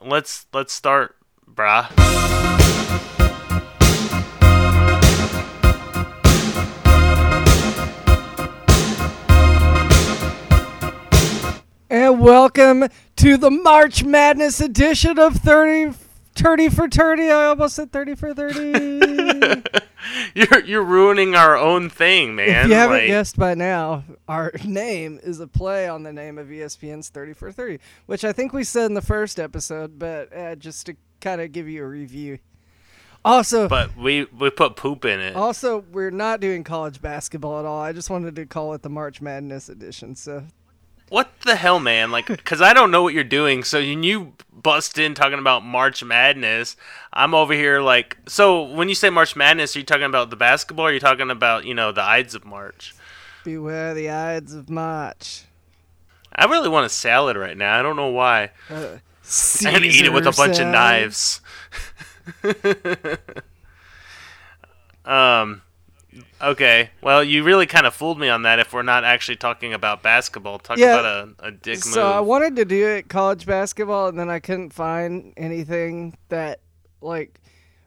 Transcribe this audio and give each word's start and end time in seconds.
let's 0.00 0.46
let's 0.54 0.72
start, 0.72 1.16
brah. 1.46 2.53
Welcome 12.24 12.88
to 13.16 13.36
the 13.36 13.50
March 13.50 14.02
Madness 14.02 14.58
edition 14.58 15.18
of 15.18 15.36
30, 15.36 15.94
30 16.34 16.68
for 16.70 16.88
30. 16.88 17.24
I 17.24 17.44
almost 17.48 17.76
said 17.76 17.92
30 17.92 18.14
for 18.14 18.32
30. 18.32 19.62
you're 20.34 20.64
you're 20.64 20.82
ruining 20.82 21.34
our 21.34 21.54
own 21.54 21.90
thing, 21.90 22.34
man. 22.34 22.48
if 22.64 22.68
you 22.68 22.74
haven't 22.74 22.96
Like, 22.96 23.06
guessed 23.08 23.36
by 23.38 23.52
now, 23.52 24.04
our 24.26 24.52
name 24.64 25.20
is 25.22 25.38
a 25.38 25.46
play 25.46 25.86
on 25.86 26.02
the 26.02 26.14
name 26.14 26.38
of 26.38 26.46
ESPN's 26.48 27.10
30 27.10 27.34
for 27.34 27.52
30, 27.52 27.78
which 28.06 28.24
I 28.24 28.32
think 28.32 28.54
we 28.54 28.64
said 28.64 28.86
in 28.86 28.94
the 28.94 29.02
first 29.02 29.38
episode, 29.38 29.98
but 29.98 30.34
uh, 30.34 30.54
just 30.54 30.86
to 30.86 30.96
kind 31.20 31.42
of 31.42 31.52
give 31.52 31.68
you 31.68 31.84
a 31.84 31.86
review. 31.86 32.38
Also, 33.22 33.68
but 33.68 33.94
we 33.98 34.24
we 34.38 34.48
put 34.48 34.76
poop 34.76 35.04
in 35.04 35.20
it. 35.20 35.36
also, 35.36 35.84
we're 35.92 36.10
not 36.10 36.40
doing 36.40 36.64
college 36.64 37.02
basketball 37.02 37.58
at 37.58 37.66
all. 37.66 37.80
I 37.82 37.92
just 37.92 38.08
wanted 38.08 38.34
to 38.36 38.46
call 38.46 38.72
it 38.72 38.80
the 38.80 38.90
March 38.90 39.20
Madness 39.20 39.68
edition. 39.68 40.14
So 40.14 40.44
What 41.08 41.30
the 41.42 41.56
hell, 41.56 41.80
man? 41.80 42.10
Like, 42.10 42.26
because 42.26 42.60
I 42.60 42.72
don't 42.72 42.90
know 42.90 43.02
what 43.02 43.14
you're 43.14 43.24
doing. 43.24 43.62
So 43.62 43.78
when 43.78 44.02
you 44.02 44.32
bust 44.52 44.98
in 44.98 45.14
talking 45.14 45.38
about 45.38 45.64
March 45.64 46.02
Madness, 46.02 46.76
I'm 47.12 47.34
over 47.34 47.52
here 47.52 47.80
like. 47.80 48.16
So 48.26 48.62
when 48.62 48.88
you 48.88 48.94
say 48.94 49.10
March 49.10 49.36
Madness, 49.36 49.76
are 49.76 49.80
you 49.80 49.84
talking 49.84 50.04
about 50.04 50.30
the 50.30 50.36
basketball? 50.36 50.86
Or 50.86 50.88
are 50.88 50.92
you 50.92 51.00
talking 51.00 51.30
about 51.30 51.64
you 51.64 51.74
know 51.74 51.92
the 51.92 52.02
Ides 52.02 52.34
of 52.34 52.44
March? 52.44 52.94
beware 53.44 53.94
the 53.94 54.10
Ides 54.10 54.54
of 54.54 54.68
March. 54.68 55.44
I 56.34 56.46
really 56.46 56.68
want 56.68 56.86
a 56.86 56.88
salad 56.88 57.36
right 57.36 57.56
now. 57.56 57.78
I 57.78 57.82
don't 57.82 57.94
know 57.94 58.08
why. 58.08 58.50
Uh, 58.68 58.96
I'm 59.64 59.72
gonna 59.72 59.86
eat 59.86 60.04
it 60.04 60.12
with 60.12 60.26
a 60.26 60.32
bunch 60.32 60.58
of 60.58 60.66
knives. 60.66 61.40
um. 65.04 65.62
Okay. 66.40 66.90
Well, 67.02 67.24
you 67.24 67.42
really 67.44 67.66
kind 67.66 67.86
of 67.86 67.94
fooled 67.94 68.18
me 68.18 68.28
on 68.28 68.42
that. 68.42 68.58
If 68.58 68.72
we're 68.72 68.82
not 68.82 69.04
actually 69.04 69.36
talking 69.36 69.72
about 69.72 70.02
basketball, 70.02 70.58
talk 70.58 70.78
Yeah. 70.78 70.98
about 70.98 71.04
a, 71.40 71.46
a 71.46 71.50
dick 71.50 71.78
So 71.78 72.00
move. 72.04 72.12
I 72.16 72.20
wanted 72.20 72.56
to 72.56 72.64
do 72.64 72.86
it 72.88 73.08
college 73.08 73.46
basketball, 73.46 74.08
and 74.08 74.18
then 74.18 74.30
I 74.30 74.38
couldn't 74.40 74.72
find 74.72 75.32
anything 75.36 76.16
that 76.28 76.60
like 77.00 77.40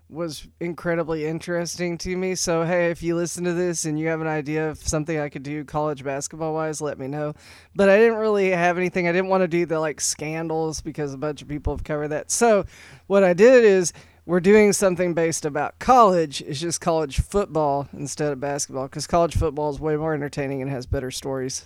was 0.10 0.48
incredibly 0.62 1.26
interesting 1.26 1.98
to 1.98 2.16
me. 2.16 2.34
So 2.34 2.64
hey, 2.64 2.92
if 2.92 3.04
you 3.04 3.16
listen 3.16 3.44
to 3.44 3.54
this 3.54 3.84
and 3.84 4.00
you 4.00 4.08
have 4.08 4.22
an 4.22 4.28
idea 4.28 4.70
of 4.70 4.78
something 4.78 5.20
I 5.20 5.28
could 5.28 5.44
do 5.44 5.66
college 5.66 6.04
basketball 6.04 6.54
wise, 6.54 6.80
let 6.80 6.98
me 6.98 7.08
know. 7.08 7.34
But 7.76 7.90
I 7.90 7.98
didn't 7.98 8.18
really 8.18 8.50
have 8.52 8.78
anything. 8.78 9.08
I 9.08 9.12
didn't 9.12 9.28
want 9.28 9.42
to 9.42 9.48
do 9.50 9.66
the 9.66 9.80
like 9.80 10.00
scandals 10.00 10.82
because 10.82 11.14
a 11.14 11.18
bunch 11.18 11.42
of 11.42 11.50
people 11.50 11.76
have 11.76 11.84
covered 11.84 12.10
that. 12.10 12.32
So 12.32 12.66
what 13.08 13.24
I 13.26 13.34
did 13.34 13.66
is 13.66 13.92
we're 14.28 14.42
doing 14.42 14.74
something 14.74 15.14
based 15.14 15.46
about 15.46 15.80
college. 15.80 16.42
It's 16.42 16.60
just 16.60 16.82
college 16.82 17.22
football 17.22 17.88
instead 17.94 18.34
of 18.34 18.42
basketball 18.42 18.88
because 18.88 19.08
college 19.08 19.36
football 19.36 19.70
is 19.70 19.80
way 19.80 19.96
more 19.96 20.14
entertaining 20.14 20.62
and 20.62 20.70
has 20.70 20.86
better 20.86 21.10
stories. 21.10 21.64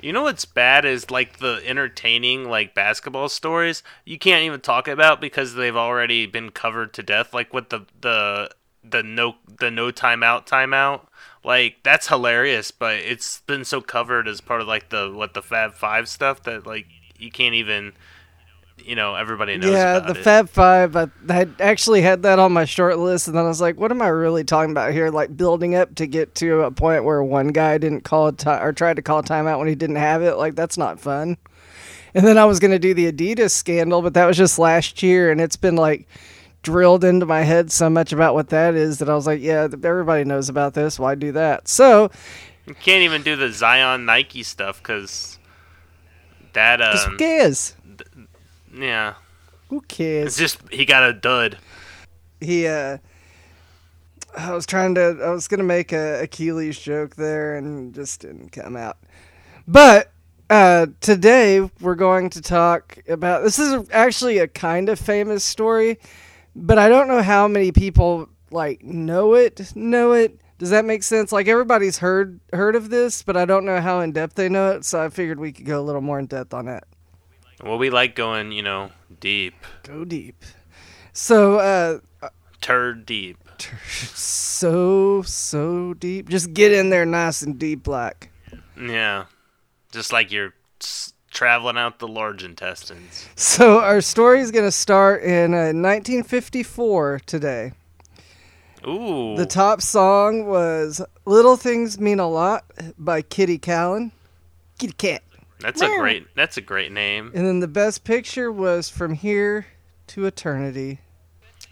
You 0.00 0.12
know 0.12 0.22
what's 0.22 0.44
bad 0.46 0.84
is 0.84 1.10
like 1.10 1.40
the 1.40 1.60
entertaining 1.66 2.48
like 2.48 2.72
basketball 2.72 3.28
stories 3.28 3.82
you 4.06 4.18
can't 4.18 4.44
even 4.44 4.60
talk 4.60 4.88
about 4.88 5.20
because 5.20 5.54
they've 5.54 5.76
already 5.76 6.24
been 6.24 6.50
covered 6.50 6.94
to 6.94 7.02
death. 7.02 7.34
Like 7.34 7.52
with 7.52 7.68
the 7.68 7.84
the 8.00 8.50
the 8.88 9.02
no 9.02 9.34
the 9.58 9.72
no 9.72 9.90
timeout 9.90 10.46
timeout. 10.46 11.02
Like 11.42 11.78
that's 11.82 12.08
hilarious, 12.08 12.70
but 12.70 12.98
it's 12.98 13.40
been 13.40 13.64
so 13.64 13.80
covered 13.80 14.28
as 14.28 14.40
part 14.40 14.60
of 14.60 14.68
like 14.68 14.90
the 14.90 15.12
what 15.12 15.34
the 15.34 15.42
Fab 15.42 15.74
Five 15.74 16.08
stuff 16.08 16.44
that 16.44 16.64
like 16.64 16.86
you 17.18 17.30
can't 17.30 17.54
even 17.54 17.92
you 18.84 18.94
know 18.94 19.14
everybody 19.14 19.56
knows. 19.56 19.70
yeah, 19.72 19.98
the 19.98 20.12
it. 20.12 20.16
Fab 20.18 20.48
Five. 20.48 20.96
I 20.96 21.08
had 21.28 21.54
actually 21.60 22.02
had 22.02 22.22
that 22.22 22.38
on 22.38 22.52
my 22.52 22.64
short 22.64 22.98
list, 22.98 23.28
and 23.28 23.36
then 23.36 23.44
I 23.44 23.48
was 23.48 23.60
like, 23.60 23.78
"What 23.78 23.90
am 23.90 24.02
I 24.02 24.08
really 24.08 24.44
talking 24.44 24.70
about 24.70 24.92
here?" 24.92 25.10
Like 25.10 25.36
building 25.36 25.74
up 25.74 25.94
to 25.96 26.06
get 26.06 26.34
to 26.36 26.62
a 26.62 26.70
point 26.70 27.04
where 27.04 27.22
one 27.22 27.48
guy 27.48 27.78
didn't 27.78 28.02
call 28.02 28.32
time 28.32 28.62
or 28.62 28.72
tried 28.72 28.96
to 28.96 29.02
call 29.02 29.22
timeout 29.22 29.58
when 29.58 29.68
he 29.68 29.74
didn't 29.74 29.96
have 29.96 30.22
it. 30.22 30.36
Like 30.36 30.54
that's 30.54 30.76
not 30.78 31.00
fun. 31.00 31.36
And 32.14 32.26
then 32.26 32.38
I 32.38 32.44
was 32.44 32.58
gonna 32.58 32.78
do 32.78 32.94
the 32.94 33.10
Adidas 33.12 33.52
scandal, 33.52 34.02
but 34.02 34.14
that 34.14 34.26
was 34.26 34.36
just 34.36 34.58
last 34.58 35.02
year, 35.02 35.30
and 35.30 35.40
it's 35.40 35.56
been 35.56 35.76
like 35.76 36.08
drilled 36.62 37.04
into 37.04 37.24
my 37.24 37.42
head 37.42 37.72
so 37.72 37.88
much 37.88 38.12
about 38.12 38.34
what 38.34 38.50
that 38.50 38.74
is 38.74 38.98
that 38.98 39.08
I 39.08 39.14
was 39.14 39.26
like, 39.26 39.40
"Yeah, 39.40 39.68
everybody 39.84 40.24
knows 40.24 40.48
about 40.48 40.74
this. 40.74 40.98
Why 40.98 41.14
do 41.14 41.32
that?" 41.32 41.68
So 41.68 42.10
You 42.66 42.74
can't 42.74 43.02
even 43.02 43.22
do 43.22 43.36
the 43.36 43.50
Zion 43.50 44.04
Nike 44.04 44.42
stuff 44.42 44.82
because 44.82 45.38
that 46.52 46.80
just 46.80 47.08
um, 47.08 47.16
cares? 47.16 47.74
Yeah, 48.74 49.14
Who 49.68 49.80
cares? 49.82 50.26
it's 50.28 50.36
just 50.38 50.72
he 50.72 50.84
got 50.84 51.02
a 51.08 51.12
dud. 51.12 51.58
he 52.40 52.66
uh 52.66 52.98
I 54.36 54.52
was 54.52 54.66
trying 54.66 54.94
to 54.94 55.18
I 55.22 55.30
was 55.30 55.48
gonna 55.48 55.64
make 55.64 55.92
a 55.92 56.22
Achilles 56.22 56.78
joke 56.78 57.16
there 57.16 57.56
and 57.56 57.94
just 57.94 58.20
didn't 58.20 58.50
come 58.52 58.76
out. 58.76 58.98
But 59.66 60.12
uh 60.48 60.86
today 61.00 61.68
we're 61.80 61.94
going 61.94 62.30
to 62.30 62.40
talk 62.40 62.98
about 63.08 63.42
this 63.42 63.58
is 63.58 63.88
actually 63.92 64.38
a 64.38 64.48
kind 64.48 64.88
of 64.88 64.98
famous 64.98 65.44
story, 65.44 65.98
but 66.54 66.78
I 66.78 66.88
don't 66.88 67.08
know 67.08 67.22
how 67.22 67.48
many 67.48 67.72
people 67.72 68.28
like 68.50 68.82
know 68.84 69.34
it 69.34 69.74
know 69.76 70.12
it. 70.12 70.40
Does 70.58 70.70
that 70.70 70.84
make 70.84 71.02
sense? 71.02 71.32
Like 71.32 71.48
everybody's 71.48 71.98
heard 71.98 72.38
heard 72.52 72.76
of 72.76 72.90
this, 72.90 73.22
but 73.22 73.36
I 73.36 73.44
don't 73.46 73.64
know 73.64 73.80
how 73.80 74.00
in 74.00 74.12
depth 74.12 74.34
they 74.34 74.48
know 74.48 74.72
it, 74.72 74.84
so 74.84 75.02
I 75.02 75.08
figured 75.08 75.40
we 75.40 75.52
could 75.52 75.64
go 75.66 75.80
a 75.80 75.82
little 75.82 76.02
more 76.02 76.18
in 76.18 76.26
depth 76.26 76.52
on 76.52 76.66
that. 76.66 76.84
Well, 77.62 77.78
we 77.78 77.90
like 77.90 78.14
going, 78.14 78.52
you 78.52 78.62
know, 78.62 78.90
deep, 79.20 79.54
Go 79.82 80.04
deep. 80.04 80.44
So 81.12 81.58
uh 81.58 81.98
turd 82.60 83.04
deep. 83.06 83.38
so 84.14 85.22
so 85.22 85.94
deep. 85.94 86.28
Just 86.28 86.52
get 86.54 86.72
in 86.72 86.90
there 86.90 87.04
nice 87.06 87.42
and 87.42 87.58
deep 87.58 87.86
like. 87.86 88.30
Yeah, 88.80 89.26
just 89.92 90.12
like 90.12 90.30
you're 90.32 90.54
s- 90.80 91.12
traveling 91.30 91.76
out 91.76 91.98
the 91.98 92.08
large 92.08 92.42
intestines. 92.42 93.28
So 93.36 93.80
our 93.80 94.00
story 94.00 94.40
is 94.40 94.50
going 94.50 94.64
to 94.64 94.72
start 94.72 95.22
in 95.22 95.52
uh, 95.52 95.72
1954 95.74 97.20
today. 97.26 97.72
Ooh, 98.86 99.36
The 99.36 99.44
top 99.44 99.82
song 99.82 100.46
was 100.46 101.02
"Little 101.26 101.56
Things 101.58 102.00
Mean 102.00 102.18
a 102.20 102.28
Lot" 102.28 102.64
by 102.98 103.20
Kitty 103.20 103.58
Kallen. 103.58 104.12
Kitty 104.78 104.94
Cat. 104.94 105.22
That's 105.60 105.80
a 105.80 105.88
great. 105.98 106.26
That's 106.34 106.56
a 106.56 106.60
great 106.60 106.92
name. 106.92 107.30
And 107.34 107.46
then 107.46 107.60
the 107.60 107.68
best 107.68 108.04
picture 108.04 108.50
was 108.50 108.88
"From 108.88 109.14
Here 109.14 109.66
to 110.08 110.26
Eternity." 110.26 111.00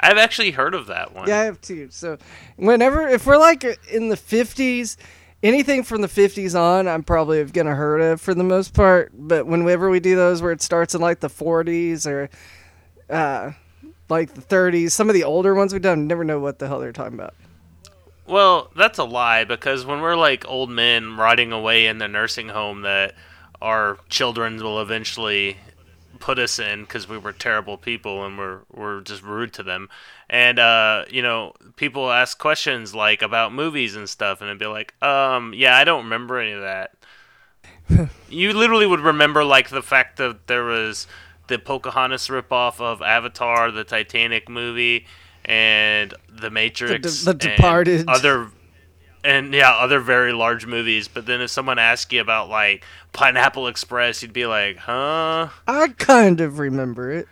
I've 0.01 0.19
actually 0.19 0.53
heard 0.53 0.75
of 0.75 0.87
that 0.87 1.15
one. 1.15 1.29
Yeah, 1.29 1.41
I 1.41 1.45
have 1.45 1.61
too. 1.61 1.89
So 1.91 2.19
whenever 2.57 3.09
if 3.09 3.27
we're 3.27 3.39
like 3.39 3.65
in 3.91 4.09
the 4.09 4.17
50s, 4.17 4.97
anything 5.43 5.83
from 5.83 6.03
the 6.03 6.09
50s 6.09 6.59
on, 6.59 6.87
I'm 6.87 7.03
probably 7.03 7.43
gonna 7.45 7.75
heard 7.75 8.01
of 8.01 8.21
for 8.21 8.35
the 8.35 8.45
most 8.45 8.75
part. 8.75 9.11
But 9.15 9.47
whenever 9.47 9.91
we 9.91 10.01
do 10.01 10.15
those 10.15 10.41
where 10.41 10.53
it 10.53 10.63
starts 10.63 10.95
in 10.95 11.01
like 11.01 11.21
the 11.21 11.29
40s 11.29 12.07
or 12.07 12.31
uh, 13.13 13.53
like 14.09 14.35
the 14.35 14.41
30s, 14.41 14.93
some 14.93 15.09
of 15.09 15.15
the 15.15 15.25
older 15.25 15.55
ones 15.55 15.73
we've 15.73 15.83
done, 15.83 16.07
never 16.07 16.25
know 16.25 16.39
what 16.39 16.59
the 16.59 16.69
hell 16.69 16.79
they're 16.79 16.93
talking 16.93 17.15
about. 17.15 17.35
Well, 18.27 18.71
that's 18.77 18.99
a 18.99 19.05
lie 19.05 19.45
because 19.45 19.87
when 19.87 20.01
we're 20.01 20.17
like 20.17 20.47
old 20.47 20.71
men 20.71 21.17
rotting 21.17 21.51
away 21.51 21.87
in 21.87 21.99
the 21.99 22.09
nursing 22.09 22.51
home 22.51 22.83
that 22.83 23.15
our 23.61 23.99
children 24.09 24.63
will 24.63 24.81
eventually 24.81 25.57
put 26.19 26.39
us 26.39 26.59
in 26.59 26.83
because 26.83 27.09
we 27.09 27.17
were 27.17 27.33
terrible 27.33 27.77
people 27.77 28.25
and 28.25 28.37
we're 28.37 28.61
we're 28.73 29.01
just 29.01 29.23
rude 29.23 29.53
to 29.55 29.63
them. 29.63 29.89
And 30.29 30.59
uh, 30.59 31.05
you 31.11 31.23
know, 31.23 31.53
people 31.77 32.11
ask 32.11 32.39
questions 32.39 32.95
like 32.95 33.23
about 33.23 33.53
movies 33.53 33.97
and 33.97 34.09
stuff, 34.09 34.41
and 34.41 34.49
it'd 34.49 34.59
be 34.59 34.67
like, 34.67 35.01
um, 35.03 35.53
yeah, 35.55 35.77
I 35.77 35.85
don't 35.85 36.05
remember 36.05 36.39
any 36.39 36.53
of 36.53 36.63
that. 36.63 36.93
you 38.29 38.53
literally 38.53 38.87
would 38.87 39.01
remember 39.01 39.45
like 39.45 39.71
the 39.71 39.83
fact 39.83 40.19
that 40.19 40.47
there 40.47 40.65
was 40.65 41.07
the 41.47 41.59
Pocahontas 41.59 42.29
ripoff 42.29 42.81
of 42.81 43.01
Avatar, 43.01 43.71
the 43.71 43.85
Titanic 43.85 44.49
movie, 44.49 45.07
and 45.45 46.13
The 46.29 46.51
Matrix, 46.51 47.25
The 47.25 47.31
and 47.31 47.41
Departed. 47.41 48.09
other 48.09 48.51
and 49.25 49.53
yeah, 49.53 49.71
other 49.73 50.01
very 50.01 50.33
large 50.33 50.67
movies. 50.67 51.09
But 51.09 51.27
then 51.27 51.41
if 51.41 51.51
someone 51.51 51.79
asked 51.79 52.13
you 52.13 52.21
about 52.21 52.49
like 52.49 52.85
Pineapple 53.13 53.67
Express, 53.69 54.23
you'd 54.23 54.33
be 54.33 54.47
like, 54.47 54.77
huh? 54.79 55.49
I 55.67 55.89
kind 55.99 56.41
of 56.41 56.59
remember 56.59 57.11
it. 57.13 57.29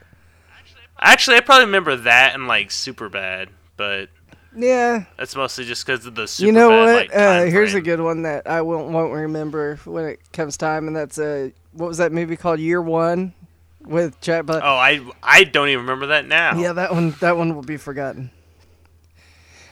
Actually, 0.99 1.37
I 1.37 1.41
probably 1.41 1.67
remember 1.67 1.95
that 1.97 2.35
and 2.35 2.47
like 2.47 2.71
Super 2.71 3.09
Bad, 3.09 3.51
but 3.77 4.09
Yeah. 4.55 5.05
That's 5.19 5.37
mostly 5.37 5.65
just 5.65 5.85
because 5.85 6.07
of 6.07 6.15
the 6.15 6.27
super 6.27 6.47
you 6.47 6.53
know 6.53 6.71
bad, 6.71 6.85
what? 6.85 6.97
Like, 7.09 7.17
uh, 7.17 7.45
here's 7.45 7.75
a 7.75 7.81
good 7.83 8.01
one 8.01 8.23
that 8.23 8.49
I 8.49 8.63
won't 8.63 8.91
won't 8.93 9.13
remember 9.13 9.79
when 9.85 10.07
it 10.07 10.21
comes 10.33 10.57
time, 10.57 10.87
and 10.87 10.97
that's 10.97 11.19
a 11.19 11.53
what 11.73 11.89
was 11.89 11.99
that 11.99 12.13
movie 12.13 12.37
called? 12.37 12.59
Year 12.61 12.81
One 12.81 13.35
with 13.83 14.19
Jack 14.23 14.47
Black. 14.47 14.63
Oh, 14.65 14.77
I 14.77 15.03
I 15.23 15.45
don't 15.45 15.69
even 15.69 15.83
remember 15.83 16.07
that 16.07 16.27
now. 16.27 16.57
Yeah, 16.59 16.73
that 16.73 16.93
one 16.93 17.11
that 17.21 17.37
one 17.37 17.55
will 17.55 17.63
be 17.63 17.77
forgotten. 17.77 18.31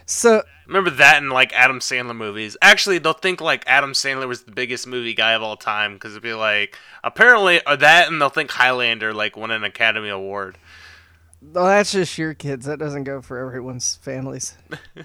So 0.06 0.42
Remember 0.66 0.90
that 0.90 1.22
in 1.22 1.28
like 1.28 1.52
Adam 1.52 1.80
Sandler 1.80 2.16
movies. 2.16 2.56
Actually, 2.62 2.98
they'll 2.98 3.12
think 3.12 3.40
like 3.40 3.64
Adam 3.66 3.92
Sandler 3.92 4.26
was 4.26 4.42
the 4.42 4.52
biggest 4.52 4.86
movie 4.86 5.14
guy 5.14 5.32
of 5.32 5.42
all 5.42 5.56
time 5.56 5.94
because 5.94 6.12
it'd 6.12 6.22
be 6.22 6.32
like 6.32 6.78
apparently 7.02 7.60
or 7.66 7.76
that, 7.76 8.08
and 8.08 8.20
they'll 8.20 8.30
think 8.30 8.50
Highlander 8.50 9.12
like 9.12 9.36
won 9.36 9.50
an 9.50 9.64
Academy 9.64 10.08
Award. 10.08 10.56
well, 11.42 11.66
that's 11.66 11.92
just 11.92 12.16
your 12.16 12.32
kids. 12.34 12.64
That 12.66 12.78
doesn't 12.78 13.04
go 13.04 13.20
for 13.20 13.38
everyone's 13.38 13.96
families. 13.96 14.56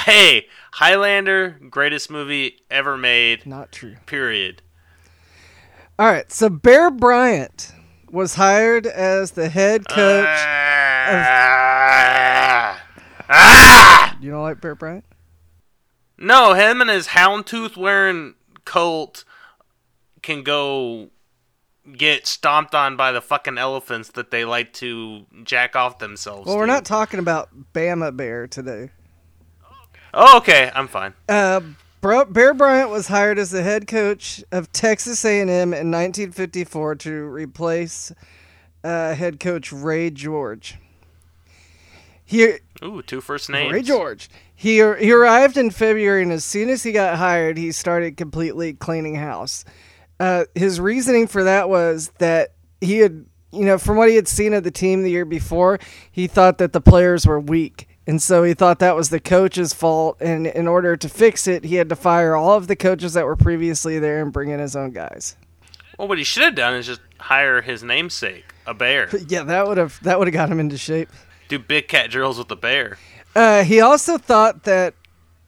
Hey, 0.00 0.46
Highlander, 0.74 1.58
greatest 1.70 2.08
movie 2.08 2.60
ever 2.70 2.96
made. 2.96 3.44
Not 3.46 3.72
true. 3.72 3.96
Period. 4.06 4.62
All 5.98 6.06
right, 6.06 6.30
so 6.30 6.48
Bear 6.48 6.88
Bryant 6.88 7.72
was 8.08 8.36
hired 8.36 8.86
as 8.86 9.32
the 9.32 9.48
head 9.48 9.88
coach. 9.88 10.24
Ah! 11.08 12.80
Ah! 13.28 13.97
You 14.20 14.30
don't 14.30 14.42
like 14.42 14.60
Bear 14.60 14.74
Bryant? 14.74 15.04
No, 16.18 16.54
him 16.54 16.80
and 16.80 16.90
his 16.90 17.08
houndtooth 17.08 17.76
wearing 17.76 18.34
colt 18.64 19.24
can 20.22 20.42
go 20.42 21.10
get 21.96 22.26
stomped 22.26 22.74
on 22.74 22.96
by 22.96 23.12
the 23.12 23.20
fucking 23.20 23.56
elephants 23.56 24.10
that 24.10 24.30
they 24.30 24.44
like 24.44 24.72
to 24.74 25.24
jack 25.44 25.76
off 25.76 25.98
themselves. 25.98 26.46
Well, 26.46 26.56
we're 26.56 26.66
not 26.66 26.84
talking 26.84 27.20
about 27.20 27.48
Bama 27.72 28.14
Bear 28.14 28.46
today. 28.46 28.90
Oh, 30.12 30.38
okay, 30.38 30.70
I'm 30.74 30.88
fine. 30.88 31.14
Uh, 31.28 31.60
Bear 32.00 32.54
Bryant 32.54 32.90
was 32.90 33.08
hired 33.08 33.38
as 33.38 33.50
the 33.50 33.62
head 33.62 33.86
coach 33.86 34.42
of 34.52 34.72
Texas 34.72 35.24
A&M 35.24 35.48
in 35.50 35.62
1954 35.62 36.94
to 36.96 37.10
replace 37.24 38.12
uh, 38.84 39.14
head 39.14 39.40
coach 39.40 39.72
Ray 39.72 40.10
George. 40.10 40.76
He 42.28 42.58
Ooh, 42.84 43.00
two 43.00 43.22
first 43.22 43.48
names. 43.48 43.72
Ray 43.72 43.80
George. 43.80 44.28
He 44.54 44.74
he 44.76 45.12
arrived 45.12 45.56
in 45.56 45.70
February, 45.70 46.22
and 46.22 46.30
as 46.30 46.44
soon 46.44 46.68
as 46.68 46.82
he 46.82 46.92
got 46.92 47.16
hired, 47.16 47.56
he 47.56 47.72
started 47.72 48.18
completely 48.18 48.74
cleaning 48.74 49.14
house. 49.14 49.64
Uh, 50.20 50.44
his 50.54 50.78
reasoning 50.78 51.26
for 51.26 51.44
that 51.44 51.70
was 51.70 52.10
that 52.18 52.50
he 52.82 52.98
had, 52.98 53.24
you 53.50 53.64
know, 53.64 53.78
from 53.78 53.96
what 53.96 54.10
he 54.10 54.14
had 54.14 54.28
seen 54.28 54.52
of 54.52 54.62
the 54.62 54.70
team 54.70 55.04
the 55.04 55.10
year 55.10 55.24
before, 55.24 55.78
he 56.12 56.26
thought 56.26 56.58
that 56.58 56.74
the 56.74 56.82
players 56.82 57.26
were 57.26 57.40
weak, 57.40 57.88
and 58.06 58.20
so 58.20 58.44
he 58.44 58.52
thought 58.52 58.78
that 58.80 58.94
was 58.94 59.08
the 59.08 59.20
coach's 59.20 59.72
fault. 59.72 60.18
And 60.20 60.46
in 60.46 60.68
order 60.68 60.98
to 60.98 61.08
fix 61.08 61.46
it, 61.46 61.64
he 61.64 61.76
had 61.76 61.88
to 61.88 61.96
fire 61.96 62.36
all 62.36 62.58
of 62.58 62.66
the 62.66 62.76
coaches 62.76 63.14
that 63.14 63.24
were 63.24 63.36
previously 63.36 63.98
there 63.98 64.20
and 64.20 64.34
bring 64.34 64.50
in 64.50 64.60
his 64.60 64.76
own 64.76 64.90
guys. 64.90 65.34
Well, 65.98 66.08
what 66.08 66.18
he 66.18 66.24
should 66.24 66.42
have 66.42 66.54
done 66.54 66.74
is 66.74 66.84
just 66.84 67.00
hire 67.18 67.62
his 67.62 67.82
namesake, 67.82 68.52
a 68.66 68.74
bear. 68.74 69.08
Yeah, 69.28 69.44
that 69.44 69.66
would 69.66 69.78
have 69.78 69.98
that 70.02 70.18
would 70.18 70.28
have 70.28 70.34
got 70.34 70.50
him 70.50 70.60
into 70.60 70.76
shape. 70.76 71.08
Do 71.48 71.58
big 71.58 71.88
cat 71.88 72.10
drills 72.10 72.38
with 72.38 72.48
the 72.48 72.56
bear. 72.56 72.98
Uh, 73.34 73.64
he 73.64 73.80
also 73.80 74.18
thought 74.18 74.64
that 74.64 74.94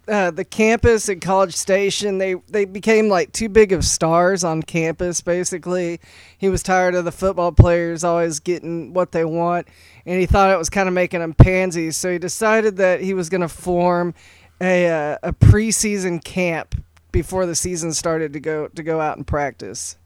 uh, 0.09 0.31
the 0.31 0.45
campus 0.45 1.09
at 1.09 1.21
College 1.21 1.55
Station 1.55 2.19
they 2.19 2.35
they 2.49 2.65
became 2.65 3.09
like 3.09 3.33
too 3.33 3.49
big 3.49 3.73
of 3.73 3.85
stars 3.85 4.43
on 4.43 4.63
campus. 4.63 5.21
Basically, 5.21 6.01
he 6.37 6.49
was 6.49 6.63
tired 6.63 6.95
of 6.95 7.05
the 7.05 7.13
football 7.13 7.53
players 7.53 8.03
always 8.03 8.41
getting 8.41 8.93
what 8.93 9.13
they 9.13 9.25
want, 9.25 9.69
and 10.05 10.19
he 10.19 10.27
thought 10.27 10.51
it 10.51 10.59
was 10.59 10.71
kind 10.71 10.89
of 10.89 10.95
making 10.95 11.21
them 11.21 11.35
pansies. 11.35 11.97
So 11.97 12.11
he 12.11 12.19
decided 12.19 12.77
that 12.79 13.01
he 13.01 13.15
was 13.15 13.29
going 13.29 13.43
to 13.43 13.49
form 13.49 14.15
a 14.61 14.89
uh, 14.89 15.19
a 15.23 15.33
preseason 15.33 16.23
camp 16.23 16.75
before 17.13 17.47
the 17.47 17.55
season 17.55 17.93
started 17.93 18.33
to 18.33 18.41
go 18.41 18.69
to 18.69 18.83
go 18.83 19.01
out 19.01 19.17
and 19.17 19.27
practice. 19.27 19.97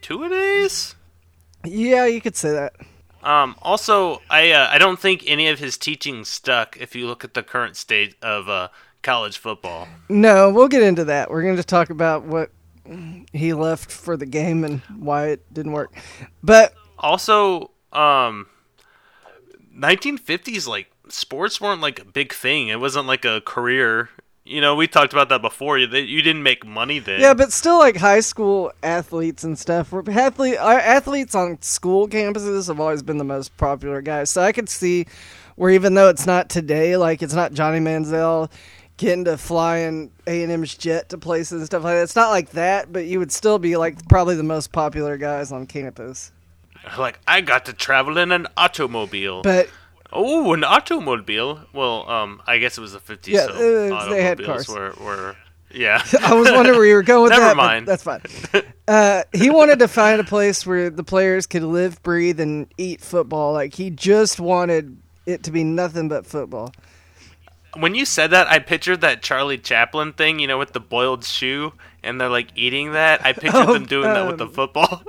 Two 0.00 0.22
a 0.22 0.28
days. 0.28 0.94
Yeah, 1.64 2.06
you 2.06 2.20
could 2.20 2.36
say 2.36 2.52
that. 2.52 2.74
Um, 3.26 3.56
also, 3.60 4.22
I 4.30 4.52
uh, 4.52 4.68
I 4.70 4.78
don't 4.78 5.00
think 5.00 5.24
any 5.26 5.48
of 5.48 5.58
his 5.58 5.76
teaching 5.76 6.24
stuck. 6.24 6.76
If 6.80 6.94
you 6.94 7.08
look 7.08 7.24
at 7.24 7.34
the 7.34 7.42
current 7.42 7.76
state 7.76 8.14
of 8.22 8.48
uh, 8.48 8.68
college 9.02 9.36
football, 9.36 9.88
No, 10.08 10.48
we'll 10.50 10.68
get 10.68 10.82
into 10.82 11.04
that. 11.06 11.28
We're 11.28 11.42
going 11.42 11.56
to 11.56 11.64
talk 11.64 11.90
about 11.90 12.22
what 12.22 12.52
he 13.32 13.52
left 13.52 13.90
for 13.90 14.16
the 14.16 14.26
game 14.26 14.62
and 14.62 14.80
why 14.96 15.26
it 15.26 15.52
didn't 15.52 15.72
work. 15.72 15.92
But 16.40 16.74
also, 17.00 17.72
um, 17.92 18.46
1950s 19.76 20.68
like 20.68 20.92
sports 21.08 21.60
weren't 21.60 21.80
like 21.80 21.98
a 21.98 22.04
big 22.04 22.32
thing. 22.32 22.68
It 22.68 22.78
wasn't 22.78 23.08
like 23.08 23.24
a 23.24 23.40
career. 23.40 24.10
You 24.46 24.60
know, 24.60 24.76
we 24.76 24.86
talked 24.86 25.12
about 25.12 25.28
that 25.30 25.42
before. 25.42 25.76
You 25.76 25.88
you 25.88 26.22
didn't 26.22 26.44
make 26.44 26.64
money 26.64 27.00
then. 27.00 27.20
yeah, 27.20 27.34
but 27.34 27.52
still, 27.52 27.78
like 27.78 27.96
high 27.96 28.20
school 28.20 28.72
athletes 28.82 29.42
and 29.42 29.58
stuff. 29.58 29.90
Were 29.90 30.04
athlete, 30.08 30.56
athletes 30.56 31.34
on 31.34 31.60
school 31.62 32.06
campuses 32.06 32.68
have 32.68 32.78
always 32.78 33.02
been 33.02 33.18
the 33.18 33.24
most 33.24 33.56
popular 33.56 34.00
guys. 34.00 34.30
So 34.30 34.42
I 34.42 34.52
could 34.52 34.68
see 34.68 35.06
where 35.56 35.70
even 35.70 35.94
though 35.94 36.08
it's 36.08 36.26
not 36.26 36.48
today, 36.48 36.96
like 36.96 37.22
it's 37.22 37.34
not 37.34 37.54
Johnny 37.54 37.80
Manziel 37.80 38.48
getting 38.98 39.24
to 39.24 39.36
fly 39.36 39.78
in 39.78 40.10
A 40.26 40.42
and 40.42 40.52
M's 40.52 40.74
jet 40.76 41.08
to 41.08 41.18
places 41.18 41.52
and 41.60 41.66
stuff 41.66 41.82
like 41.82 41.96
that. 41.96 42.02
It's 42.02 42.16
not 42.16 42.30
like 42.30 42.50
that, 42.50 42.92
but 42.92 43.06
you 43.06 43.18
would 43.18 43.32
still 43.32 43.58
be 43.58 43.76
like 43.76 44.08
probably 44.08 44.36
the 44.36 44.42
most 44.42 44.70
popular 44.70 45.16
guys 45.16 45.50
on 45.50 45.66
campus. 45.66 46.30
like 46.98 47.18
I 47.26 47.40
got 47.40 47.64
to 47.66 47.72
travel 47.72 48.16
in 48.16 48.30
an 48.32 48.46
automobile. 48.56 49.42
But 49.42 49.68
Oh, 50.12 50.52
an 50.54 50.64
automobile. 50.64 51.60
Well, 51.72 52.08
um, 52.08 52.40
I 52.46 52.58
guess 52.58 52.78
it 52.78 52.80
was 52.80 52.92
the 52.92 53.00
50s. 53.00 53.26
Yeah, 53.28 53.46
so 53.46 54.08
they 54.10 54.22
had 54.22 54.42
cars. 54.44 54.68
Were, 54.68 54.92
were 55.00 55.36
yeah. 55.72 56.02
I 56.22 56.34
was 56.34 56.50
wondering 56.50 56.78
where 56.78 56.86
you 56.86 56.94
were 56.94 57.02
going 57.02 57.24
with 57.24 57.30
Never 57.38 57.44
that. 57.46 57.56
but 57.56 57.56
mind. 57.56 57.86
That's 57.88 58.02
fine. 58.02 58.22
Uh, 58.88 59.24
he 59.32 59.50
wanted 59.50 59.80
to 59.80 59.88
find 59.88 60.20
a 60.20 60.24
place 60.24 60.64
where 60.64 60.90
the 60.90 61.02
players 61.02 61.44
could 61.48 61.64
live, 61.64 62.00
breathe, 62.04 62.38
and 62.38 62.68
eat 62.78 63.00
football. 63.00 63.52
Like 63.52 63.74
he 63.74 63.90
just 63.90 64.38
wanted 64.38 64.96
it 65.26 65.42
to 65.42 65.50
be 65.50 65.64
nothing 65.64 66.08
but 66.08 66.24
football. 66.24 66.72
when 67.76 67.96
you 67.96 68.04
said 68.04 68.30
that, 68.30 68.46
I 68.46 68.60
pictured 68.60 69.00
that 69.00 69.22
Charlie 69.24 69.58
Chaplin 69.58 70.12
thing, 70.12 70.38
you 70.38 70.46
know, 70.46 70.56
with 70.56 70.72
the 70.72 70.78
boiled 70.78 71.24
shoe, 71.24 71.72
and 72.04 72.20
they're 72.20 72.28
like 72.28 72.50
eating 72.54 72.92
that. 72.92 73.26
I 73.26 73.32
pictured 73.32 73.54
Oh, 73.68 73.72
them 73.72 73.86
doing 73.86 74.04
that 74.04 74.24
with 74.28 74.38
the 74.38 74.46
um, 74.46 74.52
football. 74.52 75.02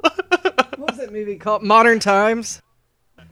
What 0.76 0.90
was 0.90 0.98
that 0.98 1.14
movie 1.14 1.36
called? 1.38 1.62
Modern 1.62 2.00
Times. 2.00 2.64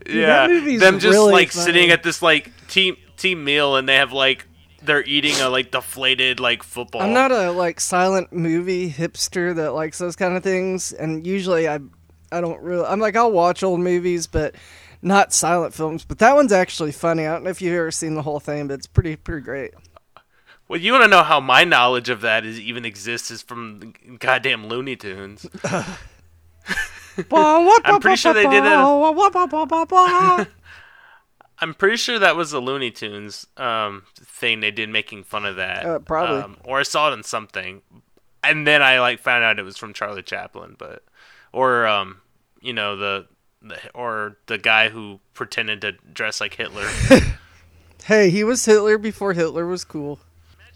Yeah, 0.08 0.46
them 0.46 0.98
just 0.98 1.04
really 1.04 1.32
like 1.32 1.52
funny. 1.52 1.64
sitting 1.64 1.90
at 1.90 2.02
this 2.02 2.22
like 2.22 2.52
team 2.68 2.96
team 3.16 3.44
meal, 3.44 3.76
and 3.76 3.88
they 3.88 3.96
have 3.96 4.12
like 4.12 4.46
they're 4.82 5.04
eating 5.04 5.34
a 5.40 5.48
like 5.48 5.70
deflated 5.70 6.40
like 6.40 6.62
football. 6.62 7.02
I'm 7.02 7.12
not 7.12 7.32
a 7.32 7.50
like 7.50 7.80
silent 7.80 8.32
movie 8.32 8.90
hipster 8.90 9.54
that 9.56 9.72
likes 9.72 9.98
those 9.98 10.16
kind 10.16 10.36
of 10.36 10.42
things, 10.42 10.92
and 10.92 11.26
usually 11.26 11.68
I, 11.68 11.80
I 12.32 12.40
don't 12.40 12.60
really. 12.62 12.84
I'm 12.84 13.00
like 13.00 13.16
I'll 13.16 13.32
watch 13.32 13.62
old 13.62 13.80
movies, 13.80 14.26
but 14.26 14.54
not 15.02 15.32
silent 15.32 15.74
films. 15.74 16.04
But 16.04 16.18
that 16.18 16.34
one's 16.34 16.52
actually 16.52 16.92
funny. 16.92 17.26
I 17.26 17.32
don't 17.32 17.44
know 17.44 17.50
if 17.50 17.60
you've 17.60 17.74
ever 17.74 17.90
seen 17.90 18.14
the 18.14 18.22
whole 18.22 18.40
thing, 18.40 18.68
but 18.68 18.74
it's 18.74 18.86
pretty 18.86 19.16
pretty 19.16 19.44
great. 19.44 19.72
Well, 20.68 20.80
you 20.80 20.92
want 20.92 21.04
to 21.04 21.08
know 21.08 21.22
how 21.22 21.38
my 21.38 21.62
knowledge 21.62 22.08
of 22.08 22.22
that 22.22 22.44
is 22.44 22.58
even 22.58 22.84
exists 22.84 23.30
is 23.30 23.40
from 23.40 23.94
goddamn 24.18 24.66
Looney 24.66 24.96
Tunes. 24.96 25.46
I'm 27.84 28.00
pretty 28.00 28.16
sure 28.16 28.34
they 28.34 28.46
did 28.46 28.64
it. 28.64 28.70
I'm 31.58 31.72
pretty 31.72 31.96
sure 31.96 32.18
that 32.18 32.36
was 32.36 32.52
a 32.52 32.60
Looney 32.60 32.90
Tunes 32.90 33.46
um, 33.56 34.02
thing 34.14 34.60
they 34.60 34.70
did 34.70 34.90
making 34.90 35.24
fun 35.24 35.46
of 35.46 35.56
that. 35.56 35.86
Uh, 35.86 35.98
probably. 36.00 36.42
Um, 36.42 36.58
or 36.64 36.80
I 36.80 36.82
saw 36.82 37.10
it 37.10 37.14
in 37.14 37.22
something, 37.22 37.80
and 38.44 38.66
then 38.66 38.82
I 38.82 39.00
like 39.00 39.20
found 39.20 39.42
out 39.42 39.58
it 39.58 39.62
was 39.62 39.78
from 39.78 39.94
Charlie 39.94 40.22
Chaplin, 40.22 40.76
but 40.78 41.02
or 41.52 41.86
um, 41.86 42.20
you 42.60 42.74
know 42.74 42.96
the, 42.96 43.26
the 43.62 43.78
or 43.94 44.36
the 44.46 44.58
guy 44.58 44.90
who 44.90 45.20
pretended 45.32 45.80
to 45.80 45.92
dress 46.12 46.40
like 46.40 46.54
Hitler. 46.54 46.86
Hey, 48.06 48.30
he 48.30 48.44
was 48.44 48.64
Hitler 48.64 48.98
before 48.98 49.32
Hitler 49.32 49.66
was 49.66 49.82
cool. 49.82 50.20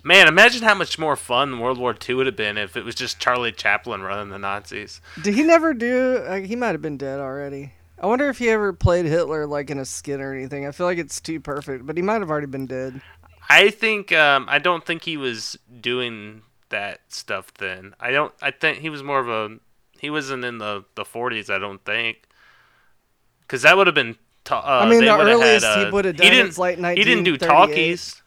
Man, 0.02 0.28
imagine 0.28 0.62
how 0.62 0.74
much 0.74 0.98
more 0.98 1.16
fun 1.16 1.58
World 1.58 1.78
War 1.78 1.94
II 2.08 2.16
would 2.16 2.26
have 2.26 2.36
been 2.36 2.56
if 2.56 2.76
it 2.76 2.84
was 2.84 2.94
just 2.94 3.18
Charlie 3.18 3.52
Chaplin 3.52 4.02
running 4.02 4.30
the 4.30 4.38
Nazis. 4.38 5.00
Did 5.22 5.34
he 5.34 5.42
never 5.42 5.74
do? 5.74 6.22
Uh, 6.26 6.40
he 6.40 6.56
might 6.56 6.72
have 6.72 6.82
been 6.82 6.96
dead 6.96 7.20
already. 7.20 7.72
I 7.98 8.06
wonder 8.06 8.28
if 8.30 8.38
he 8.38 8.48
ever 8.48 8.72
played 8.72 9.04
Hitler 9.04 9.46
like 9.46 9.68
in 9.68 9.78
a 9.78 9.84
skit 9.84 10.20
or 10.20 10.34
anything. 10.34 10.66
I 10.66 10.72
feel 10.72 10.86
like 10.86 10.98
it's 10.98 11.20
too 11.20 11.38
perfect, 11.38 11.84
but 11.84 11.96
he 11.96 12.02
might 12.02 12.20
have 12.20 12.30
already 12.30 12.46
been 12.46 12.66
dead. 12.66 13.02
I 13.50 13.70
think 13.70 14.10
um, 14.12 14.46
I 14.48 14.58
don't 14.58 14.86
think 14.86 15.04
he 15.04 15.16
was 15.16 15.58
doing 15.80 16.42
that 16.70 17.00
stuff 17.08 17.52
then. 17.54 17.94
I 18.00 18.10
don't. 18.10 18.32
I 18.40 18.52
think 18.52 18.78
he 18.78 18.88
was 18.88 19.02
more 19.02 19.18
of 19.18 19.28
a. 19.28 19.58
He 19.98 20.08
wasn't 20.08 20.44
in 20.44 20.58
the 20.58 20.84
the 20.94 21.04
forties. 21.04 21.50
I 21.50 21.58
don't 21.58 21.84
think. 21.84 22.26
Because 23.42 23.62
that 23.62 23.76
would 23.76 23.86
have 23.86 23.94
been. 23.94 24.16
Ta- 24.44 24.60
uh, 24.60 24.86
I 24.86 24.88
mean, 24.88 25.00
the 25.00 25.14
earliest 25.14 25.66
had, 25.66 25.78
he 25.78 25.84
uh, 25.84 25.90
would've 25.90 26.16
done 26.16 26.24
he 26.24 26.30
didn't, 26.30 26.48
is, 26.48 26.58
like, 26.58 26.78
He 26.78 27.04
didn't 27.04 27.24
do 27.24 27.36
talkies. 27.36 28.19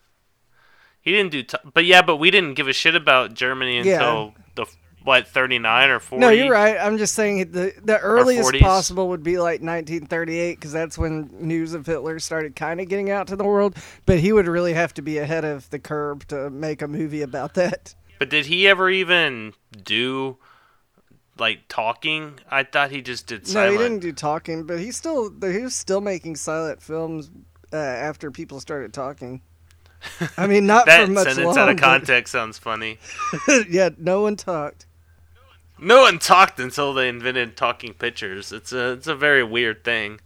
He 1.04 1.12
didn't 1.12 1.32
do. 1.32 1.44
Ta- 1.44 1.60
but 1.74 1.86
yeah, 1.86 2.02
but 2.02 2.16
we 2.18 2.32
didn't 2.32 2.56
give 2.56 2.68
a 2.68 2.74
shit 2.74 2.96
about 2.96 3.34
Germany 3.36 3.82
Yeah. 3.82 3.94
until 3.96 4.34
the 4.56 4.66
what 5.04 5.28
39 5.28 5.90
or 5.90 6.00
40. 6.00 6.22
No, 6.22 6.30
you're 6.30 6.50
right. 6.50 6.78
I'm 6.80 6.98
just 6.98 7.14
saying 7.14 7.52
the 7.52 7.74
the 7.84 8.00
earliest 8.00 8.54
possible 8.62 9.10
would 9.10 9.22
be 9.22 9.38
like 9.38 9.62
1938 9.62 10.56
because 10.56 10.72
that's 10.72 10.98
when 10.98 11.30
news 11.40 11.74
of 11.74 11.86
Hitler 11.86 12.20
started 12.20 12.56
kind 12.56 12.80
of 12.80 12.88
getting 12.88 13.12
out 13.12 13.28
to 13.28 13.36
the 13.36 13.44
world. 13.44 13.76
But 14.06 14.20
he 14.20 14.32
would 14.32 14.48
really 14.48 14.74
have 14.74 14.94
to 14.96 15.02
be 15.02 15.18
ahead 15.18 15.44
of 15.44 15.70
the 15.72 15.80
curve 15.80 16.26
to 16.30 16.50
make 16.50 16.82
a 16.82 16.88
movie 16.88 17.22
about 17.22 17.54
that. 17.56 17.96
But 18.18 18.30
did 18.30 18.46
he 18.46 18.66
ever 18.70 18.90
even 18.90 19.54
do 19.84 20.38
like 21.38 21.64
talking? 21.68 22.40
I 22.50 22.64
thought 22.64 22.92
he 22.92 23.02
just 23.02 23.28
did 23.28 23.54
No, 23.54 23.70
he 23.70 23.78
didn't 23.78 24.00
do 24.00 24.14
talking, 24.14 24.64
but 24.64 24.80
he 24.80 24.92
still 24.92 25.34
he 25.42 25.60
was 25.64 25.76
still 25.76 26.00
making 26.00 26.38
silent 26.38 26.82
films 26.82 27.30
uh, 27.74 27.76
after 27.76 28.32
people 28.32 28.62
started 28.62 28.94
talking. 28.94 29.42
I 30.38 30.48
mean, 30.48 30.66
not 30.66 30.86
that 30.86 31.06
for 31.06 31.12
much 31.12 31.28
sentence 31.28 31.46
long. 31.46 31.58
out 31.58 31.70
of 31.70 31.78
but- 31.78 31.84
context 31.84 32.32
sounds 32.32 32.58
funny. 32.58 33.00
yeah, 33.70 33.90
no 33.98 34.22
one 34.22 34.36
talked. 34.36 34.86
No 35.80 36.02
one 36.02 36.20
talked 36.20 36.60
until 36.60 36.94
they 36.94 37.10
invented 37.10 37.58
talking 37.58 37.94
pictures. 37.94 38.52
It's 38.52 38.72
a 38.72 38.92
it's 38.94 39.08
a 39.08 39.16
very 39.16 39.44
weird 39.44 39.84
thing. 39.84 40.20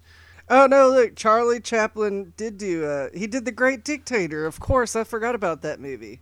Oh 0.50 0.66
no! 0.68 0.90
Look, 0.90 1.16
Charlie 1.16 1.60
Chaplin 1.60 2.34
did 2.38 2.58
do. 2.58 2.86
Uh, 2.86 3.10
he 3.14 3.28
did 3.28 3.46
The 3.46 3.52
Great 3.52 3.84
Dictator. 3.84 4.46
Of 4.46 4.60
course, 4.60 4.96
I 4.96 5.04
forgot 5.04 5.36
about 5.36 5.62
that 5.64 5.80
movie. 5.80 6.22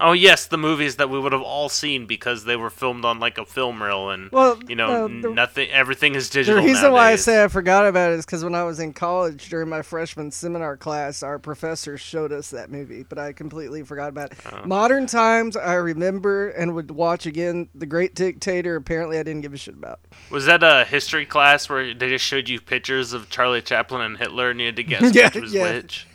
Oh 0.00 0.12
yes, 0.12 0.46
the 0.46 0.58
movies 0.58 0.96
that 0.96 1.08
we 1.08 1.18
would 1.18 1.32
have 1.32 1.42
all 1.42 1.68
seen 1.68 2.06
because 2.06 2.44
they 2.44 2.56
were 2.56 2.68
filmed 2.70 3.04
on 3.04 3.18
like 3.18 3.38
a 3.38 3.46
film 3.46 3.82
reel, 3.82 4.10
and 4.10 4.30
Well, 4.30 4.58
you 4.68 4.76
know, 4.76 5.06
no, 5.06 5.22
the- 5.28 5.34
nothing, 5.34 5.70
everything 5.70 6.14
is 6.14 6.28
digital. 6.28 6.60
The 6.60 6.66
reason 6.68 6.92
why 6.92 7.12
I 7.12 7.16
say 7.16 7.42
I 7.42 7.48
forgot 7.48 7.86
about 7.86 8.12
it 8.12 8.18
is 8.18 8.26
because 8.26 8.44
when 8.44 8.54
I 8.54 8.64
was 8.64 8.78
in 8.78 8.92
college 8.92 9.48
during 9.48 9.68
my 9.68 9.82
freshman 9.82 10.30
seminar 10.30 10.76
class, 10.76 11.22
our 11.22 11.38
professor 11.38 11.96
showed 11.96 12.32
us 12.32 12.50
that 12.50 12.70
movie, 12.70 13.04
but 13.08 13.18
I 13.18 13.32
completely 13.32 13.82
forgot 13.84 14.10
about 14.10 14.32
it. 14.32 14.38
Oh. 14.52 14.66
Modern 14.66 15.06
times, 15.06 15.56
I 15.56 15.74
remember 15.74 16.50
and 16.50 16.74
would 16.74 16.90
watch 16.90 17.24
again 17.26 17.68
The 17.74 17.86
Great 17.86 18.14
Dictator. 18.14 18.76
Apparently, 18.76 19.18
I 19.18 19.22
didn't 19.22 19.40
give 19.42 19.54
a 19.54 19.56
shit 19.56 19.74
about. 19.74 20.00
was 20.30 20.44
that 20.46 20.62
a 20.62 20.84
history 20.84 21.24
class 21.24 21.68
where 21.68 21.94
they 21.94 22.10
just 22.10 22.24
showed 22.24 22.48
you 22.48 22.60
pictures 22.60 23.12
of 23.14 23.30
Charlie 23.30 23.62
Chaplin 23.62 24.02
and 24.02 24.18
Hitler, 24.18 24.50
and 24.50 24.60
you 24.60 24.66
had 24.66 24.76
to 24.76 24.82
guess 24.82 25.02
Yeah, 25.14 25.26
which 25.28 25.42
was 25.42 25.54
yeah. 25.54 25.72
which? 25.74 26.06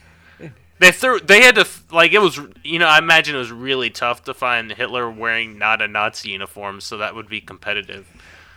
They 0.82 0.92
threw. 0.92 1.20
They 1.20 1.44
had 1.44 1.54
to 1.56 1.68
like 1.92 2.12
it 2.12 2.22
was. 2.22 2.40
You 2.64 2.80
know, 2.80 2.88
I 2.88 2.98
imagine 2.98 3.36
it 3.36 3.38
was 3.38 3.52
really 3.52 3.92
tough 3.92 4.24
to 4.24 4.34
find 4.34 4.72
Hitler 4.72 5.12
wearing 5.12 5.60
not 5.60 5.80
a 5.80 5.88
Nazi 5.88 6.32
uniform, 6.32 6.82
so 6.82 6.98
that 6.98 7.14
would 7.14 7.30
be 7.30 7.40
competitive. 7.40 8.08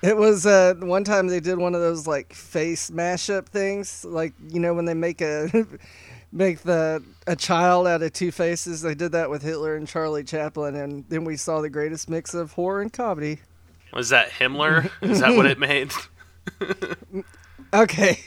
It 0.03 0.17
was 0.17 0.47
uh, 0.47 0.73
one 0.79 1.05
time 1.05 1.27
they 1.27 1.41
did 1.41 1.59
one 1.59 1.75
of 1.75 1.83
those 1.83 2.07
like 2.07 2.33
face 2.33 2.91
mashup 2.91 3.45
things, 3.45 4.07
like 4.07 4.33
you 4.49 4.59
know 4.59 4.73
when 4.73 4.87
they 4.87 4.95
make 4.95 5.21
a 5.21 5.67
make 6.33 6.61
the 6.61 7.05
a 7.27 7.37
child 7.37 7.87
out 7.87 8.03
of 8.03 8.15
two 8.15 8.33
faces. 8.33 8.81
They 8.81 8.95
did 8.95 9.13
that 9.13 9.29
with 9.29 9.43
Hitler 9.43 9.77
and 9.77 9.87
Charlie 9.87 10.25
Chaplin, 10.25 10.77
and 10.77 11.05
then 11.11 11.25
we 11.25 11.37
saw 11.37 11.61
the 11.61 11.69
greatest 11.69 12.09
mix 12.09 12.33
of 12.33 12.53
horror 12.53 12.81
and 12.81 12.91
comedy. 12.91 13.41
Was 13.93 14.09
that 14.09 14.31
Himmler? 14.31 14.91
Is 15.03 15.21
that 15.21 15.37
what 15.37 15.45
it 15.45 15.59
made? 15.59 15.93
Okay, 17.75 18.21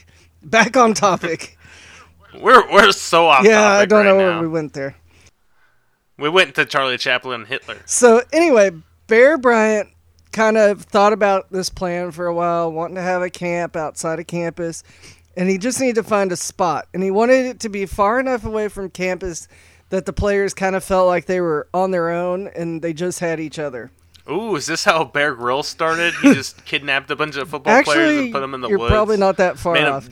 back 0.43 0.75
on 0.75 0.93
topic. 0.93 1.56
We're 2.41 2.71
we're 2.71 2.91
so 2.91 3.27
off. 3.27 3.45
yeah, 3.45 3.67
I 3.67 3.85
don't 3.85 4.05
right 4.05 4.11
know 4.11 4.17
now. 4.17 4.25
where 4.33 4.41
we 4.41 4.47
went 4.47 4.73
there. 4.73 4.95
We 6.17 6.29
went 6.29 6.55
to 6.55 6.65
Charlie 6.65 6.97
Chaplin 6.97 7.41
and 7.41 7.47
Hitler. 7.47 7.77
So 7.85 8.21
anyway, 8.33 8.71
Bear 9.07 9.37
Bryant 9.37 9.89
kind 10.31 10.57
of 10.57 10.81
thought 10.83 11.13
about 11.13 11.51
this 11.51 11.69
plan 11.69 12.11
for 12.11 12.25
a 12.27 12.33
while, 12.33 12.71
wanting 12.71 12.95
to 12.95 13.01
have 13.01 13.21
a 13.21 13.29
camp 13.29 13.75
outside 13.75 14.19
of 14.19 14.27
campus, 14.27 14.83
and 15.35 15.47
he 15.49 15.57
just 15.57 15.79
needed 15.79 15.95
to 15.95 16.03
find 16.03 16.31
a 16.31 16.35
spot. 16.35 16.87
And 16.93 17.03
he 17.03 17.11
wanted 17.11 17.45
it 17.45 17.59
to 17.61 17.69
be 17.69 17.85
far 17.85 18.19
enough 18.19 18.45
away 18.45 18.67
from 18.67 18.89
campus 18.89 19.47
that 19.89 20.05
the 20.05 20.13
players 20.13 20.53
kind 20.53 20.75
of 20.75 20.83
felt 20.83 21.07
like 21.07 21.25
they 21.27 21.39
were 21.39 21.67
on 21.73 21.91
their 21.91 22.09
own 22.09 22.47
and 22.55 22.81
they 22.81 22.93
just 22.93 23.19
had 23.19 23.39
each 23.39 23.57
other. 23.59 23.91
Ooh, 24.29 24.55
is 24.57 24.65
this 24.65 24.83
how 24.83 25.05
Bear 25.05 25.33
Grylls 25.35 25.67
started? 25.67 26.13
He 26.15 26.33
just 26.33 26.65
kidnapped 26.65 27.09
a 27.11 27.15
bunch 27.15 27.37
of 27.37 27.49
football 27.49 27.81
players 27.83 28.17
and 28.17 28.33
put 28.33 28.41
them 28.41 28.53
in 28.53 28.59
the 28.61 28.67
you're 28.69 28.79
woods. 28.79 28.91
probably 28.91 29.15
not 29.17 29.37
that 29.37 29.57
far 29.57 29.77
'em- 29.77 29.93
off. 29.93 30.09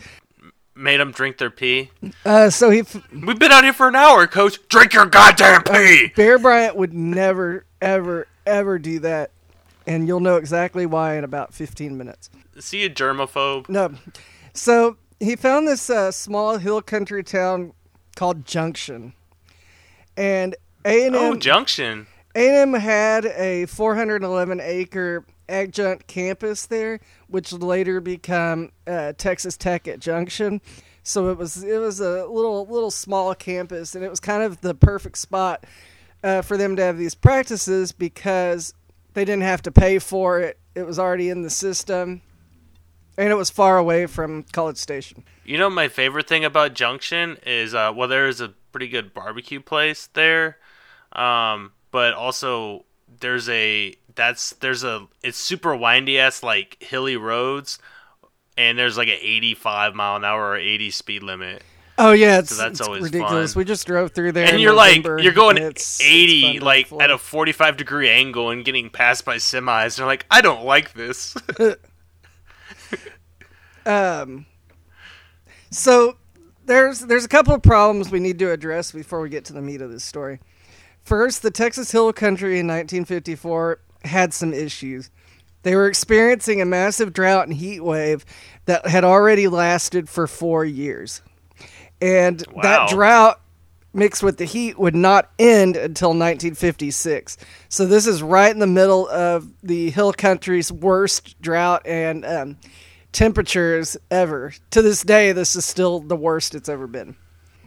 Made 0.76 1.00
them 1.00 1.12
drink 1.12 1.38
their 1.38 1.50
pee. 1.50 1.90
Uh, 2.26 2.50
so 2.50 2.70
he, 2.70 2.80
f- 2.80 3.02
We've 3.14 3.40
been 3.40 3.52
out 3.52 3.64
here 3.64 3.72
for 3.72 3.88
an 3.88 3.96
hour, 3.96 4.28
Coach. 4.28 4.60
Drink 4.68 4.94
your 4.94 5.06
goddamn 5.06 5.64
pee. 5.64 6.12
Bear 6.16 6.38
Bryant 6.38 6.76
would 6.76 6.94
never, 6.94 7.66
ever, 7.82 8.28
ever 8.46 8.78
do 8.78 9.00
that, 9.00 9.32
and 9.88 10.06
you'll 10.06 10.20
know 10.20 10.36
exactly 10.36 10.86
why 10.86 11.16
in 11.16 11.24
about 11.24 11.54
15 11.54 11.98
minutes. 11.98 12.30
Is 12.56 12.70
he 12.72 12.84
a 12.84 12.90
germaphobe? 12.90 13.70
No. 13.70 13.94
So 14.54 14.98
he 15.22 15.38
found 15.38 15.66
this 15.68 15.90
uh, 15.90 16.12
small 16.12 16.58
hill 16.58 16.82
country 16.82 17.24
town 17.24 17.72
called 18.18 18.46
Junction, 18.46 19.14
and 20.18 20.56
A 20.84 21.06
and 21.08 21.16
M. 21.16 21.22
Oh, 21.22 21.32
M 21.32 21.40
Junction. 21.40 22.08
A&M 22.36 22.74
had 22.74 23.26
a 23.28 23.66
411 23.68 24.60
acre 24.62 25.26
adjunct 25.50 26.08
campus 26.08 26.66
there, 26.66 27.00
which 27.28 27.52
later 27.54 28.02
become 28.02 28.72
uh, 28.88 29.14
Texas 29.18 29.58
Tech 29.58 29.88
at 29.88 30.00
Junction. 30.00 30.62
So 31.04 31.30
it 31.30 31.38
was 31.38 31.64
it 31.64 31.78
was 31.78 32.00
a 32.00 32.26
little 32.26 32.66
little 32.66 32.92
small 32.92 33.36
campus, 33.36 33.96
and 33.96 34.04
it 34.04 34.10
was 34.10 34.20
kind 34.20 34.42
of 34.44 34.62
the 34.62 34.74
perfect 34.74 35.18
spot 35.18 35.66
uh, 36.24 36.42
for 36.42 36.58
them 36.58 36.76
to 36.76 36.82
have 36.82 36.98
these 36.98 37.14
practices 37.14 37.92
because 37.92 38.74
they 39.14 39.24
didn't 39.24 39.44
have 39.44 39.62
to 39.64 39.72
pay 39.72 40.00
for 40.00 40.40
it. 40.40 40.60
It 40.74 40.84
was 40.84 40.98
already 40.98 41.30
in 41.30 41.44
the 41.44 41.50
system, 41.50 42.22
and 43.18 43.30
it 43.30 43.36
was 43.36 43.50
far 43.52 43.78
away 43.78 44.08
from 44.08 44.44
College 44.52 44.78
Station. 44.78 45.24
You 45.46 45.60
know, 45.60 45.70
my 45.70 45.88
favorite 45.88 46.28
thing 46.28 46.44
about 46.44 46.74
Junction 46.74 47.38
is, 47.46 47.76
uh, 47.76 47.94
well, 47.96 48.08
there 48.08 48.28
is 48.28 48.42
a 48.42 48.50
pretty 48.72 48.88
good 48.88 49.14
barbecue 49.14 49.62
place 49.62 50.10
there, 50.14 50.58
um, 51.14 51.72
but 51.92 52.14
also 52.14 52.86
there's 53.20 53.48
a 53.50 53.96
that's 54.16 54.52
there's 54.62 54.84
a 54.84 55.08
it's 55.24 55.38
super 55.38 55.76
windy 55.76 56.20
ass 56.20 56.42
like 56.44 56.78
hilly 56.82 57.18
roads, 57.18 57.80
and 58.58 58.78
there's 58.78 58.98
like 58.98 59.08
an 59.10 59.18
85 59.20 59.96
mile 59.96 60.16
an 60.16 60.24
hour 60.26 60.50
or 60.52 60.58
80 60.58 60.92
speed 60.92 61.24
limit, 61.24 61.62
Oh 61.98 62.12
yeah, 62.12 62.40
it's, 62.40 62.58
that's 62.58 62.80
it's 62.80 62.82
always 62.82 63.04
ridiculous. 63.04 63.54
fun. 63.54 63.62
We 63.62 63.66
just 63.66 63.88
drove 63.88 64.12
through 64.12 64.34
there, 64.34 64.48
and 64.52 64.60
you're 64.62 64.76
November, 64.76 65.16
like 65.18 65.24
you're 65.24 65.34
going 65.34 65.58
it's- 65.58 66.00
it's 66.00 66.02
80 66.04 66.42
fun 66.42 66.54
to 66.60 66.66
like 66.66 66.92
at 67.02 67.12
a 67.12 67.18
45 67.18 67.78
degree 67.78 68.10
angle 68.10 68.50
and 68.50 68.66
getting 68.66 68.90
passed 68.90 69.24
by 69.24 69.38
semis. 69.38 69.86
And 69.86 69.98
you're 70.00 70.08
like, 70.08 70.26
I 70.30 70.42
don't 70.42 70.66
like 70.66 70.94
this. 70.94 71.36
Um, 73.86 74.48
so 75.70 76.18
there's 76.66 77.02
there's 77.02 77.24
a 77.24 77.28
couple 77.28 77.54
of 77.54 77.62
problems 77.62 78.10
we 78.10 78.20
need 78.20 78.40
to 78.40 78.52
address 78.52 78.92
before 78.92 79.22
we 79.22 79.30
get 79.30 79.46
to 79.46 79.54
the 79.54 79.62
meat 79.62 79.82
of 79.82 79.92
this 79.92 80.04
story. 80.04 80.40
First, 81.04 81.44
the 81.44 81.52
Texas 81.52 81.92
Hill 81.92 82.12
Country 82.14 82.60
in 82.60 82.66
1954 82.66 83.80
had 84.06 84.34
some 84.34 84.54
issues. 84.54 85.10
They 85.64 85.76
were 85.76 85.88
experiencing 85.88 86.62
a 86.62 86.66
massive 86.66 87.12
drought 87.14 87.48
and 87.48 87.56
heat 87.58 87.80
wave 87.84 88.24
that 88.66 88.86
had 88.88 89.04
already 89.04 89.48
lasted 89.48 90.08
for 90.10 90.28
four 90.28 90.64
years, 90.64 91.22
and 92.02 92.44
Wow. 92.54 92.62
that 92.62 92.90
drought 92.90 93.42
mixed 93.94 94.22
with 94.22 94.38
the 94.38 94.46
heat 94.46 94.78
would 94.78 94.94
not 94.96 95.32
end 95.40 95.78
until 95.78 96.10
1956. 96.10 97.38
So 97.70 97.86
this 97.86 98.06
is 98.06 98.22
right 98.22 98.52
in 98.52 98.60
the 98.60 98.68
middle 98.68 99.08
of 99.08 99.48
the 99.64 99.90
hill 99.90 100.12
country's 100.14 100.72
worst 100.72 101.42
drought 101.42 101.82
and 101.88 102.26
um, 102.26 102.58
temperatures 103.14 103.96
ever. 104.12 104.54
To 104.72 104.82
this 104.82 105.02
day, 105.02 105.32
this 105.32 105.56
is 105.56 105.66
still 105.66 106.02
the 106.02 106.16
worst 106.18 106.54
it's 106.56 106.68
ever 106.70 106.88
been. 106.88 107.16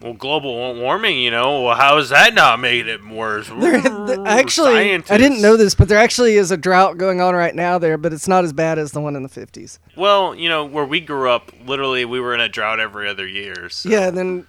Well, 0.01 0.13
global 0.15 0.75
warming, 0.75 1.19
you 1.19 1.31
know, 1.31 1.63
well, 1.63 1.75
how 1.75 1.99
is 1.99 2.11
that 2.11 2.35
not 2.35 2.61
making 2.61 2.89
it 2.89 3.05
worse? 3.05 3.49
There, 3.59 3.81
the- 3.81 4.25
actually, 4.27 4.95
I 4.95 5.19
didn't 5.19 5.43
know 5.43 5.57
this, 5.57 5.75
but 5.75 5.89
there 5.89 5.99
actually 5.99 6.37
is 6.37 6.51
a 6.51 6.57
drought 6.57 6.99
going 6.99 7.21
on 7.21 7.35
right 7.35 7.55
now 7.55 7.79
there, 7.79 7.99
but 7.99 8.13
it's 8.13 8.29
not 8.29 8.45
as 8.45 8.53
bad 8.53 8.79
as 8.79 8.93
the 8.93 9.01
one 9.01 9.17
in 9.17 9.23
the 9.23 9.29
50s. 9.29 9.79
Well, 9.97 10.35
you 10.35 10.49
know, 10.49 10.65
where 10.65 10.85
we 10.85 11.01
grew 11.01 11.31
up, 11.31 11.53
literally, 11.67 12.05
we 12.05 12.21
were 12.21 12.35
in 12.35 12.41
a 12.41 12.49
drought 12.49 12.81
every 12.81 13.09
other 13.09 13.27
year. 13.27 13.69
So. 13.69 13.89
Yeah, 13.89 14.11
then 14.11 14.47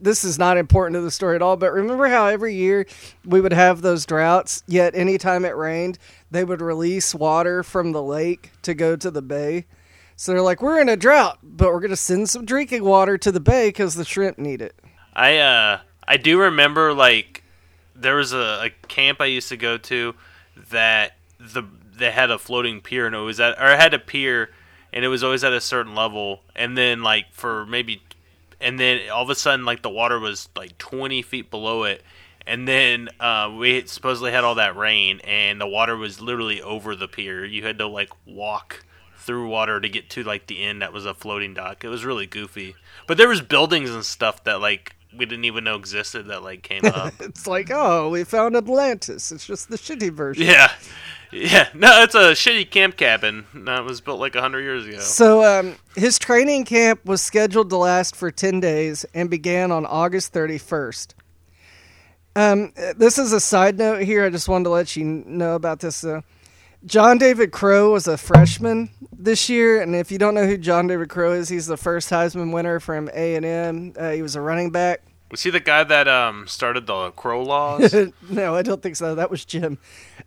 this 0.00 0.24
is 0.24 0.38
not 0.38 0.56
important 0.56 0.94
to 0.94 1.00
the 1.00 1.10
story 1.10 1.36
at 1.36 1.42
all, 1.42 1.56
but 1.56 1.72
remember 1.72 2.08
how 2.08 2.26
every 2.26 2.54
year 2.54 2.86
we 3.24 3.40
would 3.40 3.52
have 3.52 3.80
those 3.80 4.04
droughts, 4.04 4.62
yet 4.66 4.94
anytime 4.94 5.44
it 5.44 5.56
rained, 5.56 5.98
they 6.30 6.44
would 6.44 6.60
release 6.60 7.14
water 7.14 7.62
from 7.62 7.92
the 7.92 8.02
lake 8.02 8.50
to 8.62 8.74
go 8.74 8.96
to 8.96 9.10
the 9.10 9.22
bay. 9.22 9.64
So 10.16 10.32
they're 10.32 10.42
like, 10.42 10.62
we're 10.62 10.80
in 10.80 10.88
a 10.88 10.96
drought, 10.96 11.38
but 11.42 11.72
we're 11.72 11.80
to 11.80 11.96
send 11.96 12.30
some 12.30 12.44
drinking 12.44 12.84
water 12.84 13.18
to 13.18 13.32
the 13.32 13.40
bay 13.40 13.68
because 13.68 13.94
the 13.94 14.04
shrimp 14.04 14.38
need 14.38 14.62
it. 14.62 14.74
I 15.14 15.38
uh 15.38 15.80
I 16.06 16.16
do 16.16 16.40
remember 16.40 16.92
like 16.92 17.42
there 17.94 18.16
was 18.16 18.32
a, 18.32 18.66
a 18.66 18.70
camp 18.88 19.20
I 19.20 19.26
used 19.26 19.48
to 19.48 19.56
go 19.56 19.78
to 19.78 20.14
that 20.70 21.16
the 21.38 21.62
they 21.96 22.10
had 22.10 22.30
a 22.30 22.38
floating 22.38 22.80
pier 22.80 23.06
and 23.06 23.14
it 23.14 23.20
was 23.20 23.38
at 23.40 23.60
or 23.60 23.72
it 23.72 23.78
had 23.78 23.94
a 23.94 23.98
pier 23.98 24.50
and 24.92 25.04
it 25.04 25.08
was 25.08 25.22
always 25.22 25.44
at 25.44 25.52
a 25.52 25.60
certain 25.60 25.94
level. 25.94 26.40
And 26.54 26.76
then 26.76 27.02
like 27.02 27.32
for 27.32 27.66
maybe 27.66 28.02
and 28.60 28.78
then 28.78 29.10
all 29.10 29.22
of 29.22 29.30
a 29.30 29.34
sudden 29.34 29.64
like 29.64 29.82
the 29.82 29.90
water 29.90 30.18
was 30.18 30.48
like 30.56 30.78
20 30.78 31.22
feet 31.22 31.50
below 31.50 31.84
it. 31.84 32.02
And 32.46 32.68
then 32.68 33.08
uh, 33.20 33.54
we 33.56 33.86
supposedly 33.86 34.30
had 34.30 34.44
all 34.44 34.56
that 34.56 34.76
rain 34.76 35.20
and 35.24 35.60
the 35.60 35.66
water 35.66 35.96
was 35.96 36.20
literally 36.20 36.60
over 36.60 36.94
the 36.94 37.08
pier. 37.08 37.44
You 37.44 37.64
had 37.64 37.78
to 37.78 37.86
like 37.86 38.10
walk 38.26 38.84
through 39.24 39.48
water 39.48 39.80
to 39.80 39.88
get 39.88 40.08
to 40.10 40.22
like 40.22 40.46
the 40.46 40.62
end 40.62 40.82
that 40.82 40.92
was 40.92 41.06
a 41.06 41.14
floating 41.14 41.54
dock 41.54 41.82
it 41.84 41.88
was 41.88 42.04
really 42.04 42.26
goofy 42.26 42.74
but 43.06 43.16
there 43.16 43.28
was 43.28 43.40
buildings 43.40 43.90
and 43.90 44.04
stuff 44.04 44.44
that 44.44 44.60
like 44.60 44.94
we 45.16 45.24
didn't 45.26 45.44
even 45.44 45.64
know 45.64 45.76
existed 45.76 46.26
that 46.26 46.42
like 46.42 46.62
came 46.62 46.84
up 46.84 47.14
It's 47.20 47.46
like, 47.46 47.70
oh, 47.72 48.10
we 48.10 48.24
found 48.24 48.56
Atlantis. 48.56 49.30
It's 49.30 49.46
just 49.46 49.70
the 49.70 49.76
shitty 49.76 50.10
version. 50.10 50.44
yeah 50.44 50.72
Yeah, 51.30 51.68
no, 51.72 52.02
it's 52.02 52.16
a 52.16 52.32
shitty 52.32 52.68
camp 52.70 52.96
cabin. 52.96 53.46
that 53.54 53.84
was 53.84 54.00
built 54.00 54.18
like 54.18 54.34
hundred 54.34 54.62
years 54.62 54.86
ago. 54.86 54.98
So 54.98 55.44
um, 55.44 55.76
his 55.94 56.18
training 56.18 56.64
camp 56.64 57.04
was 57.04 57.22
scheduled 57.22 57.70
to 57.70 57.76
last 57.76 58.16
for 58.16 58.32
ten 58.32 58.58
days 58.58 59.04
and 59.14 59.30
began 59.30 59.70
on 59.70 59.86
August 59.86 60.32
thirty 60.32 60.58
first. 60.58 61.14
Um, 62.36 62.72
this 62.96 63.16
is 63.18 63.32
a 63.32 63.40
side 63.40 63.78
note 63.78 64.02
here. 64.02 64.24
I 64.24 64.30
just 64.30 64.48
wanted 64.48 64.64
to 64.64 64.70
let 64.70 64.96
you 64.96 65.04
know 65.04 65.54
about 65.54 65.78
this. 65.80 66.02
Uh, 66.02 66.22
John 66.86 67.16
David 67.16 67.50
Crow 67.50 67.92
was 67.92 68.06
a 68.06 68.18
freshman 68.18 68.90
this 69.12 69.48
year, 69.48 69.80
and 69.80 69.94
if 69.94 70.12
you 70.12 70.18
don't 70.18 70.34
know 70.34 70.46
who 70.46 70.58
John 70.58 70.86
David 70.86 71.08
Crow 71.08 71.32
is, 71.32 71.48
he's 71.48 71.66
the 71.66 71.78
first 71.78 72.10
Heisman 72.10 72.52
winner 72.52 72.78
from 72.78 73.08
A 73.14 73.36
and 73.36 73.44
M. 73.44 73.94
Uh, 73.98 74.10
he 74.10 74.20
was 74.20 74.36
a 74.36 74.40
running 74.40 74.70
back. 74.70 75.02
Was 75.30 75.42
he 75.42 75.50
the 75.50 75.60
guy 75.60 75.82
that 75.82 76.06
um, 76.06 76.46
started 76.46 76.86
the 76.86 77.10
Crow 77.12 77.42
laws? 77.42 77.94
no, 78.30 78.54
I 78.54 78.62
don't 78.62 78.82
think 78.82 78.96
so. 78.96 79.14
That 79.14 79.30
was 79.30 79.44
Jim. 79.44 79.78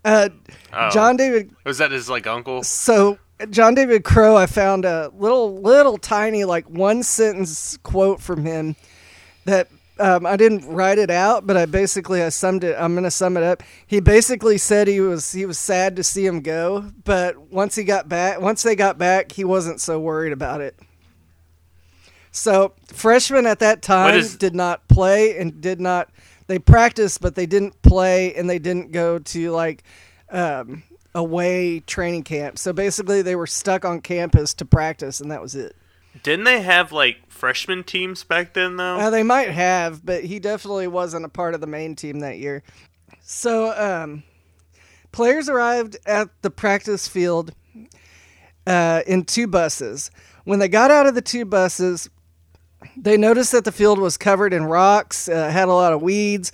Uh, 0.04 0.30
oh. 0.74 0.90
John 0.90 1.16
David 1.16 1.56
was 1.64 1.78
that 1.78 1.92
his 1.92 2.10
like 2.10 2.26
uncle? 2.26 2.64
So 2.64 3.20
John 3.52 3.76
David 3.76 4.04
Crow, 4.04 4.36
I 4.36 4.48
found 4.48 4.84
a 4.84 5.12
little, 5.16 5.62
little 5.62 5.98
tiny, 5.98 6.44
like 6.44 6.68
one 6.70 7.04
sentence 7.04 7.78
quote 7.84 8.20
from 8.20 8.46
him 8.46 8.76
that 9.46 9.70
um, 10.00 10.26
I 10.26 10.36
didn't 10.38 10.66
write 10.68 10.98
it 10.98 11.10
out, 11.10 11.46
but 11.48 11.58
I 11.58 11.66
basically 11.66 12.22
I 12.22 12.30
summed 12.30 12.64
it. 12.64 12.76
I'm 12.80 12.96
gonna 12.96 13.12
sum 13.12 13.38
it 13.38 13.44
up. 13.44 13.64
He 13.86 14.00
basically 14.00 14.58
said 14.58 14.88
he 14.88 15.00
was 15.02 15.32
he 15.32 15.46
was 15.46 15.58
sad 15.60 15.96
to 15.96 16.04
see 16.04 16.26
him 16.26 16.42
go, 16.42 16.92
but 17.04 17.38
once 17.52 17.76
he 17.76 17.84
got 17.84 18.08
back, 18.10 18.40
once 18.42 18.64
they 18.64 18.76
got 18.76 18.98
back, 18.98 19.32
he 19.32 19.44
wasn't 19.44 19.82
so 19.82 20.00
worried 20.00 20.34
about 20.34 20.62
it. 20.62 20.76
So 22.32 22.74
freshmen 22.88 23.46
at 23.46 23.60
that 23.60 23.82
time 23.82 24.14
is- 24.16 24.36
did 24.38 24.56
not 24.56 24.88
play 24.88 25.38
and 25.38 25.60
did 25.62 25.80
not. 25.82 26.10
They 26.48 26.60
practiced, 26.60 27.20
but 27.20 27.36
they 27.36 27.46
didn't 27.46 27.82
play 27.82 28.34
and 28.34 28.50
they 28.50 28.60
didn't 28.60 28.92
go 28.92 29.20
to 29.20 29.52
like 29.52 29.84
um, 30.32 30.84
away 31.14 31.80
training 31.82 32.24
camp. 32.24 32.58
So 32.58 32.72
basically, 32.74 33.22
they 33.22 33.36
were 33.36 33.48
stuck 33.48 33.84
on 33.84 34.02
campus 34.02 34.54
to 34.56 34.66
practice, 34.66 35.20
and 35.20 35.32
that 35.32 35.42
was 35.42 35.56
it. 35.56 35.76
Didn't 36.24 36.46
they 36.46 36.62
have 36.62 36.92
like 36.92 37.30
freshman 37.30 37.84
teams 37.84 38.24
back 38.24 38.54
then, 38.54 38.78
though? 38.78 38.98
Uh, 38.98 39.10
they 39.10 39.24
might 39.24 39.50
have, 39.50 40.06
but 40.06 40.24
he 40.24 40.40
definitely 40.40 40.88
wasn't 40.88 41.26
a 41.26 41.30
part 41.30 41.54
of 41.54 41.62
the 41.62 41.68
main 41.68 41.96
team 41.96 42.20
that 42.20 42.38
year. 42.38 42.64
So, 43.22 43.74
um, 43.78 44.24
players 45.12 45.50
arrived 45.50 45.98
at 46.06 46.30
the 46.42 46.50
practice 46.50 47.08
field 47.08 47.54
uh, 48.66 49.02
in 49.08 49.24
two 49.24 49.48
buses. 49.48 50.12
When 50.44 50.60
they 50.60 50.68
got 50.68 50.92
out 50.92 51.08
of 51.08 51.16
the 51.16 51.22
two 51.22 51.46
buses, 51.46 52.10
they 52.96 53.18
noticed 53.18 53.52
that 53.52 53.66
the 53.66 53.72
field 53.72 54.00
was 54.00 54.18
covered 54.18 54.54
in 54.54 54.66
rocks, 54.66 55.28
uh, 55.28 55.50
had 55.50 55.68
a 55.68 55.74
lot 55.74 55.94
of 55.94 56.02
weeds, 56.02 56.52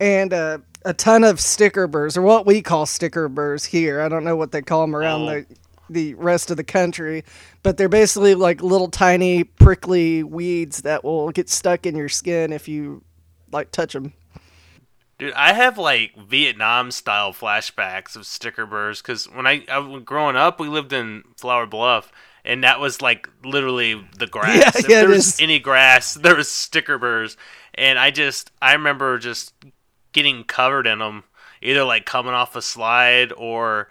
and 0.00 0.32
uh, 0.32 0.58
a 0.84 0.94
ton 0.94 1.24
of 1.24 1.40
sticker 1.40 1.86
burrs, 1.86 2.16
or 2.16 2.22
what 2.22 2.46
we 2.46 2.62
call 2.62 2.86
sticker 2.86 3.28
burrs 3.28 3.64
here. 3.64 4.00
I 4.00 4.08
don't 4.08 4.24
know 4.24 4.36
what 4.36 4.52
they 4.52 4.62
call 4.62 4.82
them 4.82 4.96
around 4.96 5.22
oh. 5.22 5.26
the 5.26 5.46
the 5.88 6.14
rest 6.14 6.50
of 6.50 6.56
the 6.56 6.64
country, 6.64 7.24
but 7.62 7.76
they're 7.76 7.88
basically 7.88 8.34
like 8.34 8.62
little 8.62 8.88
tiny 8.88 9.44
prickly 9.44 10.22
weeds 10.22 10.82
that 10.82 11.04
will 11.04 11.30
get 11.30 11.48
stuck 11.48 11.86
in 11.86 11.96
your 11.96 12.08
skin 12.08 12.52
if 12.52 12.68
you 12.68 13.02
like 13.52 13.70
touch 13.70 13.92
them. 13.92 14.12
Dude, 15.18 15.32
I 15.32 15.54
have 15.54 15.78
like 15.78 16.14
Vietnam 16.16 16.90
style 16.90 17.32
flashbacks 17.32 18.16
of 18.16 18.26
sticker 18.26 18.66
burrs 18.66 19.00
because 19.00 19.24
when 19.26 19.46
I, 19.46 19.64
I 19.68 20.00
growing 20.04 20.36
up, 20.36 20.60
we 20.60 20.68
lived 20.68 20.92
in 20.92 21.22
Flower 21.38 21.64
Bluff, 21.64 22.12
and 22.44 22.64
that 22.64 22.80
was 22.80 23.00
like 23.00 23.28
literally 23.42 24.06
the 24.18 24.26
grass. 24.30 24.56
Yeah, 24.56 24.70
if 24.74 24.88
yeah, 24.88 25.00
there 25.00 25.08
was 25.08 25.40
any 25.40 25.58
grass, 25.58 26.14
there 26.20 26.36
was 26.36 26.50
sticker 26.50 26.98
burrs, 26.98 27.38
and 27.74 27.98
I 27.98 28.10
just 28.10 28.50
I 28.60 28.74
remember 28.74 29.18
just 29.18 29.54
getting 30.12 30.44
covered 30.44 30.86
in 30.86 30.98
them, 30.98 31.24
either 31.62 31.84
like 31.84 32.04
coming 32.04 32.34
off 32.34 32.54
a 32.54 32.60
slide 32.60 33.32
or 33.38 33.88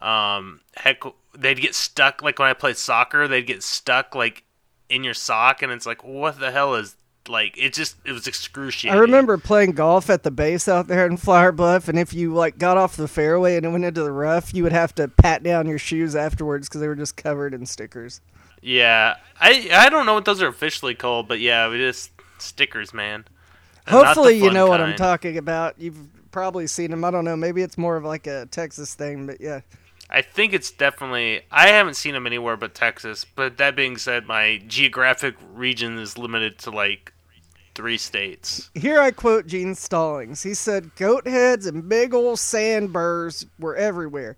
um, 0.00 0.60
heck, 0.76 1.02
they'd 1.36 1.60
get 1.60 1.74
stuck. 1.74 2.22
Like 2.22 2.38
when 2.38 2.48
I 2.48 2.54
played 2.54 2.76
soccer, 2.76 3.28
they'd 3.28 3.46
get 3.46 3.62
stuck 3.62 4.14
like 4.14 4.44
in 4.88 5.04
your 5.04 5.14
sock, 5.14 5.62
and 5.62 5.72
it's 5.72 5.86
like, 5.86 6.04
what 6.04 6.38
the 6.38 6.50
hell 6.50 6.74
is 6.74 6.96
like 7.28 7.56
it 7.58 7.74
just 7.74 7.96
it 8.04 8.12
was 8.12 8.26
excruciating. 8.26 8.96
I 8.96 9.00
remember 9.00 9.38
playing 9.38 9.72
golf 9.72 10.10
at 10.10 10.22
the 10.22 10.30
base 10.30 10.68
out 10.68 10.88
there 10.88 11.06
in 11.06 11.16
Flower 11.16 11.52
Bluff, 11.52 11.88
and 11.88 11.98
if 11.98 12.14
you 12.14 12.32
like 12.34 12.58
got 12.58 12.76
off 12.76 12.96
the 12.96 13.08
fairway 13.08 13.56
and 13.56 13.66
it 13.66 13.68
went 13.68 13.84
into 13.84 14.02
the 14.02 14.12
rough, 14.12 14.54
you 14.54 14.62
would 14.62 14.72
have 14.72 14.94
to 14.96 15.08
pat 15.08 15.42
down 15.42 15.66
your 15.66 15.78
shoes 15.78 16.16
afterwards 16.16 16.68
because 16.68 16.80
they 16.80 16.88
were 16.88 16.94
just 16.94 17.16
covered 17.16 17.54
in 17.54 17.66
stickers. 17.66 18.20
Yeah, 18.62 19.16
I 19.40 19.68
I 19.72 19.88
don't 19.88 20.06
know 20.06 20.14
what 20.14 20.24
those 20.24 20.42
are 20.42 20.48
officially 20.48 20.94
called, 20.94 21.28
but 21.28 21.40
yeah, 21.40 21.68
we 21.68 21.78
just 21.78 22.10
stickers, 22.38 22.92
man. 22.92 23.24
Hopefully, 23.86 24.36
you 24.36 24.50
know 24.50 24.68
kind. 24.68 24.68
what 24.68 24.80
I'm 24.80 24.96
talking 24.96 25.38
about. 25.38 25.78
You've 25.78 25.98
probably 26.30 26.66
seen 26.66 26.90
them. 26.90 27.04
I 27.04 27.10
don't 27.10 27.24
know. 27.24 27.36
Maybe 27.36 27.62
it's 27.62 27.78
more 27.78 27.96
of 27.96 28.04
like 28.04 28.26
a 28.26 28.46
Texas 28.46 28.94
thing, 28.94 29.26
but 29.26 29.40
yeah. 29.40 29.60
I 30.10 30.22
think 30.22 30.52
it's 30.52 30.70
definitely. 30.70 31.42
I 31.50 31.68
haven't 31.68 31.94
seen 31.94 32.14
them 32.14 32.26
anywhere 32.26 32.56
but 32.56 32.74
Texas. 32.74 33.24
But 33.24 33.58
that 33.58 33.76
being 33.76 33.98
said, 33.98 34.26
my 34.26 34.62
geographic 34.66 35.34
region 35.52 35.98
is 35.98 36.16
limited 36.16 36.58
to 36.60 36.70
like 36.70 37.12
three 37.74 37.98
states. 37.98 38.70
Here 38.74 39.00
I 39.00 39.10
quote 39.12 39.46
Gene 39.46 39.74
Stallings. 39.74 40.42
He 40.42 40.54
said, 40.54 40.94
Goat 40.96 41.28
heads 41.28 41.66
and 41.66 41.88
big 41.88 42.12
old 42.12 42.40
sand 42.40 42.92
burrs 42.92 43.46
were 43.58 43.76
everywhere. 43.76 44.36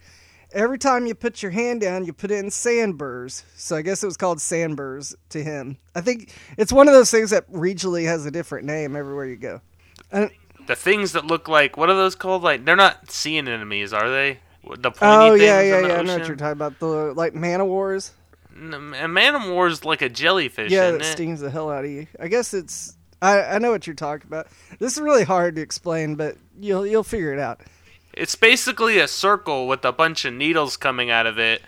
Every 0.52 0.78
time 0.78 1.06
you 1.06 1.14
put 1.14 1.42
your 1.42 1.52
hand 1.52 1.80
down, 1.80 2.04
you 2.04 2.12
put 2.12 2.30
in 2.30 2.50
sand 2.50 2.98
burrs. 2.98 3.44
So 3.56 3.76
I 3.76 3.82
guess 3.82 4.02
it 4.02 4.06
was 4.06 4.16
called 4.16 4.40
sand 4.40 4.76
burrs 4.76 5.14
to 5.30 5.42
him. 5.42 5.78
I 5.94 6.00
think 6.00 6.34
it's 6.58 6.72
one 6.72 6.88
of 6.88 6.92
those 6.92 7.10
things 7.10 7.30
that 7.30 7.50
regionally 7.50 8.04
has 8.04 8.26
a 8.26 8.30
different 8.30 8.66
name 8.66 8.94
everywhere 8.96 9.26
you 9.26 9.36
go. 9.36 9.60
And, 10.12 10.30
the 10.66 10.76
things 10.76 11.12
that 11.12 11.24
look 11.26 11.48
like 11.48 11.76
what 11.76 11.88
are 11.88 11.96
those 11.96 12.14
called? 12.14 12.42
Like 12.42 12.64
they're 12.64 12.76
not 12.76 13.10
sea 13.10 13.38
anemones, 13.38 13.92
are 13.92 14.10
they? 14.10 14.40
The 14.62 14.90
pointy 14.90 15.00
oh 15.02 15.34
yeah, 15.34 15.60
yeah, 15.60 15.86
yeah. 15.86 15.94
I 15.94 16.02
know 16.02 16.18
what 16.18 16.26
you're 16.26 16.36
talking 16.36 16.52
about. 16.52 16.78
The 16.78 17.14
like 17.14 17.34
man 17.34 17.60
o' 17.60 17.64
wars. 17.64 18.12
A 18.54 19.08
man 19.08 19.34
o' 19.34 19.52
war 19.52 19.68
is 19.68 19.84
like 19.84 20.02
a 20.02 20.08
jellyfish. 20.08 20.70
Yeah, 20.70 20.90
that 20.90 21.04
stings 21.04 21.40
the 21.40 21.50
hell 21.50 21.70
out 21.70 21.84
of 21.84 21.90
you. 21.90 22.06
I 22.18 22.28
guess 22.28 22.52
it's 22.52 22.96
I, 23.22 23.42
I 23.42 23.58
know 23.58 23.70
what 23.70 23.86
you're 23.86 23.94
talking 23.96 24.26
about. 24.26 24.48
This 24.78 24.96
is 24.96 25.00
really 25.00 25.24
hard 25.24 25.56
to 25.56 25.62
explain, 25.62 26.14
but 26.14 26.36
you'll 26.58 26.86
you'll 26.86 27.04
figure 27.04 27.32
it 27.32 27.38
out. 27.38 27.60
It's 28.12 28.34
basically 28.34 28.98
a 28.98 29.08
circle 29.08 29.68
with 29.68 29.84
a 29.84 29.92
bunch 29.92 30.24
of 30.24 30.34
needles 30.34 30.76
coming 30.76 31.10
out 31.10 31.26
of 31.26 31.38
it, 31.38 31.62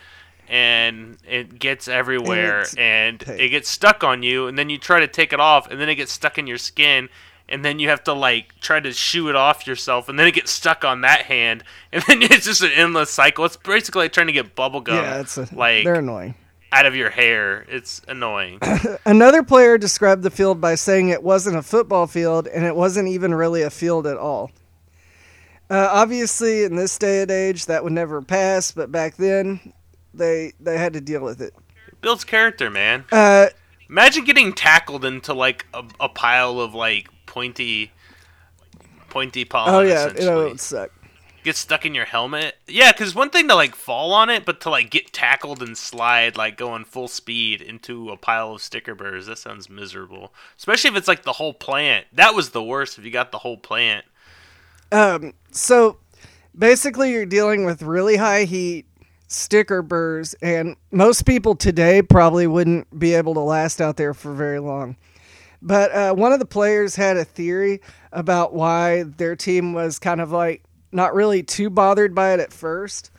and 0.48 1.16
it 1.28 1.58
gets 1.58 1.88
everywhere, 1.88 2.64
and, 2.76 3.22
and 3.28 3.40
it 3.40 3.50
gets 3.50 3.68
stuck 3.68 4.02
on 4.02 4.22
you, 4.22 4.48
and 4.48 4.58
then 4.58 4.68
you 4.68 4.78
try 4.78 5.00
to 5.00 5.08
take 5.08 5.32
it 5.32 5.40
off, 5.40 5.70
and 5.70 5.80
then 5.80 5.88
it 5.88 5.94
gets 5.94 6.12
stuck 6.12 6.38
in 6.38 6.46
your 6.46 6.58
skin, 6.58 7.08
and 7.52 7.64
then 7.64 7.78
you 7.78 7.90
have 7.90 8.02
to 8.04 8.12
like 8.12 8.58
try 8.60 8.80
to 8.80 8.92
shoo 8.92 9.28
it 9.28 9.36
off 9.36 9.66
yourself, 9.66 10.08
and 10.08 10.18
then 10.18 10.26
it 10.26 10.34
gets 10.34 10.50
stuck 10.50 10.84
on 10.84 11.02
that 11.02 11.22
hand, 11.26 11.62
and 11.92 12.02
then 12.08 12.22
it's 12.22 12.46
just 12.46 12.62
an 12.62 12.72
endless 12.72 13.10
cycle. 13.10 13.44
It's 13.44 13.56
basically 13.56 14.04
like 14.04 14.12
trying 14.12 14.26
to 14.26 14.32
get 14.32 14.54
bubble 14.56 14.80
gum. 14.80 14.96
Yeah, 14.96 15.20
it's 15.20 15.36
a, 15.36 15.48
like 15.54 15.84
they're 15.84 15.96
annoying 15.96 16.34
out 16.72 16.86
of 16.86 16.96
your 16.96 17.10
hair. 17.10 17.66
It's 17.68 18.00
annoying. 18.08 18.58
Another 19.06 19.42
player 19.42 19.76
described 19.76 20.22
the 20.22 20.30
field 20.30 20.58
by 20.58 20.74
saying 20.74 21.10
it 21.10 21.22
wasn't 21.22 21.56
a 21.56 21.62
football 21.62 22.06
field 22.06 22.48
and 22.48 22.64
it 22.64 22.74
wasn't 22.74 23.08
even 23.08 23.34
really 23.34 23.60
a 23.60 23.68
field 23.68 24.06
at 24.06 24.16
all. 24.16 24.50
Uh, 25.68 25.88
obviously, 25.92 26.64
in 26.64 26.76
this 26.76 26.96
day 26.96 27.20
and 27.20 27.30
age, 27.30 27.66
that 27.66 27.84
would 27.84 27.92
never 27.92 28.22
pass, 28.22 28.72
but 28.72 28.90
back 28.90 29.16
then, 29.16 29.74
they 30.14 30.52
they 30.60 30.78
had 30.78 30.94
to 30.94 31.00
deal 31.00 31.22
with 31.22 31.42
it. 31.42 31.54
It 31.88 32.00
builds 32.00 32.24
character, 32.24 32.70
man. 32.70 33.04
Uh, 33.12 33.48
Imagine 33.92 34.24
getting 34.24 34.54
tackled 34.54 35.04
into 35.04 35.34
like 35.34 35.66
a, 35.74 35.84
a 36.00 36.08
pile 36.08 36.58
of 36.60 36.74
like 36.74 37.08
pointy, 37.32 37.90
pointy 39.08 39.46
pollen. 39.46 39.74
Oh 39.74 39.80
yeah, 39.80 40.12
it 40.14 40.34
would 40.34 40.60
suck 40.60 40.90
get 41.42 41.56
stuck 41.56 41.84
in 41.84 41.94
your 41.94 42.04
helmet. 42.04 42.56
Yeah, 42.68 42.92
because 42.92 43.14
one 43.14 43.30
thing 43.30 43.48
to 43.48 43.54
like 43.54 43.74
fall 43.74 44.12
on 44.12 44.30
it, 44.30 44.44
but 44.44 44.60
to 44.62 44.70
like 44.70 44.90
get 44.90 45.12
tackled 45.12 45.62
and 45.62 45.76
slide 45.76 46.36
like 46.36 46.56
going 46.56 46.84
full 46.84 47.08
speed 47.08 47.60
into 47.60 48.10
a 48.10 48.16
pile 48.16 48.54
of 48.54 48.62
sticker 48.62 48.94
burrs, 48.94 49.26
that 49.26 49.38
sounds 49.38 49.68
miserable. 49.68 50.32
Especially 50.56 50.90
if 50.90 50.96
it's 50.96 51.08
like 51.08 51.22
the 51.22 51.32
whole 51.32 51.54
plant. 51.54 52.06
That 52.12 52.34
was 52.34 52.50
the 52.50 52.62
worst 52.62 52.98
if 52.98 53.04
you 53.04 53.10
got 53.10 53.32
the 53.32 53.38
whole 53.38 53.56
plant. 53.56 54.04
Um. 54.90 55.34
So 55.50 55.98
basically, 56.56 57.12
you're 57.12 57.26
dealing 57.26 57.64
with 57.64 57.82
really 57.82 58.16
high 58.16 58.44
heat 58.44 58.86
sticker 59.28 59.82
burrs, 59.82 60.34
and 60.42 60.76
most 60.90 61.24
people 61.24 61.54
today 61.54 62.02
probably 62.02 62.46
wouldn't 62.46 62.98
be 62.98 63.14
able 63.14 63.34
to 63.34 63.40
last 63.40 63.80
out 63.80 63.96
there 63.96 64.14
for 64.14 64.34
very 64.34 64.58
long. 64.58 64.96
But 65.62 65.92
uh, 65.92 66.14
one 66.14 66.32
of 66.32 66.40
the 66.40 66.46
players 66.46 66.96
had 66.96 67.16
a 67.16 67.24
theory 67.24 67.80
about 68.10 68.52
why 68.52 69.04
their 69.04 69.36
team 69.36 69.72
was 69.72 70.00
kind 70.00 70.20
of 70.20 70.32
like 70.32 70.64
not 70.90 71.14
really 71.14 71.42
too 71.44 71.70
bothered 71.70 72.14
by 72.14 72.34
it 72.34 72.40
at 72.40 72.52
first. 72.52 73.10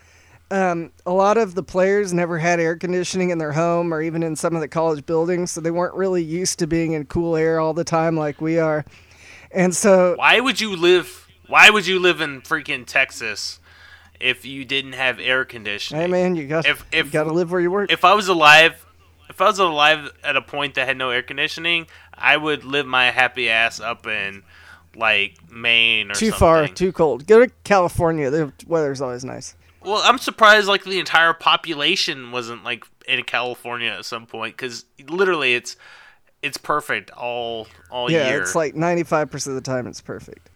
Um, 0.51 0.91
a 1.05 1.11
lot 1.11 1.37
of 1.37 1.55
the 1.55 1.63
players 1.63 2.13
never 2.13 2.37
had 2.37 2.59
air 2.59 2.75
conditioning 2.75 3.31
in 3.31 3.37
their 3.39 3.53
home 3.53 3.93
or 3.93 4.01
even 4.01 4.21
in 4.21 4.35
some 4.35 4.53
of 4.53 4.61
the 4.61 4.67
college 4.67 5.05
buildings, 5.05 5.51
so 5.51 5.61
they 5.61 5.71
weren't 5.71 5.95
really 5.95 6.21
used 6.21 6.59
to 6.59 6.67
being 6.67 6.91
in 6.91 7.05
cool 7.05 7.35
air 7.35 7.59
all 7.59 7.73
the 7.73 7.85
time 7.85 8.17
like 8.17 8.41
we 8.41 8.59
are. 8.59 8.85
And 9.49 9.75
so, 9.75 10.15
why 10.17 10.39
would 10.39 10.59
you 10.59 10.75
live? 10.75 11.27
Why 11.47 11.69
would 11.69 11.87
you 11.87 11.99
live 11.99 12.21
in 12.21 12.41
freaking 12.41 12.85
Texas 12.85 13.59
if 14.19 14.45
you 14.45 14.65
didn't 14.65 14.93
have 14.93 15.19
air 15.19 15.45
conditioning? 15.45 16.01
Hey 16.01 16.07
man, 16.07 16.35
you 16.35 16.45
got 16.45 16.67
if, 16.67 16.85
if 16.91 17.07
you 17.07 17.11
got 17.11 17.23
to 17.23 17.33
live 17.33 17.51
where 17.51 17.61
you 17.61 17.71
work. 17.71 17.91
If 17.91 18.03
I 18.03 18.13
was 18.13 18.27
alive, 18.27 18.85
if 19.29 19.41
I 19.41 19.45
was 19.45 19.59
alive 19.59 20.11
at 20.23 20.35
a 20.35 20.41
point 20.41 20.75
that 20.75 20.87
had 20.87 20.97
no 20.97 21.09
air 21.09 21.23
conditioning, 21.23 21.87
I 22.23 22.37
would 22.37 22.63
live 22.63 22.87
my 22.87 23.11
happy 23.11 23.49
ass 23.49 23.79
up 23.81 24.07
in 24.07 24.43
like 24.95 25.37
Maine 25.51 26.09
or 26.11 26.13
too 26.13 26.27
something. 26.27 26.39
far, 26.39 26.67
too 26.67 26.91
cold. 26.93 27.27
Go 27.27 27.45
to 27.45 27.51
California. 27.65 28.29
The 28.29 28.53
weather's 28.65 29.01
always 29.01 29.25
nice. 29.25 29.55
Well, 29.83 30.01
I'm 30.05 30.17
surprised 30.17 30.67
like 30.67 30.85
the 30.85 30.99
entire 30.99 31.33
population 31.33 32.31
wasn't 32.31 32.63
like 32.63 32.85
in 33.07 33.21
California 33.23 33.89
at 33.91 34.05
some 34.05 34.25
point 34.25 34.55
because 34.55 34.85
literally 35.09 35.55
it's 35.55 35.75
it's 36.41 36.57
perfect 36.57 37.11
all 37.11 37.67
all 37.91 38.09
yeah, 38.09 38.29
year. 38.29 38.41
it's 38.41 38.55
like 38.55 38.75
95% 38.75 39.47
of 39.47 39.55
the 39.55 39.61
time 39.61 39.85
it's 39.87 39.99
perfect. 40.01 40.49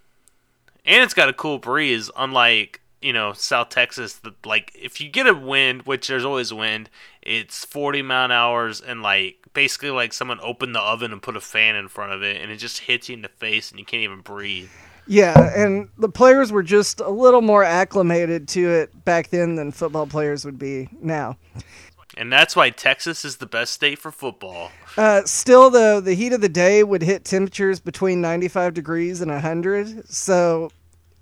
and 0.86 1.04
it's 1.04 1.14
got 1.14 1.28
a 1.28 1.34
cool 1.34 1.58
breeze, 1.60 2.10
unlike 2.16 2.80
you 3.02 3.12
know 3.12 3.34
South 3.34 3.68
Texas. 3.70 4.14
That 4.14 4.46
like 4.46 4.72
if 4.74 5.02
you 5.02 5.10
get 5.10 5.28
a 5.28 5.34
wind, 5.34 5.82
which 5.84 6.08
there's 6.08 6.24
always 6.24 6.54
wind, 6.54 6.90
it's 7.22 7.66
40 7.66 8.02
mile 8.04 8.26
an 8.26 8.32
hours 8.32 8.80
and 8.80 9.02
like 9.02 9.36
basically 9.58 9.89
like 9.89 10.13
someone 10.13 10.39
opened 10.43 10.76
the 10.76 10.80
oven 10.80 11.12
and 11.12 11.20
put 11.20 11.36
a 11.36 11.41
fan 11.41 11.76
in 11.76 11.88
front 11.88 12.12
of 12.12 12.22
it, 12.22 12.39
and 12.39 12.52
it 12.52 12.58
just 12.58 12.78
hits 12.78 13.10
you 13.10 13.15
in 13.15 13.24
the 13.24 13.28
face 13.28 13.72
and 13.72 13.80
you 13.80 13.86
can't 13.88 14.04
even 14.04 14.22
breathe. 14.22 14.70
Yeah, 15.08 15.52
and 15.56 15.89
the 15.98 16.10
players 16.10 16.52
were 16.52 16.62
just 16.62 17.00
a 17.00 17.10
little 17.10 17.41
more 17.41 17.63
acclimated 17.63 18.48
to 18.50 18.70
it 18.70 19.04
back 19.04 19.30
then 19.30 19.56
than 19.56 19.72
football 19.72 20.06
players 20.06 20.46
would 20.46 20.60
be 20.60 20.89
now. 21.02 21.38
And 22.15 22.32
that's 22.32 22.56
why 22.56 22.70
Texas 22.70 23.26
is 23.26 23.38
the 23.38 23.48
best 23.48 23.74
state 23.74 23.98
for 23.98 24.12
football. 24.12 24.70
Uh, 24.96 25.24
still, 25.26 25.72
though, 25.72 26.02
the 26.02 26.13
heat 26.13 26.34
of 26.34 26.41
the 26.41 26.50
day 26.50 26.84
would 26.84 27.02
hit 27.02 27.26
temperatures 27.26 27.80
between 27.80 28.22
95 28.22 28.76
degrees 28.76 29.22
and 29.22 29.32
100, 29.32 30.08
so 30.08 30.70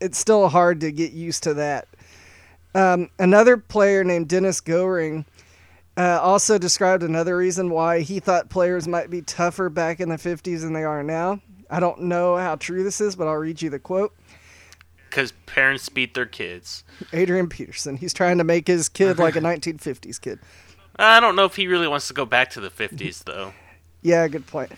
it's 0.02 0.17
still 0.17 0.50
hard 0.50 0.82
to 0.82 0.91
get 0.91 1.13
used 1.13 1.43
to 1.43 1.54
that. 1.54 1.88
Um, 2.74 3.10
another 3.17 3.56
player 3.56 4.04
named 4.04 4.28
Dennis 4.28 4.60
Goehring 4.60 5.24
uh, 5.98 6.20
also 6.22 6.58
described 6.58 7.04
another 7.04 7.38
reason 7.38 7.70
why 7.70 8.02
he 8.02 8.20
thought 8.20 8.50
players 8.50 8.88
might 8.88 9.10
be 9.10 9.22
tougher 9.22 9.70
back 9.70 10.00
in 10.00 10.10
the 10.10 10.18
50s 10.18 10.62
than 10.62 10.74
they 10.74 10.84
are 10.84 11.04
now. 11.04 11.40
I 11.70 11.80
don't 11.80 12.02
know 12.02 12.38
how 12.38 12.56
true 12.56 12.84
this 12.84 13.02
is, 13.02 13.16
but 13.16 13.28
I'll 13.28 13.36
read 13.36 13.62
you 13.62 13.70
the 13.70 13.80
quote. 13.80 14.14
Because 15.10 15.32
parents 15.46 15.88
beat 15.88 16.14
their 16.14 16.26
kids. 16.26 16.84
Adrian 17.14 17.48
Peterson. 17.48 17.96
He's 17.98 18.14
trying 18.14 18.38
to 18.40 18.44
make 18.44 18.68
his 18.68 18.90
kid 18.90 19.18
like 19.20 19.36
a 19.36 19.40
1950s 19.42 20.20
kid. 20.20 20.40
I 20.98 21.20
don't 21.20 21.36
know 21.36 21.46
if 21.46 21.56
he 21.56 21.68
really 21.68 21.88
wants 21.88 22.08
to 22.10 22.14
go 22.14 22.26
back 22.26 22.50
to 22.52 22.62
the 22.62 22.70
50s, 22.70 23.24
though. 23.24 23.54
Yeah, 24.02 24.28
good 24.28 24.46
point. 24.46 24.72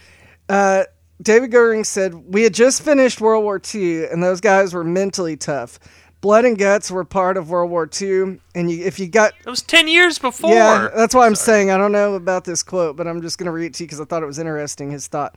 Uh, 0.47 0.85
David 1.21 1.51
Goehring 1.51 1.85
said, 1.85 2.13
We 2.33 2.43
had 2.43 2.53
just 2.53 2.81
finished 2.81 3.19
World 3.19 3.43
War 3.43 3.61
II, 3.75 4.05
and 4.05 4.23
those 4.23 4.39
guys 4.39 4.73
were 4.73 4.85
mentally 4.85 5.35
tough. 5.35 5.79
Blood 6.21 6.45
and 6.45 6.57
guts 6.57 6.89
were 6.89 7.03
part 7.05 7.37
of 7.37 7.49
World 7.49 7.69
War 7.69 7.87
II, 8.01 8.39
and 8.55 8.71
you, 8.71 8.83
if 8.83 8.97
you 8.99 9.07
got. 9.07 9.33
It 9.45 9.49
was 9.49 9.61
10 9.61 9.87
years 9.87 10.17
before. 10.17 10.51
Yeah, 10.51 10.89
that's 10.95 11.13
why 11.13 11.27
I'm 11.27 11.35
saying 11.35 11.69
I 11.69 11.77
don't 11.77 11.91
know 11.91 12.15
about 12.15 12.43
this 12.43 12.63
quote, 12.63 12.95
but 12.95 13.07
I'm 13.07 13.21
just 13.21 13.37
going 13.37 13.45
to 13.45 13.51
read 13.51 13.67
it 13.67 13.73
to 13.75 13.83
you 13.83 13.87
because 13.87 14.01
I 14.01 14.05
thought 14.05 14.23
it 14.23 14.27
was 14.27 14.39
interesting. 14.39 14.89
His 14.91 15.07
thought. 15.07 15.35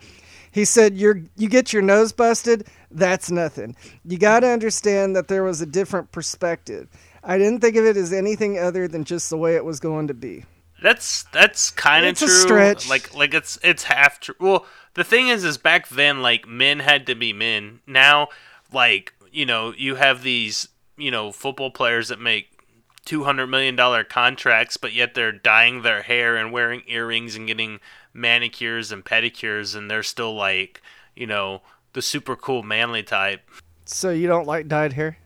He 0.53 0.65
said, 0.65 0.97
"You're 0.97 1.23
you 1.37 1.49
get 1.49 1.73
your 1.73 1.83
nose 1.83 2.13
busted. 2.13 2.67
That's 2.91 3.31
nothing. 3.31 3.77
You 4.05 4.19
got 4.19 4.41
to 4.41 4.49
understand 4.49 5.15
that 5.17 5.29
there 5.29 5.45
was 5.45 5.61
a 5.61 5.67
different 5.67 6.11
perspective. 6.13 6.89
I 7.23 7.37
didn't 7.39 7.61
think 7.61 7.77
of 7.77 7.85
it 7.85 7.97
as 7.97 8.13
anything 8.13 8.59
other 8.59 8.89
than 8.89 9.05
just 9.05 9.31
the 9.31 9.37
way 9.37 9.55
it 9.57 9.65
was 9.65 9.79
going 9.81 10.09
to 10.09 10.15
be." 10.15 10.45
That's 10.83 11.25
that's 11.25 11.71
kind 11.71 12.07
of 12.07 12.13
It's 12.13 12.23
a 12.23 12.27
true. 12.27 12.35
stretch. 12.35 12.89
Like 12.89 13.15
like 13.15 13.35
it's 13.35 13.59
it's 13.63 13.85
half 13.85 14.19
true. 14.19 14.35
Well, 14.41 14.67
the 14.95 15.05
thing 15.05 15.29
is, 15.29 15.45
is 15.45 15.59
back 15.59 15.89
then 15.89 16.23
like 16.23 16.49
men 16.49 16.81
had 16.81 17.07
to 17.09 17.15
be 17.15 17.33
men. 17.35 17.81
Now, 17.87 18.29
like 18.73 19.13
you 19.31 19.47
know, 19.47 19.73
you 19.77 19.95
have 19.97 20.23
these 20.25 20.70
you 21.01 21.11
know 21.11 21.33
football 21.33 21.71
players 21.71 22.09
that 22.09 22.21
make 22.21 22.61
two 23.05 23.25
hundred 23.25 23.49
million 23.49 23.77
dollar 23.77 24.05
contracts, 24.05 24.77
but 24.77 24.93
yet 24.93 25.15
they're 25.15 25.33
dyeing 25.33 25.83
their 25.83 26.03
hair 26.03 26.37
and 26.37 26.53
wearing 26.53 26.83
earrings 26.87 27.37
and 27.37 27.47
getting 27.47 27.81
manicures 28.13 28.93
and 28.93 29.05
pedicures, 29.05 29.75
and 29.77 29.91
they're 29.91 30.03
still 30.03 30.35
like 30.35 30.81
you 31.15 31.27
know 31.27 31.63
the 31.93 32.03
super 32.03 32.37
cool 32.37 32.63
manly 32.63 33.03
type. 33.03 33.41
So 33.85 34.11
you 34.11 34.29
don't 34.29 34.47
like 34.47 34.69
dyed 34.69 34.93
hair? 34.93 35.19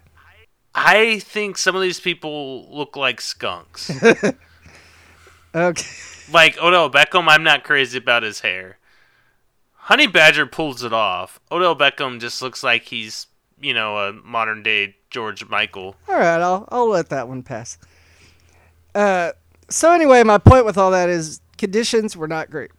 I 0.75 1.21
think 1.21 1.57
some 1.57 1.77
of 1.77 1.83
these 1.83 2.01
people 2.01 2.69
look 2.75 2.97
like 2.97 3.21
skunks. 3.21 3.91
Okay. 5.55 5.87
Like 6.33 6.57
oh 6.61 6.69
Odell 6.69 6.91
Beckham, 6.91 7.27
I'm 7.29 7.45
not 7.45 7.65
crazy 7.65 7.99
about 7.99 8.23
his 8.23 8.41
hair. 8.41 8.79
Honey 9.75 10.07
Badger 10.07 10.47
pulls 10.47 10.83
it 10.83 10.93
off. 10.93 11.39
Odell 11.53 11.77
Beckham 11.77 12.19
just 12.19 12.43
looks 12.43 12.63
like 12.63 12.85
he's, 12.85 13.27
you 13.61 13.75
know, 13.75 13.99
a 13.99 14.13
modern 14.13 14.63
day 14.63 14.97
George 15.15 15.49
Michael. 15.49 15.95
All 16.09 16.17
right, 16.17 16.41
I'll 16.41 16.69
I'll 16.73 16.89
let 16.89 17.11
that 17.11 17.29
one 17.29 17.45
pass. 17.45 17.79
Uh, 18.97 19.31
so 19.71 19.93
anyway, 19.93 20.25
my 20.25 20.39
point 20.39 20.67
with 20.67 20.77
all 20.77 20.91
that 20.91 21.09
is 21.09 21.41
conditions 21.57 22.17
were 22.17 22.27
not 22.27 22.51
great. 22.51 22.73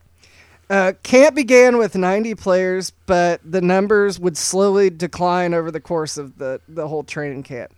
Uh, 0.69 0.91
camp 1.04 1.34
began 1.34 1.78
with 1.78 1.95
90 1.95 2.36
players, 2.36 2.91
but 3.06 3.39
the 3.50 3.62
numbers 3.62 4.19
would 4.19 4.36
slowly 4.36 4.89
decline 4.89 5.54
over 5.54 5.71
the 5.71 5.80
course 5.80 6.17
of 6.17 6.38
the, 6.38 6.60
the 6.67 6.89
whole 6.89 7.04
training 7.04 7.43
camp. 7.43 7.74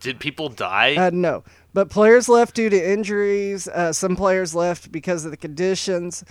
Did 0.00 0.20
people 0.20 0.50
die? 0.50 0.96
Uh, 0.96 1.10
no, 1.10 1.42
but 1.72 1.88
players 1.88 2.28
left 2.28 2.54
due 2.54 2.68
to 2.68 2.92
injuries. 2.92 3.66
Uh, 3.66 3.94
some 3.94 4.14
players 4.14 4.54
left 4.54 4.92
because 4.92 5.24
of 5.24 5.30
the 5.30 5.36
conditions, 5.38 6.22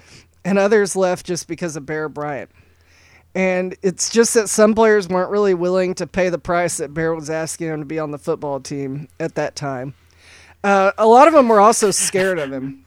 and 0.46 0.60
others 0.60 0.96
left 0.96 1.26
just 1.26 1.48
because 1.48 1.76
of 1.76 1.84
Bear 1.84 2.10
Bryant. 2.10 2.52
And 3.38 3.76
it's 3.84 4.10
just 4.10 4.34
that 4.34 4.50
some 4.50 4.74
players 4.74 5.08
weren't 5.08 5.30
really 5.30 5.54
willing 5.54 5.94
to 5.96 6.08
pay 6.08 6.30
the 6.30 6.40
price 6.40 6.78
that 6.78 6.92
Bear 6.96 7.14
was 7.14 7.30
asking 7.30 7.68
them 7.68 7.80
to 7.82 7.86
be 7.86 8.00
on 8.00 8.10
the 8.10 8.18
football 8.18 8.60
team 8.60 9.08
at 9.20 9.36
that 9.36 9.56
time. 9.56 9.94
Uh, 10.64 10.92
a 10.98 11.06
lot 11.06 11.28
of 11.28 11.36
them 11.36 11.48
were 11.48 11.60
also 11.60 11.92
scared 11.92 12.40
of 12.40 12.52
him. 12.52 12.84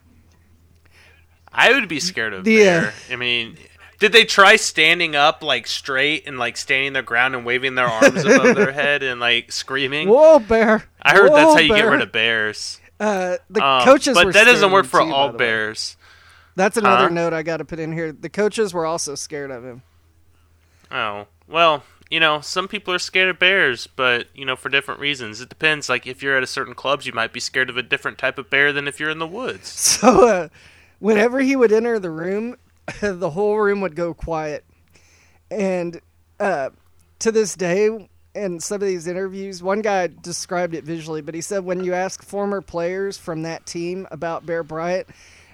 I 1.52 1.72
would 1.72 1.88
be 1.88 2.00
scared 2.00 2.32
of 2.32 2.40
uh, 2.40 2.44
Bear. 2.44 2.92
I 3.10 3.14
mean, 3.14 3.58
did 4.00 4.10
they 4.10 4.24
try 4.24 4.56
standing 4.56 5.14
up 5.14 5.42
like 5.44 5.68
straight 5.68 6.26
and 6.26 6.36
like 6.36 6.56
standing 6.56 6.94
their 6.94 7.02
ground 7.02 7.36
and 7.36 7.44
waving 7.44 7.76
their 7.76 7.86
arms 7.86 8.24
above 8.24 8.56
their 8.56 8.72
head 8.82 9.04
and 9.04 9.20
like 9.20 9.52
screaming? 9.52 10.08
Whoa, 10.08 10.40
Bear! 10.40 10.82
I 11.00 11.12
heard 11.14 11.30
that's 11.32 11.54
how 11.54 11.60
you 11.60 11.74
get 11.74 11.82
rid 11.86 12.02
of 12.02 12.10
bears. 12.10 12.80
Uh, 12.98 13.36
the 13.48 13.64
Um, 13.64 13.84
coaches, 13.84 14.14
but 14.14 14.32
that 14.34 14.44
doesn't 14.44 14.72
work 14.72 14.86
for 14.86 15.00
too, 15.00 15.12
all 15.12 15.30
way. 15.30 15.36
bears. 15.38 15.96
That's 16.56 16.76
another 16.76 17.04
Huh? 17.04 17.14
note 17.14 17.32
I 17.32 17.42
got 17.42 17.58
to 17.58 17.64
put 17.64 17.78
in 17.78 17.92
here. 17.92 18.10
The 18.12 18.28
coaches 18.28 18.74
were 18.74 18.84
also 18.84 19.14
scared 19.14 19.50
of 19.52 19.64
him. 19.64 19.82
Oh, 20.90 21.26
well, 21.48 21.84
you 22.10 22.18
know, 22.18 22.40
some 22.40 22.66
people 22.66 22.92
are 22.92 22.98
scared 22.98 23.28
of 23.28 23.38
bears, 23.38 23.86
but, 23.86 24.26
you 24.34 24.44
know, 24.44 24.56
for 24.56 24.68
different 24.68 25.00
reasons. 25.00 25.40
It 25.40 25.48
depends. 25.48 25.88
Like, 25.88 26.06
if 26.06 26.22
you're 26.22 26.36
at 26.36 26.42
a 26.42 26.48
certain 26.48 26.74
clubs, 26.74 27.06
you 27.06 27.12
might 27.12 27.32
be 27.32 27.40
scared 27.40 27.70
of 27.70 27.76
a 27.76 27.82
different 27.82 28.18
type 28.18 28.36
of 28.38 28.50
bear 28.50 28.72
than 28.72 28.88
if 28.88 28.98
you're 28.98 29.10
in 29.10 29.18
the 29.18 29.26
woods. 29.26 29.68
So, 30.00 30.26
uh, 30.26 30.48
whenever 30.98 31.40
he 31.40 31.56
would 31.56 31.72
enter 31.72 31.98
the 31.98 32.10
room, 32.10 32.56
the 33.00 33.30
whole 33.30 33.58
room 33.58 33.80
would 33.80 33.94
go 33.94 34.14
quiet. 34.14 34.64
And 35.50 36.00
uh, 36.38 36.70
to 37.20 37.32
this 37.32 37.54
day, 37.54 38.08
in 38.34 38.60
some 38.60 38.76
of 38.76 38.88
these 38.88 39.06
interviews, 39.06 39.62
one 39.62 39.80
guy 39.80 40.08
described 40.08 40.74
it 40.74 40.84
visually, 40.84 41.20
but 41.20 41.34
he 41.34 41.40
said 41.40 41.64
when 41.64 41.84
you 41.84 41.94
ask 41.94 42.22
former 42.22 42.60
players 42.60 43.18
from 43.18 43.42
that 43.42 43.66
team 43.66 44.06
about 44.10 44.46
Bear 44.46 44.62
Bryant, 44.62 45.08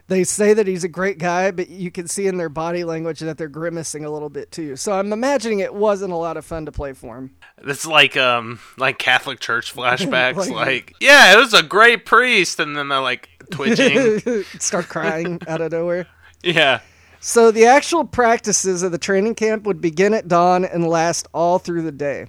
they 0.08 0.22
say 0.24 0.54
that 0.54 0.66
he's 0.66 0.84
a 0.84 0.88
great 0.88 1.18
guy, 1.18 1.50
but 1.50 1.68
you 1.68 1.90
can 1.90 2.06
see 2.06 2.26
in 2.26 2.36
their 2.36 2.48
body 2.48 2.84
language 2.84 3.20
that 3.20 3.38
they're 3.38 3.48
grimacing 3.48 4.04
a 4.04 4.10
little 4.10 4.28
bit 4.30 4.52
too. 4.52 4.76
So 4.76 4.92
I'm 4.92 5.12
imagining 5.12 5.58
it 5.60 5.74
wasn't 5.74 6.12
a 6.12 6.16
lot 6.16 6.36
of 6.36 6.44
fun 6.44 6.64
to 6.66 6.72
play 6.72 6.92
for 6.92 7.16
him. 7.18 7.34
It's 7.64 7.86
like, 7.86 8.16
um, 8.16 8.60
like 8.78 8.98
Catholic 8.98 9.40
Church 9.40 9.74
flashbacks. 9.76 10.36
Like- 10.36 10.50
like, 10.50 10.94
yeah, 11.00 11.32
it 11.34 11.38
was 11.38 11.54
a 11.54 11.62
great 11.62 12.06
priest. 12.06 12.60
And 12.60 12.76
then 12.76 12.88
they're 12.88 13.00
like 13.00 13.28
twitching. 13.50 14.44
Start 14.60 14.88
crying 14.88 15.40
out 15.48 15.60
of 15.60 15.72
nowhere. 15.72 16.06
yeah. 16.42 16.80
So 17.18 17.50
the 17.50 17.66
actual 17.66 18.04
practices 18.04 18.84
of 18.84 18.92
the 18.92 18.98
training 18.98 19.34
camp 19.34 19.64
would 19.64 19.80
begin 19.80 20.14
at 20.14 20.28
dawn 20.28 20.64
and 20.64 20.86
last 20.86 21.26
all 21.34 21.58
through 21.58 21.82
the 21.82 21.90
day. 21.90 22.26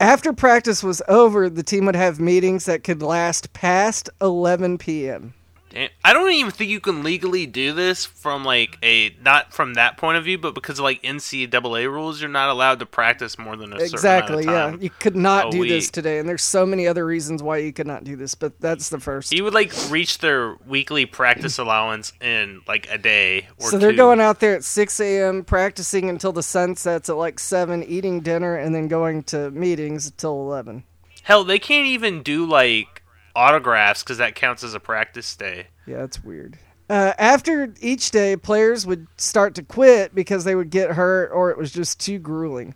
After 0.00 0.32
practice 0.32 0.82
was 0.82 1.02
over, 1.08 1.50
the 1.50 1.62
team 1.62 1.84
would 1.86 1.96
have 1.96 2.18
meetings 2.18 2.64
that 2.64 2.82
could 2.84 3.02
last 3.02 3.52
past 3.52 4.08
11 4.22 4.78
p.m. 4.78 5.34
Damn. 5.72 5.88
I 6.04 6.12
don't 6.12 6.30
even 6.30 6.50
think 6.50 6.70
you 6.70 6.80
can 6.80 7.02
legally 7.02 7.46
do 7.46 7.72
this 7.72 8.04
from 8.04 8.44
like 8.44 8.76
a 8.82 9.14
not 9.22 9.54
from 9.54 9.74
that 9.74 9.96
point 9.96 10.18
of 10.18 10.24
view, 10.24 10.36
but 10.36 10.54
because 10.54 10.78
of 10.78 10.82
like 10.82 11.02
NCAA 11.02 11.90
rules, 11.90 12.20
you're 12.20 12.28
not 12.28 12.50
allowed 12.50 12.80
to 12.80 12.86
practice 12.86 13.38
more 13.38 13.56
than 13.56 13.72
a 13.72 13.76
certain 13.80 13.94
Exactly, 13.94 14.42
amount 14.44 14.74
of 14.74 14.80
yeah. 14.80 14.84
You 14.84 14.90
could 14.90 15.16
not 15.16 15.50
do 15.50 15.66
this 15.66 15.90
today, 15.90 16.18
and 16.18 16.28
there's 16.28 16.42
so 16.42 16.66
many 16.66 16.86
other 16.86 17.06
reasons 17.06 17.42
why 17.42 17.56
you 17.58 17.72
could 17.72 17.86
not 17.86 18.04
do 18.04 18.16
this, 18.16 18.34
but 18.34 18.60
that's 18.60 18.90
the 18.90 19.00
first. 19.00 19.32
You 19.32 19.44
would 19.44 19.54
like 19.54 19.72
reach 19.90 20.18
their 20.18 20.56
weekly 20.66 21.06
practice 21.06 21.58
allowance 21.58 22.12
in 22.20 22.60
like 22.68 22.88
a 22.90 22.98
day 22.98 23.48
or 23.58 23.70
So 23.70 23.78
they're 23.78 23.92
two. 23.92 23.96
going 23.96 24.20
out 24.20 24.40
there 24.40 24.54
at 24.54 24.64
6 24.64 25.00
a.m., 25.00 25.42
practicing 25.44 26.10
until 26.10 26.32
the 26.32 26.42
sun 26.42 26.76
sets 26.76 27.08
at 27.08 27.16
like 27.16 27.38
7, 27.38 27.82
eating 27.84 28.20
dinner, 28.20 28.56
and 28.56 28.74
then 28.74 28.88
going 28.88 29.22
to 29.24 29.50
meetings 29.52 30.06
until 30.06 30.32
11. 30.42 30.84
Hell, 31.22 31.44
they 31.44 31.58
can't 31.60 31.86
even 31.86 32.22
do 32.22 32.44
like 32.44 32.91
autographs 33.34 34.02
because 34.02 34.18
that 34.18 34.34
counts 34.34 34.62
as 34.64 34.74
a 34.74 34.80
practice 34.80 35.34
day. 35.36 35.68
Yeah, 35.86 35.98
that's 35.98 36.22
weird. 36.22 36.58
Uh, 36.88 37.14
after 37.18 37.72
each 37.80 38.10
day, 38.10 38.36
players 38.36 38.86
would 38.86 39.06
start 39.16 39.54
to 39.54 39.62
quit 39.62 40.14
because 40.14 40.44
they 40.44 40.54
would 40.54 40.70
get 40.70 40.90
hurt 40.90 41.30
or 41.30 41.50
it 41.50 41.56
was 41.56 41.72
just 41.72 42.00
too 42.00 42.18
grueling. 42.18 42.74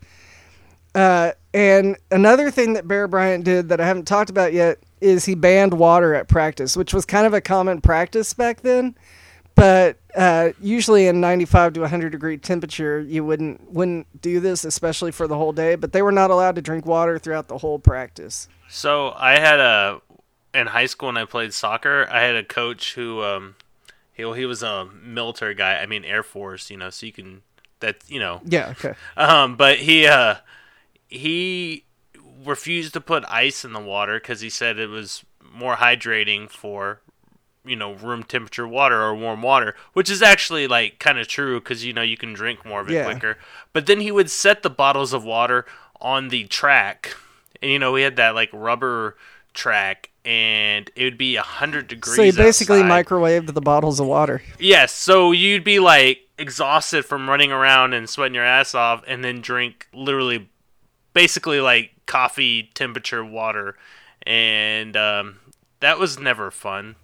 Uh, 0.94 1.32
and 1.52 1.96
another 2.10 2.50
thing 2.50 2.72
that 2.72 2.88
Bear 2.88 3.06
Bryant 3.06 3.44
did 3.44 3.68
that 3.68 3.80
I 3.80 3.86
haven't 3.86 4.06
talked 4.06 4.30
about 4.30 4.54
yet 4.54 4.78
is 5.02 5.26
he 5.26 5.34
banned 5.34 5.74
water 5.74 6.14
at 6.14 6.28
practice, 6.28 6.76
which 6.76 6.94
was 6.94 7.04
kind 7.04 7.26
of 7.26 7.34
a 7.34 7.40
common 7.42 7.82
practice 7.82 8.32
back 8.32 8.62
then. 8.62 8.94
But 9.54 9.98
uh, 10.14 10.50
usually 10.60 11.06
in 11.06 11.20
95 11.20 11.74
to 11.74 11.80
100 11.80 12.10
degree 12.10 12.36
temperature, 12.38 13.00
you 13.00 13.24
wouldn't 13.24 13.70
wouldn't 13.70 14.20
do 14.20 14.38
this, 14.38 14.64
especially 14.64 15.12
for 15.12 15.26
the 15.26 15.36
whole 15.36 15.52
day. 15.52 15.74
But 15.76 15.92
they 15.92 16.02
were 16.02 16.12
not 16.12 16.30
allowed 16.30 16.56
to 16.56 16.62
drink 16.62 16.86
water 16.86 17.18
throughout 17.18 17.48
the 17.48 17.58
whole 17.58 17.78
practice. 17.78 18.48
So 18.68 19.14
I 19.16 19.38
had 19.38 19.60
a 19.60 20.00
in 20.56 20.68
high 20.68 20.86
school 20.86 21.08
when 21.08 21.16
I 21.16 21.24
played 21.24 21.52
soccer, 21.54 22.08
I 22.10 22.20
had 22.22 22.34
a 22.36 22.44
coach 22.44 22.94
who 22.94 23.22
um 23.22 23.56
he 24.12 24.22
he 24.34 24.46
was 24.46 24.62
a 24.62 24.86
military 25.02 25.54
guy. 25.54 25.76
I 25.82 25.86
mean 25.86 26.04
Air 26.04 26.22
Force, 26.22 26.70
you 26.70 26.76
know, 26.76 26.90
so 26.90 27.06
you 27.06 27.12
can 27.12 27.42
that 27.80 27.96
you 28.08 28.18
know. 28.18 28.40
Yeah. 28.44 28.70
Okay. 28.70 28.94
Um, 29.16 29.56
but 29.56 29.78
he 29.78 30.06
uh 30.06 30.36
he 31.08 31.84
refused 32.44 32.92
to 32.94 33.00
put 33.00 33.24
ice 33.28 33.64
in 33.64 33.72
the 33.72 33.80
water 33.80 34.18
because 34.20 34.40
he 34.40 34.50
said 34.50 34.78
it 34.78 34.88
was 34.88 35.24
more 35.52 35.76
hydrating 35.76 36.50
for 36.50 37.00
you 37.64 37.74
know 37.76 37.94
room 37.94 38.22
temperature 38.22 38.68
water 38.68 39.02
or 39.02 39.14
warm 39.14 39.42
water 39.42 39.74
which 39.92 40.08
is 40.08 40.22
actually 40.22 40.68
like 40.68 40.98
kind 41.00 41.18
of 41.18 41.26
true 41.26 41.58
because 41.58 41.84
you 41.84 41.92
know 41.92 42.02
you 42.02 42.16
can 42.16 42.32
drink 42.32 42.64
more 42.64 42.80
of 42.80 42.88
it 42.88 42.92
Yeah. 42.92 43.04
quicker 43.04 43.38
but 43.72 43.86
then 43.86 44.00
he 44.00 44.12
would 44.12 44.30
set 44.30 44.62
the 44.62 44.70
bottles 44.70 45.12
of 45.12 45.24
water 45.24 45.66
on 46.00 46.28
the 46.28 46.44
track 46.44 47.16
and 47.60 47.70
you 47.72 47.78
know 47.78 47.90
we 47.90 48.02
had 48.02 48.16
that 48.16 48.34
like 48.34 48.50
rubber 48.52 49.16
track 49.54 50.10
and 50.26 50.90
it 50.96 51.04
would 51.04 51.16
be 51.16 51.36
100 51.36 51.86
degrees 51.86 52.16
So 52.16 52.22
you 52.22 52.32
basically 52.32 52.82
outside. 52.82 53.06
microwaved 53.06 53.54
the 53.54 53.60
bottles 53.60 54.00
of 54.00 54.08
water. 54.08 54.42
Yes, 54.58 54.92
so 54.92 55.30
you'd 55.30 55.64
be 55.64 55.78
like 55.78 56.18
exhausted 56.36 57.04
from 57.04 57.30
running 57.30 57.52
around 57.52 57.94
and 57.94 58.10
sweating 58.10 58.34
your 58.34 58.44
ass 58.44 58.74
off, 58.74 59.04
and 59.06 59.24
then 59.24 59.40
drink 59.40 59.86
literally, 59.94 60.48
basically 61.14 61.60
like 61.60 61.92
coffee 62.06 62.70
temperature 62.74 63.24
water, 63.24 63.76
and 64.26 64.96
um, 64.96 65.38
that 65.80 65.98
was 65.98 66.18
never 66.18 66.50
fun. 66.50 66.96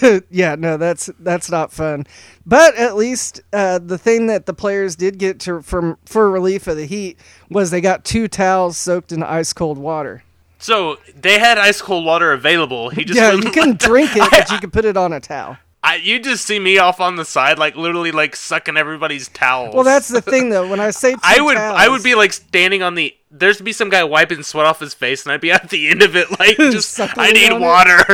yeah, 0.30 0.54
no, 0.54 0.76
that's 0.76 1.10
that's 1.18 1.50
not 1.50 1.72
fun. 1.72 2.06
But 2.46 2.76
at 2.76 2.96
least 2.96 3.40
uh, 3.52 3.78
the 3.78 3.98
thing 3.98 4.28
that 4.28 4.46
the 4.46 4.54
players 4.54 4.94
did 4.94 5.18
get 5.18 5.40
to 5.40 5.62
from 5.62 5.98
for 6.04 6.30
relief 6.30 6.66
of 6.66 6.76
the 6.76 6.86
heat 6.86 7.18
was 7.50 7.70
they 7.70 7.80
got 7.80 8.04
two 8.04 8.28
towels 8.28 8.76
soaked 8.76 9.10
in 9.10 9.22
ice 9.22 9.52
cold 9.52 9.78
water. 9.78 10.22
So 10.58 10.98
they 11.14 11.38
had 11.38 11.56
ice 11.56 11.80
cold 11.80 12.04
water 12.04 12.32
available. 12.32 12.90
He 12.90 13.04
just 13.04 13.18
yeah, 13.18 13.32
you 13.32 13.50
couldn't 13.50 13.78
drink 13.78 14.10
it, 14.14 14.28
but 14.30 14.50
you 14.50 14.58
could 14.60 14.72
put 14.72 14.84
it 14.84 14.96
on 14.96 15.12
a 15.12 15.20
towel. 15.20 15.56
I, 15.82 15.96
you 15.96 16.18
just 16.18 16.44
see 16.44 16.58
me 16.58 16.78
off 16.78 17.00
on 17.00 17.14
the 17.14 17.24
side, 17.24 17.58
like 17.58 17.76
literally 17.76 18.10
like 18.10 18.34
sucking 18.34 18.76
everybody's 18.76 19.28
towels. 19.28 19.74
Well, 19.74 19.84
that's 19.84 20.08
the 20.08 20.20
thing 20.20 20.50
though. 20.50 20.68
When 20.68 20.80
I 20.80 20.90
say 20.90 21.14
I 21.22 21.40
would 21.40 21.54
towels, 21.54 21.78
I 21.78 21.88
would 21.88 22.02
be 22.02 22.16
like 22.16 22.32
standing 22.32 22.82
on 22.82 22.96
the 22.96 23.14
there's 23.30 23.60
be 23.60 23.72
some 23.72 23.88
guy 23.88 24.02
wiping 24.02 24.42
sweat 24.42 24.66
off 24.66 24.80
his 24.80 24.94
face 24.94 25.24
and 25.24 25.32
I'd 25.32 25.40
be 25.40 25.52
at 25.52 25.70
the 25.70 25.88
end 25.88 26.02
of 26.02 26.16
it 26.16 26.38
like 26.38 26.56
just 26.56 26.98
I 27.16 27.30
need 27.30 27.52
water. 27.58 28.04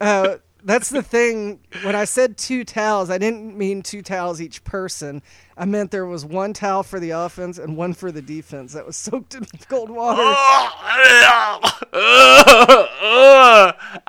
uh, 0.00 0.36
that's 0.64 0.90
the 0.90 1.02
thing. 1.02 1.60
When 1.82 1.94
I 1.96 2.04
said 2.04 2.36
two 2.36 2.64
towels, 2.64 3.10
I 3.10 3.18
didn't 3.18 3.56
mean 3.56 3.82
two 3.82 4.02
towels 4.02 4.40
each 4.40 4.62
person. 4.64 5.22
I 5.56 5.64
meant 5.66 5.90
there 5.90 6.06
was 6.06 6.24
one 6.24 6.52
towel 6.54 6.82
for 6.82 6.98
the 6.98 7.10
offense 7.10 7.58
and 7.58 7.76
one 7.76 7.92
for 7.92 8.10
the 8.10 8.22
defense 8.22 8.72
that 8.72 8.86
was 8.86 8.96
soaked 8.96 9.34
in 9.34 9.44
cold 9.68 9.90
water. 9.90 10.22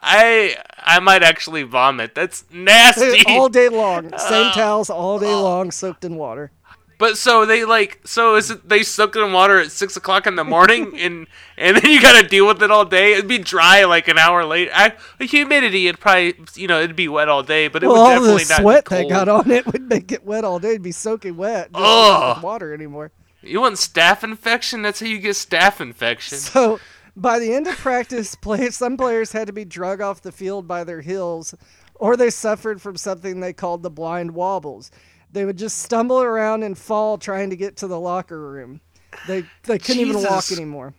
I 0.02 0.56
I 0.86 1.00
might 1.00 1.24
actually 1.24 1.64
vomit. 1.64 2.16
That's 2.16 2.46
nasty. 2.52 3.24
all 3.28 3.50
day 3.50 3.70
long. 3.70 4.10
Same 4.18 4.48
Oh. 4.48 4.52
towels 4.54 4.90
all 4.90 5.20
day 5.20 5.34
uh, 5.34 5.40
long, 5.42 5.72
soaked 5.72 6.04
in 6.06 6.16
water. 6.16 6.52
But 6.98 7.18
so 7.18 7.46
they 7.46 7.66
like 7.66 8.00
so 8.06 8.36
is 8.36 8.52
it 8.52 8.68
they 8.68 8.84
soak 8.84 9.16
it 9.16 9.22
in 9.22 9.32
water 9.34 9.60
at 9.60 9.72
six 9.72 9.98
o'clock 9.98 10.28
in 10.28 10.36
the 10.36 10.44
morning 10.44 10.98
and 11.00 11.28
and 11.58 11.78
then 11.78 11.92
you 11.92 12.02
gotta 12.02 12.28
deal 12.28 12.48
with 12.48 12.62
it 12.62 12.72
all 12.72 12.86
day. 12.86 13.14
It'd 13.14 13.28
be 13.28 13.38
dry 13.38 13.84
like 13.86 14.08
an 14.08 14.18
hour 14.18 14.46
later. 14.46 14.72
I, 14.74 14.94
the 15.20 15.26
humidity, 15.26 15.88
it'd 15.88 16.00
probably 16.00 16.36
you 16.56 16.68
know 16.68 16.82
it'd 16.82 16.96
be 16.96 17.08
wet 17.08 17.30
all 17.30 17.44
day, 17.44 17.68
but 17.68 17.84
it 17.84 17.88
Well, 17.88 17.96
would 17.96 18.02
all 18.02 18.10
definitely 18.20 18.44
the 18.44 18.50
not 18.50 18.62
sweat 18.62 18.90
be 18.90 18.96
that 18.96 19.10
got 19.10 19.28
on 19.30 19.52
it 19.52 19.66
would 19.68 19.90
make 19.90 20.12
it 20.12 20.24
wet 20.26 20.44
all 20.44 20.60
day. 20.60 20.72
It'd 20.72 20.82
be 20.84 20.92
soaking 20.92 21.38
wet. 21.38 21.72
Just 21.74 21.84
Ugh. 21.84 22.20
not 22.22 22.38
with 22.38 22.44
water 22.44 22.74
anymore. 22.74 23.12
You 23.42 23.62
want 23.62 23.76
staph 23.76 24.24
infection? 24.24 24.82
That's 24.82 25.00
how 25.02 25.06
you 25.08 25.20
get 25.20 25.32
staph 25.36 25.82
infection. 25.82 26.38
So 26.38 26.80
by 27.16 27.40
the 27.40 27.54
end 27.54 27.68
of 27.68 27.76
practice, 27.78 28.36
play, 28.42 28.70
some 28.70 28.98
players 28.98 29.32
had 29.34 29.48
to 29.48 29.54
be 29.54 29.66
drug 29.66 30.02
off 30.02 30.22
the 30.22 30.32
field 30.32 30.68
by 30.68 30.84
their 30.84 31.02
heels, 31.02 31.54
or 31.96 32.16
they 32.16 32.30
suffered 32.30 32.82
from 32.82 32.96
something 32.98 33.40
they 33.40 33.54
called 33.54 33.84
the 33.84 33.90
blind 33.90 34.32
wobbles. 34.32 34.92
They 35.34 35.46
would 35.46 35.58
just 35.58 35.80
stumble 35.80 36.22
around 36.22 36.64
and 36.64 36.78
fall 36.78 37.18
trying 37.18 37.50
to 37.50 37.56
get 37.56 37.78
to 37.78 37.88
the 37.88 38.00
locker 38.00 38.40
room. 38.40 38.82
They 39.28 39.46
they 39.64 39.80
couldn't 39.80 40.02
even 40.02 40.24
walk 40.24 40.52
anymore. 40.52 40.94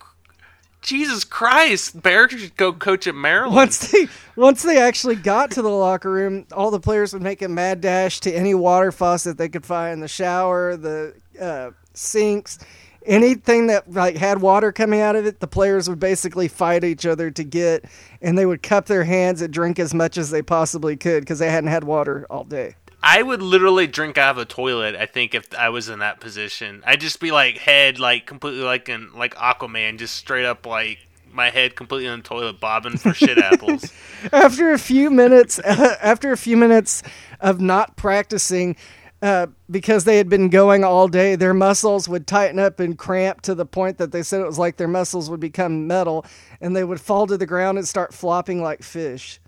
Jesus 0.82 1.24
Christ, 1.24 2.02
Bear 2.02 2.28
should 2.28 2.56
go 2.56 2.72
coach 2.72 3.06
at 3.06 3.14
Maryland. 3.14 3.56
Once 3.56 3.90
they 3.90 4.06
once 4.36 4.62
they 4.62 4.78
actually 4.78 5.14
got 5.14 5.52
to 5.52 5.62
the 5.62 5.70
locker 5.70 6.10
room, 6.10 6.46
all 6.52 6.70
the 6.70 6.80
players 6.80 7.12
would 7.14 7.22
make 7.22 7.40
a 7.42 7.48
mad 7.48 7.80
dash 7.80 8.20
to 8.20 8.32
any 8.32 8.54
water 8.54 8.92
faucet 8.92 9.38
they 9.38 9.48
could 9.48 9.64
find, 9.64 10.02
the 10.02 10.08
shower, 10.08 10.76
the 10.76 11.14
uh, 11.40 11.70
sinks, 11.94 12.58
anything 13.06 13.68
that 13.68 13.90
like 13.90 14.16
had 14.16 14.42
water 14.42 14.72
coming 14.72 15.00
out 15.00 15.16
of 15.16 15.24
it. 15.24 15.40
The 15.40 15.46
players 15.46 15.88
would 15.88 16.00
basically 16.00 16.48
fight 16.48 16.84
each 16.84 17.06
other 17.06 17.30
to 17.30 17.44
get, 17.44 17.86
and 18.20 18.36
they 18.36 18.44
would 18.44 18.62
cup 18.62 18.86
their 18.86 19.04
hands 19.04 19.40
and 19.40 19.52
drink 19.52 19.78
as 19.78 19.94
much 19.94 20.18
as 20.18 20.30
they 20.30 20.42
possibly 20.42 20.96
could 20.96 21.20
because 21.20 21.38
they 21.38 21.50
hadn't 21.50 21.70
had 21.70 21.84
water 21.84 22.26
all 22.28 22.44
day. 22.44 22.74
I 23.06 23.20
would 23.20 23.42
literally 23.42 23.86
drink 23.86 24.16
out 24.16 24.30
of 24.30 24.38
a 24.38 24.46
toilet. 24.46 24.96
I 24.96 25.04
think 25.04 25.34
if 25.34 25.54
I 25.54 25.68
was 25.68 25.90
in 25.90 25.98
that 25.98 26.20
position, 26.20 26.82
I'd 26.86 27.02
just 27.02 27.20
be 27.20 27.32
like 27.32 27.58
head 27.58 27.98
like 27.98 28.24
completely 28.24 28.62
like 28.62 28.88
in 28.88 29.12
like 29.12 29.34
Aquaman, 29.34 29.98
just 29.98 30.16
straight 30.16 30.46
up 30.46 30.64
like 30.64 30.98
my 31.30 31.50
head 31.50 31.76
completely 31.76 32.06
in 32.06 32.20
the 32.20 32.22
toilet, 32.26 32.60
bobbing 32.60 32.96
for 32.96 33.12
shit 33.12 33.36
apples. 33.52 33.92
after 34.32 34.72
a 34.72 34.78
few 34.78 35.10
minutes 35.10 35.58
after 35.58 36.32
a 36.32 36.36
few 36.38 36.56
minutes 36.56 37.02
of 37.40 37.60
not 37.60 37.94
practicing 37.96 38.74
uh, 39.20 39.48
because 39.70 40.04
they 40.04 40.16
had 40.16 40.30
been 40.30 40.48
going 40.48 40.82
all 40.82 41.06
day 41.06 41.36
their 41.36 41.54
muscles 41.54 42.08
would 42.08 42.26
tighten 42.26 42.58
up 42.58 42.80
and 42.80 42.96
cramp 42.96 43.42
to 43.42 43.54
the 43.54 43.66
point 43.66 43.98
that 43.98 44.12
they 44.12 44.22
said 44.22 44.40
it 44.40 44.46
was 44.46 44.58
like 44.58 44.76
their 44.76 44.88
muscles 44.88 45.28
would 45.28 45.40
become 45.40 45.86
metal 45.86 46.24
and 46.60 46.74
they 46.74 46.84
would 46.84 47.00
fall 47.00 47.26
to 47.26 47.36
the 47.36 47.46
ground 47.46 47.76
and 47.76 47.86
start 47.86 48.14
flopping 48.14 48.62
like 48.62 48.82
fish 48.82 49.40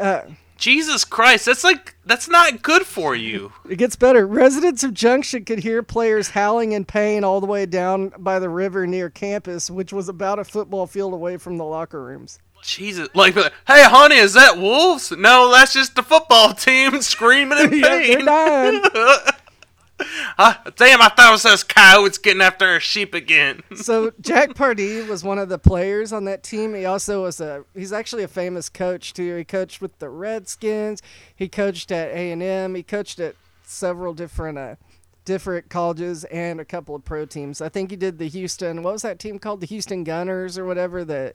uh, 0.00 0.22
Jesus 0.56 1.04
Christ, 1.04 1.46
that's 1.46 1.64
like 1.64 1.96
that's 2.06 2.28
not 2.28 2.62
good 2.62 2.86
for 2.86 3.14
you. 3.14 3.52
it 3.68 3.76
gets 3.76 3.96
better 3.96 4.26
residents 4.26 4.82
of 4.84 4.94
junction 4.94 5.44
could 5.44 5.60
hear 5.60 5.82
players 5.82 6.30
howling 6.30 6.72
in 6.72 6.84
pain 6.84 7.24
all 7.24 7.40
the 7.40 7.46
way 7.46 7.66
down 7.66 8.12
by 8.18 8.38
the 8.38 8.48
river 8.48 8.86
near 8.86 9.10
campus 9.10 9.70
which 9.70 9.92
was 9.92 10.08
about 10.08 10.38
a 10.38 10.44
football 10.44 10.86
field 10.86 11.12
away 11.12 11.36
from 11.36 11.56
the 11.56 11.64
locker 11.64 12.02
rooms 12.02 12.38
Jesus, 12.62 13.08
like, 13.14 13.34
hey, 13.34 13.52
honey, 13.66 14.16
is 14.16 14.32
that 14.32 14.56
wolves? 14.56 15.12
No, 15.12 15.52
that's 15.52 15.74
just 15.74 15.96
the 15.96 16.02
football 16.02 16.54
team 16.54 17.02
screaming 17.02 17.58
in 17.58 17.72
Yeah, 17.74 17.88
they're 17.98 18.16
pain. 18.16 18.24
dying. 18.24 18.82
Ah, 20.36 20.60
damn, 20.76 21.00
I 21.00 21.08
thought 21.08 21.28
it 21.28 21.32
was 21.32 21.42
those 21.44 21.62
coyotes 21.62 22.18
getting 22.18 22.42
after 22.42 22.74
a 22.76 22.80
sheep 22.80 23.14
again. 23.14 23.62
so 23.76 24.12
Jack 24.20 24.54
Pardee 24.56 25.02
was 25.02 25.22
one 25.22 25.38
of 25.38 25.48
the 25.48 25.58
players 25.58 26.12
on 26.12 26.24
that 26.24 26.42
team. 26.42 26.74
He 26.74 26.84
also 26.84 27.22
was 27.22 27.40
a 27.40 27.64
he's 27.74 27.92
actually 27.92 28.24
a 28.24 28.28
famous 28.28 28.68
coach 28.68 29.14
too. 29.14 29.36
He 29.36 29.44
coached 29.44 29.80
with 29.80 29.96
the 30.00 30.08
Redskins. 30.08 31.00
He 31.36 31.48
coached 31.48 31.92
at 31.92 32.08
A 32.10 32.32
and 32.32 32.42
M. 32.42 32.74
He 32.74 32.82
coached 32.82 33.20
at 33.20 33.36
several 33.62 34.12
different 34.14 34.58
uh, 34.58 34.74
different 35.24 35.68
colleges 35.70 36.24
and 36.24 36.58
a 36.60 36.64
couple 36.64 36.96
of 36.96 37.04
pro 37.04 37.24
teams. 37.24 37.60
I 37.60 37.68
think 37.68 37.90
he 37.90 37.96
did 37.96 38.18
the 38.18 38.28
Houston. 38.28 38.82
What 38.82 38.94
was 38.94 39.02
that 39.02 39.20
team 39.20 39.38
called? 39.38 39.60
The 39.60 39.66
Houston 39.66 40.02
Gunners 40.02 40.58
or 40.58 40.64
whatever 40.64 41.04
the 41.04 41.34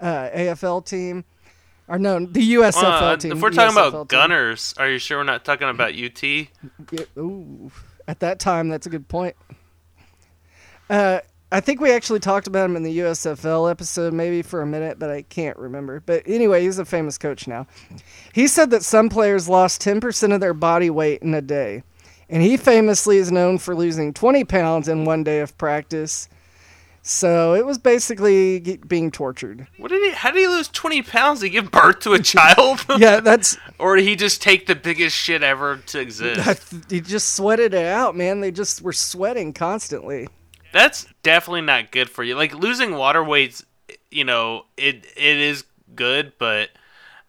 uh, 0.00 0.28
AFL 0.30 0.86
team. 0.86 1.24
Or 1.90 1.98
no, 1.98 2.20
the 2.20 2.52
USFL 2.54 2.82
Uh, 2.84 3.16
team. 3.16 3.32
if 3.32 3.40
we're 3.40 3.48
talking 3.50 3.74
USFL 3.74 3.88
about 3.88 4.08
team. 4.10 4.18
gunners, 4.18 4.74
are 4.76 4.90
you 4.90 4.98
sure 4.98 5.16
we're 5.18 5.24
not 5.24 5.44
talking 5.46 5.70
about 5.70 5.94
UT? 5.94 6.22
Yeah, 6.22 6.46
ooh, 7.16 7.70
at 8.08 8.20
that 8.20 8.40
time, 8.40 8.70
that's 8.70 8.86
a 8.86 8.90
good 8.90 9.06
point. 9.06 9.36
Uh, 10.90 11.20
I 11.52 11.60
think 11.60 11.80
we 11.80 11.92
actually 11.92 12.20
talked 12.20 12.46
about 12.46 12.64
him 12.64 12.76
in 12.76 12.82
the 12.82 12.98
USFL 12.98 13.70
episode, 13.70 14.12
maybe 14.12 14.42
for 14.42 14.62
a 14.62 14.66
minute, 14.66 14.98
but 14.98 15.10
I 15.10 15.22
can't 15.22 15.56
remember. 15.56 16.00
But 16.04 16.24
anyway, 16.26 16.62
he's 16.62 16.78
a 16.78 16.84
famous 16.84 17.18
coach 17.18 17.46
now. 17.46 17.66
He 18.32 18.48
said 18.48 18.70
that 18.70 18.82
some 18.82 19.08
players 19.08 19.48
lost 19.48 19.82
10% 19.82 20.34
of 20.34 20.40
their 20.40 20.54
body 20.54 20.90
weight 20.90 21.22
in 21.22 21.34
a 21.34 21.42
day. 21.42 21.84
And 22.30 22.42
he 22.42 22.56
famously 22.56 23.18
is 23.18 23.32
known 23.32 23.58
for 23.58 23.74
losing 23.74 24.12
20 24.12 24.44
pounds 24.44 24.88
in 24.88 25.04
one 25.04 25.24
day 25.24 25.40
of 25.40 25.56
practice. 25.56 26.28
So 27.10 27.54
it 27.54 27.64
was 27.64 27.78
basically 27.78 28.60
being 28.86 29.10
tortured. 29.10 29.66
What 29.78 29.88
did 29.88 30.02
he? 30.02 30.10
How 30.10 30.30
did 30.30 30.40
he 30.40 30.46
lose 30.46 30.68
twenty 30.68 31.00
pounds? 31.00 31.40
Did 31.40 31.46
he 31.46 31.50
give 31.52 31.70
birth 31.70 32.00
to 32.00 32.12
a 32.12 32.18
child? 32.18 32.84
Yeah, 32.98 33.20
that's 33.20 33.56
or 33.78 33.96
did 33.96 34.04
he 34.04 34.14
just 34.14 34.42
take 34.42 34.66
the 34.66 34.74
biggest 34.74 35.16
shit 35.16 35.42
ever 35.42 35.78
to 35.86 36.00
exist? 36.00 36.74
he 36.90 37.00
just 37.00 37.34
sweated 37.34 37.72
it 37.72 37.86
out, 37.86 38.14
man. 38.14 38.40
They 38.40 38.50
just 38.50 38.82
were 38.82 38.92
sweating 38.92 39.54
constantly. 39.54 40.28
That's 40.72 41.06
definitely 41.22 41.62
not 41.62 41.92
good 41.92 42.10
for 42.10 42.22
you. 42.22 42.34
Like 42.34 42.54
losing 42.54 42.94
water 42.96 43.24
weights, 43.24 43.64
you 44.10 44.24
know, 44.24 44.66
it 44.76 45.06
it 45.16 45.38
is 45.38 45.64
good, 45.94 46.34
but 46.38 46.68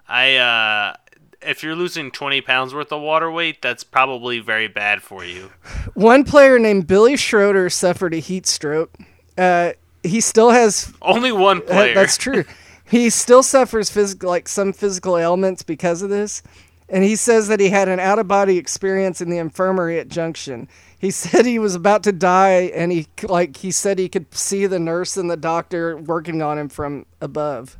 I 0.09 0.35
uh 0.35 0.95
if 1.41 1.63
you're 1.63 1.75
losing 1.75 2.11
20 2.11 2.41
pounds 2.41 2.73
worth 2.73 2.91
of 2.91 3.01
water 3.01 3.31
weight, 3.31 3.61
that's 3.61 3.85
probably 3.85 4.39
very 4.39 4.67
bad 4.67 5.01
for 5.01 5.23
you. 5.23 5.51
One 5.93 6.25
player 6.25 6.59
named 6.59 6.85
Billy 6.85 7.15
Schroeder 7.15 7.69
suffered 7.69 8.13
a 8.13 8.17
heat 8.17 8.45
stroke. 8.45 8.91
Uh, 9.39 9.73
he 10.03 10.19
still 10.21 10.49
has. 10.51 10.93
Only 11.01 11.31
one 11.31 11.61
player. 11.61 11.93
that's 11.93 12.17
true. 12.17 12.45
He 12.89 13.11
still 13.11 13.43
suffers 13.43 13.91
physical, 13.91 14.29
like 14.29 14.47
some 14.47 14.73
physical 14.73 15.15
ailments 15.15 15.61
because 15.61 16.01
of 16.01 16.09
this, 16.09 16.41
and 16.89 17.03
he 17.03 17.15
says 17.15 17.47
that 17.47 17.59
he 17.59 17.69
had 17.69 17.87
an 17.87 17.99
out 17.99 18.17
of 18.17 18.27
body 18.27 18.57
experience 18.57 19.21
in 19.21 19.29
the 19.29 19.37
infirmary 19.37 19.99
at 19.99 20.07
Junction. 20.07 20.67
He 20.97 21.11
said 21.21 21.45
he 21.45 21.59
was 21.59 21.75
about 21.75 22.01
to 22.03 22.11
die, 22.11 22.71
and 22.73 22.91
he 22.91 23.05
like 23.21 23.57
he 23.57 23.69
said 23.69 23.99
he 23.99 24.09
could 24.09 24.33
see 24.33 24.65
the 24.65 24.79
nurse 24.79 25.17
and 25.17 25.29
the 25.29 25.37
doctor 25.37 25.97
working 25.97 26.41
on 26.41 26.57
him 26.57 26.67
from 26.67 27.05
above. 27.21 27.77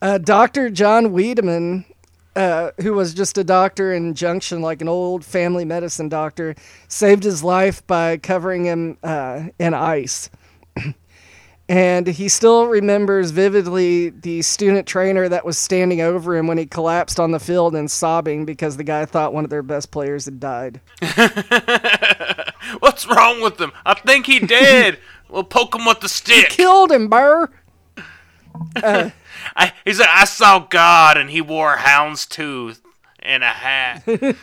Uh, 0.00 0.18
Dr. 0.18 0.70
John 0.70 1.12
Wiedemann, 1.12 1.86
uh, 2.36 2.70
who 2.80 2.92
was 2.94 3.14
just 3.14 3.38
a 3.38 3.44
doctor 3.44 3.92
in 3.92 4.14
Junction, 4.14 4.60
like 4.62 4.80
an 4.80 4.88
old 4.88 5.24
family 5.24 5.64
medicine 5.64 6.08
doctor, 6.08 6.54
saved 6.86 7.24
his 7.24 7.42
life 7.42 7.86
by 7.86 8.16
covering 8.16 8.64
him 8.64 8.98
uh, 9.02 9.48
in 9.58 9.74
ice. 9.74 10.30
and 11.68 12.06
he 12.06 12.28
still 12.28 12.66
remembers 12.66 13.30
vividly 13.30 14.10
the 14.10 14.40
student 14.42 14.86
trainer 14.86 15.28
that 15.28 15.44
was 15.44 15.58
standing 15.58 16.00
over 16.00 16.36
him 16.36 16.46
when 16.46 16.58
he 16.58 16.64
collapsed 16.66 17.20
on 17.20 17.30
the 17.30 17.40
field 17.40 17.74
and 17.74 17.90
sobbing 17.90 18.44
because 18.44 18.76
the 18.76 18.84
guy 18.84 19.04
thought 19.04 19.34
one 19.34 19.44
of 19.44 19.50
their 19.50 19.62
best 19.62 19.90
players 19.90 20.24
had 20.24 20.40
died. 20.40 20.80
What's 22.78 23.06
wrong 23.06 23.42
with 23.42 23.60
him? 23.60 23.72
I 23.84 23.94
think 23.94 24.26
he 24.26 24.38
did. 24.46 24.98
we'll 25.28 25.44
poke 25.44 25.74
him 25.74 25.84
with 25.84 26.00
the 26.00 26.08
stick. 26.08 26.48
Killed 26.50 26.90
him, 26.92 27.08
Burr. 27.08 27.50
I, 29.56 29.72
he 29.84 29.92
said, 29.92 30.06
I 30.08 30.24
saw 30.24 30.60
God 30.60 31.16
and 31.16 31.30
he 31.30 31.40
wore 31.40 31.74
a 31.74 31.78
houndstooth 31.78 32.80
and 33.20 33.42
a 33.42 33.48
hat. 33.48 34.02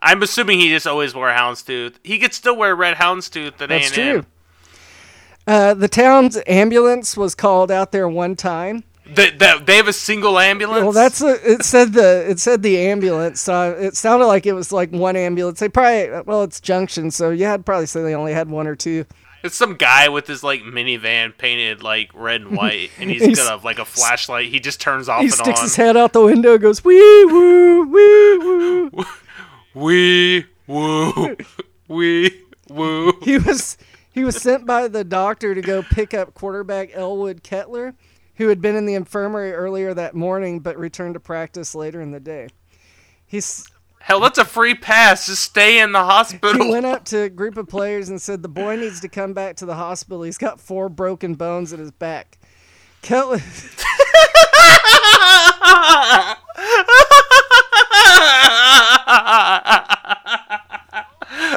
I'm 0.00 0.22
assuming 0.22 0.60
he 0.60 0.68
just 0.68 0.86
always 0.86 1.14
wore 1.14 1.30
a 1.30 1.36
houndstooth. 1.36 1.96
He 2.04 2.18
could 2.18 2.34
still 2.34 2.56
wear 2.56 2.74
red 2.74 2.96
houndstooth 2.96 3.60
at 3.60 3.68
That's 3.68 3.96
A&M. 3.96 4.22
true. 4.22 4.26
Uh, 5.46 5.74
the 5.74 5.88
town's 5.88 6.38
ambulance 6.46 7.16
was 7.16 7.34
called 7.34 7.70
out 7.70 7.90
there 7.90 8.08
one 8.08 8.36
time. 8.36 8.84
The, 9.06 9.30
the, 9.30 9.62
they 9.64 9.76
have 9.76 9.88
a 9.88 9.92
single 9.94 10.38
ambulance? 10.38 10.82
Well, 10.82 10.92
that's 10.92 11.22
a, 11.22 11.52
it. 11.52 11.64
Said 11.64 11.94
the 11.94 12.28
it 12.28 12.38
said 12.38 12.62
the 12.62 12.76
ambulance. 12.78 13.40
So 13.40 13.72
it 13.72 13.96
sounded 13.96 14.26
like 14.26 14.44
it 14.44 14.52
was 14.52 14.70
like 14.70 14.90
one 14.90 15.16
ambulance. 15.16 15.60
They 15.60 15.70
probably 15.70 16.10
well, 16.26 16.42
it's 16.42 16.60
Junction, 16.60 17.10
so 17.10 17.30
yeah, 17.30 17.54
I'd 17.54 17.64
probably 17.64 17.86
say 17.86 18.02
they 18.02 18.14
only 18.14 18.34
had 18.34 18.50
one 18.50 18.66
or 18.66 18.76
two. 18.76 19.06
It's 19.42 19.54
some 19.56 19.76
guy 19.76 20.08
with 20.08 20.26
his 20.26 20.42
like 20.42 20.62
minivan 20.62 21.36
painted 21.36 21.82
like 21.82 22.10
red 22.14 22.40
and 22.42 22.56
white, 22.56 22.90
and 22.98 23.08
he's 23.10 23.22
He's- 23.24 23.36
got 23.38 23.60
a, 23.62 23.64
like 23.64 23.78
a 23.78 23.84
flashlight. 23.84 24.48
He 24.50 24.58
just 24.60 24.80
turns 24.80 25.08
off 25.08 25.20
He 25.20 25.26
and 25.26 25.34
sticks 25.34 25.58
on. 25.60 25.64
his 25.64 25.76
head 25.76 25.96
out 25.96 26.12
the 26.12 26.22
window, 26.24 26.52
and 26.54 26.60
goes 26.62 26.84
wee 26.84 27.24
woo 27.26 27.82
wee 27.84 28.38
woo. 28.38 29.04
Wee 29.74 30.44
woo, 30.66 31.36
wee 31.86 32.40
woo. 32.68 33.12
He 33.22 33.38
was 33.38 33.78
he 34.12 34.24
was 34.24 34.40
sent 34.40 34.66
by 34.66 34.88
the 34.88 35.04
doctor 35.04 35.54
to 35.54 35.60
go 35.60 35.82
pick 35.82 36.12
up 36.14 36.34
quarterback 36.34 36.90
Elwood 36.94 37.44
Kettler, 37.44 37.94
who 38.36 38.48
had 38.48 38.60
been 38.60 38.74
in 38.74 38.86
the 38.86 38.94
infirmary 38.94 39.52
earlier 39.52 39.94
that 39.94 40.14
morning 40.16 40.58
but 40.58 40.76
returned 40.76 41.14
to 41.14 41.20
practice 41.20 41.74
later 41.76 42.00
in 42.00 42.10
the 42.10 42.18
day. 42.18 42.48
He's 43.24 43.66
Hell, 44.00 44.20
that's 44.20 44.38
a 44.38 44.44
free 44.44 44.74
pass. 44.74 45.26
Just 45.26 45.42
stay 45.42 45.80
in 45.80 45.92
the 45.92 46.04
hospital. 46.04 46.64
he 46.64 46.70
went 46.70 46.86
up 46.86 47.04
to 47.06 47.22
a 47.22 47.28
group 47.28 47.56
of 47.56 47.68
players 47.68 48.08
and 48.08 48.20
said 48.20 48.42
the 48.42 48.48
boy 48.48 48.76
needs 48.76 49.00
to 49.00 49.08
come 49.08 49.34
back 49.34 49.56
to 49.56 49.66
the 49.66 49.74
hospital. 49.74 50.22
He's 50.22 50.38
got 50.38 50.60
four 50.60 50.88
broken 50.88 51.34
bones 51.34 51.72
in 51.72 51.80
his 51.80 51.90
back. 51.90 52.38
Kettler 53.02 53.38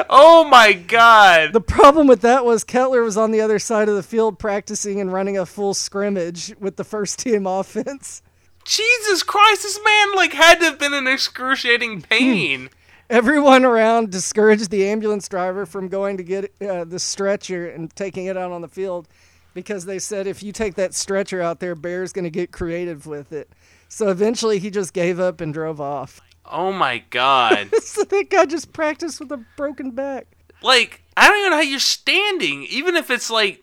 oh 0.08 0.46
my 0.50 0.72
god. 0.72 1.52
The 1.52 1.60
problem 1.60 2.06
with 2.06 2.20
that 2.20 2.44
was 2.44 2.64
Kettler 2.64 3.02
was 3.02 3.16
on 3.16 3.30
the 3.32 3.40
other 3.40 3.58
side 3.58 3.88
of 3.88 3.96
the 3.96 4.02
field 4.02 4.38
practicing 4.38 5.00
and 5.00 5.12
running 5.12 5.36
a 5.38 5.46
full 5.46 5.74
scrimmage 5.74 6.54
with 6.60 6.76
the 6.76 6.84
first 6.84 7.18
team 7.18 7.46
offense. 7.48 8.22
Jesus 8.64 9.22
Christ, 9.22 9.62
this 9.62 9.80
man 9.84 10.14
like 10.14 10.32
had 10.32 10.60
to 10.60 10.66
have 10.66 10.78
been 10.78 10.94
in 10.94 11.06
excruciating 11.06 12.02
pain. 12.02 12.70
Everyone 13.10 13.64
around 13.64 14.10
discouraged 14.10 14.70
the 14.70 14.86
ambulance 14.86 15.28
driver 15.28 15.66
from 15.66 15.88
going 15.88 16.16
to 16.16 16.22
get 16.22 16.52
uh, 16.62 16.84
the 16.84 16.98
stretcher 16.98 17.68
and 17.68 17.94
taking 17.94 18.26
it 18.26 18.36
out 18.36 18.52
on 18.52 18.62
the 18.62 18.68
field 18.68 19.08
because 19.54 19.84
they 19.84 19.98
said 19.98 20.26
if 20.26 20.42
you 20.42 20.52
take 20.52 20.76
that 20.76 20.94
stretcher 20.94 21.42
out 21.42 21.60
there, 21.60 21.74
Bear's 21.74 22.12
going 22.12 22.24
to 22.24 22.30
get 22.30 22.52
creative 22.52 23.06
with 23.06 23.32
it. 23.32 23.50
So 23.88 24.08
eventually 24.08 24.58
he 24.58 24.70
just 24.70 24.94
gave 24.94 25.20
up 25.20 25.40
and 25.40 25.52
drove 25.52 25.80
off. 25.80 26.20
Oh 26.46 26.72
my 26.72 26.98
god. 27.10 27.70
so 27.82 28.04
that 28.04 28.30
guy 28.30 28.46
just 28.46 28.72
practiced 28.72 29.20
with 29.20 29.30
a 29.32 29.44
broken 29.56 29.90
back. 29.90 30.26
like, 30.62 31.02
I 31.16 31.28
don't 31.28 31.38
even 31.38 31.50
know 31.50 31.56
how 31.56 31.62
you're 31.62 31.78
standing, 31.78 32.64
even 32.64 32.96
if 32.96 33.10
it's 33.10 33.30
like 33.30 33.62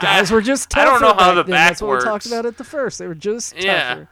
Guys 0.00 0.30
I- 0.30 0.34
were 0.34 0.40
just 0.40 0.74
I 0.76 0.84
tougher 0.84 1.00
don't 1.00 1.18
know 1.18 1.22
how 1.24 1.34
the 1.34 1.42
then. 1.42 1.50
back 1.50 1.70
That's 1.70 1.82
what 1.82 1.98
we 1.98 2.04
talked 2.04 2.26
about 2.26 2.46
at 2.46 2.56
the 2.58 2.64
first. 2.64 2.98
They 2.98 3.06
were 3.06 3.14
just 3.14 3.54
Yeah. 3.56 4.04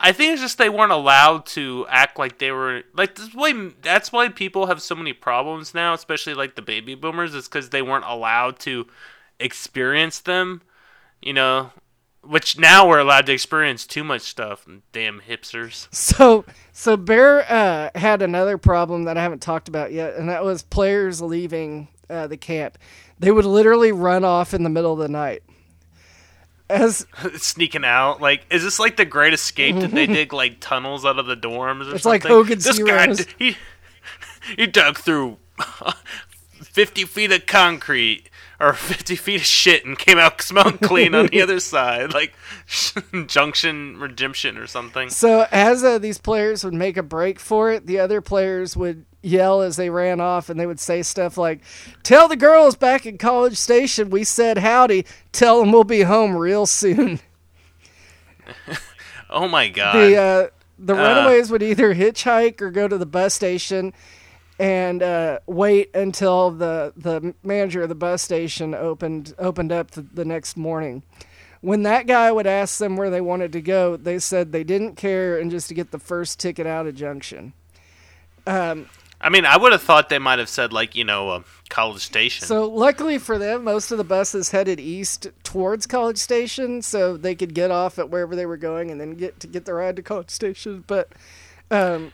I 0.00 0.12
think 0.12 0.32
it's 0.34 0.42
just 0.42 0.58
they 0.58 0.68
weren't 0.68 0.92
allowed 0.92 1.44
to 1.46 1.84
act 1.88 2.18
like 2.20 2.38
they 2.38 2.52
were 2.52 2.82
like 2.94 3.16
this 3.16 3.34
way. 3.34 3.70
That's 3.82 4.12
why 4.12 4.28
people 4.28 4.66
have 4.66 4.80
so 4.80 4.94
many 4.94 5.12
problems 5.12 5.74
now, 5.74 5.92
especially 5.92 6.34
like 6.34 6.54
the 6.54 6.62
baby 6.62 6.94
boomers, 6.94 7.34
is 7.34 7.48
because 7.48 7.70
they 7.70 7.82
weren't 7.82 8.04
allowed 8.04 8.60
to 8.60 8.86
experience 9.40 10.20
them. 10.20 10.62
You 11.20 11.32
know, 11.32 11.72
which 12.22 12.58
now 12.60 12.86
we're 12.86 13.00
allowed 13.00 13.26
to 13.26 13.32
experience 13.32 13.86
too 13.88 14.04
much 14.04 14.22
stuff. 14.22 14.64
Damn 14.92 15.20
hipsters. 15.20 15.88
So, 15.92 16.44
so 16.72 16.96
Bear 16.96 17.44
uh, 17.50 17.90
had 17.98 18.22
another 18.22 18.56
problem 18.56 19.02
that 19.04 19.16
I 19.16 19.22
haven't 19.22 19.42
talked 19.42 19.66
about 19.66 19.92
yet, 19.92 20.14
and 20.14 20.28
that 20.28 20.44
was 20.44 20.62
players 20.62 21.20
leaving 21.20 21.88
uh, 22.10 22.26
the 22.26 22.36
camp. 22.36 22.78
They 23.18 23.30
would 23.30 23.44
literally 23.44 23.92
run 23.92 24.24
off 24.24 24.54
in 24.54 24.62
the 24.62 24.70
middle 24.70 24.92
of 24.92 24.98
the 24.98 25.08
night. 25.08 25.42
As 26.70 27.06
Sneaking 27.36 27.84
out, 27.84 28.20
like, 28.20 28.44
is 28.50 28.62
this 28.62 28.78
like 28.78 28.96
the 28.96 29.04
Great 29.06 29.32
Escape? 29.32 29.76
Did 29.76 29.92
they 29.92 30.06
dig 30.08 30.32
like 30.32 30.60
tunnels 30.60 31.04
out 31.06 31.18
of 31.18 31.26
the 31.26 31.36
dorms? 31.36 31.90
Or 31.90 31.94
It's 31.94 32.04
like 32.04 32.22
something? 32.22 32.36
Hogan's 32.36 32.64
This 32.64 32.78
guy, 32.78 33.00
Heroes. 33.02 33.24
d- 33.26 33.32
he 33.38 33.56
he 34.56 34.66
dug 34.66 34.98
through 34.98 35.38
fifty 36.62 37.04
feet 37.04 37.32
of 37.32 37.46
concrete 37.46 38.28
or 38.60 38.72
fifty 38.74 39.16
feet 39.16 39.36
of 39.40 39.46
shit 39.46 39.84
and 39.86 39.98
came 39.98 40.18
out 40.18 40.42
smelling 40.42 40.78
clean 40.78 41.14
on 41.14 41.26
the 41.28 41.40
other 41.40 41.58
side, 41.60 42.12
like 42.12 42.34
Junction 43.26 43.98
Redemption 43.98 44.58
or 44.58 44.66
something. 44.66 45.08
so, 45.10 45.46
as 45.50 45.82
uh, 45.82 45.98
these 45.98 46.18
players 46.18 46.64
would 46.64 46.74
make 46.74 46.96
a 46.96 47.02
break 47.02 47.38
for 47.40 47.70
it, 47.72 47.86
the 47.86 47.98
other 47.98 48.20
players 48.20 48.76
would 48.76 49.06
yell 49.22 49.60
as 49.62 49.76
they 49.76 49.90
ran 49.90 50.20
off, 50.20 50.48
and 50.48 50.58
they 50.58 50.66
would 50.66 50.80
say 50.80 51.02
stuff 51.02 51.36
like, 51.36 51.60
"Tell 52.02 52.28
the 52.28 52.36
girls 52.36 52.76
back 52.76 53.06
in 53.06 53.18
College 53.18 53.56
Station 53.56 54.10
we 54.10 54.24
said 54.24 54.58
howdy. 54.58 55.04
Tell 55.32 55.60
them 55.60 55.72
we'll 55.72 55.84
be 55.84 56.02
home 56.02 56.36
real 56.36 56.66
soon." 56.66 57.20
Oh 59.30 59.46
my 59.46 59.68
god! 59.68 59.94
the 59.94 60.16
uh, 60.16 60.46
the 60.78 60.94
Uh. 60.94 60.96
runaways 60.96 61.50
would 61.50 61.62
either 61.62 61.94
hitchhike 61.94 62.62
or 62.62 62.70
go 62.70 62.88
to 62.88 62.96
the 62.96 63.04
bus 63.04 63.34
station 63.34 63.92
and 64.58 65.02
uh, 65.02 65.40
wait 65.46 65.94
until 65.94 66.50
the 66.50 66.94
the 66.96 67.34
manager 67.42 67.82
of 67.82 67.90
the 67.90 67.94
bus 67.94 68.22
station 68.22 68.74
opened 68.74 69.34
opened 69.38 69.70
up 69.70 69.90
the, 69.90 70.00
the 70.00 70.24
next 70.24 70.56
morning. 70.56 71.02
When 71.60 71.82
that 71.82 72.06
guy 72.06 72.32
would 72.32 72.46
ask 72.46 72.78
them 72.78 72.96
where 72.96 73.10
they 73.10 73.20
wanted 73.20 73.52
to 73.52 73.60
go, 73.60 73.96
they 73.98 74.18
said 74.18 74.52
they 74.52 74.64
didn't 74.64 74.94
care 74.94 75.38
and 75.38 75.50
just 75.50 75.68
to 75.68 75.74
get 75.74 75.90
the 75.90 75.98
first 75.98 76.38
ticket 76.40 76.66
out 76.66 76.86
of 76.86 76.94
Junction. 76.94 77.52
Um, 78.46 78.86
I 79.20 79.30
mean, 79.30 79.44
I 79.44 79.56
would 79.56 79.72
have 79.72 79.82
thought 79.82 80.08
they 80.08 80.18
might 80.18 80.38
have 80.38 80.48
said 80.48 80.72
like 80.72 80.94
you 80.94 81.04
know 81.04 81.30
uh, 81.30 81.42
College 81.68 82.02
Station. 82.02 82.46
so 82.46 82.68
luckily 82.68 83.18
for 83.18 83.38
them, 83.38 83.64
most 83.64 83.90
of 83.90 83.98
the 83.98 84.04
buses 84.04 84.50
headed 84.50 84.78
east 84.78 85.28
towards 85.42 85.86
College 85.86 86.18
Station, 86.18 86.82
so 86.82 87.16
they 87.16 87.34
could 87.34 87.54
get 87.54 87.70
off 87.70 87.98
at 87.98 88.10
wherever 88.10 88.36
they 88.36 88.46
were 88.46 88.56
going 88.56 88.90
and 88.90 89.00
then 89.00 89.14
get 89.14 89.40
to 89.40 89.46
get 89.46 89.64
the 89.64 89.74
ride 89.74 89.96
to 89.96 90.02
College 90.02 90.30
Station. 90.30 90.84
But 90.86 91.12
um, 91.70 92.12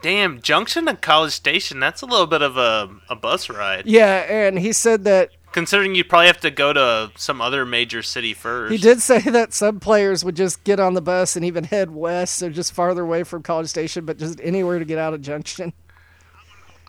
Damn, 0.00 0.40
Junction 0.40 0.86
to 0.86 0.94
College 0.94 1.32
Station. 1.32 1.80
That's 1.80 2.02
a 2.02 2.06
little 2.06 2.26
bit 2.26 2.42
of 2.42 2.56
a 2.56 2.88
a 3.08 3.16
bus 3.16 3.50
ride. 3.50 3.86
Yeah, 3.86 4.24
and 4.28 4.58
he 4.58 4.72
said 4.72 5.04
that 5.04 5.30
Considering 5.50 5.94
you'd 5.94 6.10
probably 6.10 6.26
have 6.26 6.40
to 6.40 6.50
go 6.50 6.74
to 6.74 7.10
some 7.16 7.40
other 7.40 7.64
major 7.64 8.02
city 8.02 8.34
first. 8.34 8.70
he 8.70 8.76
did 8.76 9.00
say 9.00 9.18
that 9.20 9.54
some 9.54 9.80
players 9.80 10.22
would 10.22 10.36
just 10.36 10.62
get 10.62 10.78
on 10.78 10.92
the 10.92 11.00
bus 11.00 11.36
and 11.36 11.44
even 11.44 11.64
head 11.64 11.90
west, 11.90 12.36
so 12.36 12.50
just 12.50 12.72
farther 12.72 13.02
away 13.02 13.24
from 13.24 13.42
College 13.42 13.68
Station, 13.68 14.04
but 14.04 14.18
just 14.18 14.38
anywhere 14.42 14.78
to 14.78 14.84
get 14.84 14.98
out 14.98 15.14
of 15.14 15.22
Junction. 15.22 15.72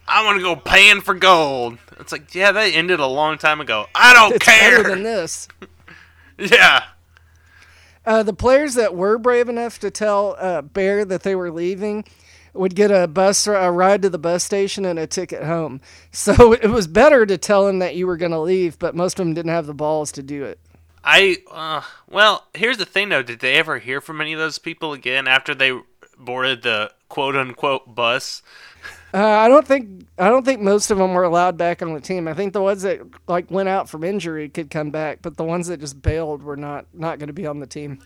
I 0.09 0.25
want 0.25 0.37
to 0.37 0.43
go 0.43 0.55
paying 0.55 1.01
for 1.01 1.13
gold. 1.13 1.77
It's 1.99 2.11
like, 2.11 2.33
yeah, 2.33 2.51
that 2.51 2.73
ended 2.73 2.99
a 2.99 3.05
long 3.05 3.37
time 3.37 3.61
ago. 3.61 3.85
I 3.93 4.13
don't 4.13 4.35
It's 4.35 4.45
care. 4.45 4.77
better 4.83 4.89
than 4.89 5.03
this. 5.03 5.47
yeah. 6.37 6.83
Uh, 8.05 8.23
the 8.23 8.33
players 8.33 8.73
that 8.75 8.95
were 8.95 9.17
brave 9.17 9.49
enough 9.49 9.77
to 9.79 9.91
tell 9.91 10.35
uh, 10.39 10.61
Bear 10.61 11.05
that 11.05 11.23
they 11.23 11.35
were 11.35 11.51
leaving 11.51 12.05
would 12.53 12.75
get 12.75 12.89
a 12.89 13.07
bus 13.07 13.45
a 13.45 13.71
ride 13.71 14.01
to 14.01 14.09
the 14.09 14.17
bus 14.17 14.43
station 14.43 14.83
and 14.85 14.97
a 14.97 15.05
ticket 15.05 15.43
home. 15.43 15.81
So 16.11 16.53
it 16.53 16.67
was 16.69 16.87
better 16.87 17.25
to 17.27 17.37
tell 17.37 17.67
him 17.67 17.79
that 17.79 17.95
you 17.95 18.07
were 18.07 18.17
going 18.17 18.31
to 18.31 18.39
leave, 18.39 18.79
but 18.79 18.95
most 18.95 19.19
of 19.19 19.25
them 19.25 19.35
didn't 19.35 19.51
have 19.51 19.67
the 19.67 19.75
balls 19.75 20.11
to 20.13 20.23
do 20.23 20.43
it. 20.43 20.59
I 21.03 21.37
uh, 21.51 21.81
well, 22.09 22.47
here's 22.53 22.77
the 22.77 22.85
thing 22.85 23.09
though. 23.09 23.21
Did 23.23 23.39
they 23.39 23.55
ever 23.55 23.79
hear 23.79 24.01
from 24.01 24.19
any 24.19 24.33
of 24.33 24.39
those 24.39 24.57
people 24.57 24.91
again 24.91 25.27
after 25.27 25.53
they 25.55 25.79
boarded 26.19 26.63
the 26.63 26.91
quote 27.07 27.35
unquote 27.35 27.95
bus? 27.95 28.41
Uh, 29.13 29.17
I 29.17 29.47
don't 29.47 29.67
think 29.67 30.05
I 30.17 30.29
don't 30.29 30.45
think 30.45 30.61
most 30.61 30.91
of 30.91 30.97
them 30.97 31.13
were 31.13 31.23
allowed 31.23 31.57
back 31.57 31.81
on 31.81 31.93
the 31.93 31.99
team. 31.99 32.27
I 32.27 32.33
think 32.33 32.53
the 32.53 32.61
ones 32.61 32.83
that 32.83 33.01
like 33.27 33.49
went 33.49 33.69
out 33.69 33.89
from 33.89 34.03
injury 34.03 34.49
could 34.49 34.69
come 34.69 34.91
back, 34.91 35.19
but 35.21 35.37
the 35.37 35.43
ones 35.43 35.67
that 35.67 35.79
just 35.79 36.01
bailed 36.01 36.43
were 36.43 36.57
not 36.57 36.85
not 36.93 37.17
going 37.17 37.27
to 37.27 37.33
be 37.33 37.47
on 37.47 37.59
the 37.59 37.67
team. 37.67 37.99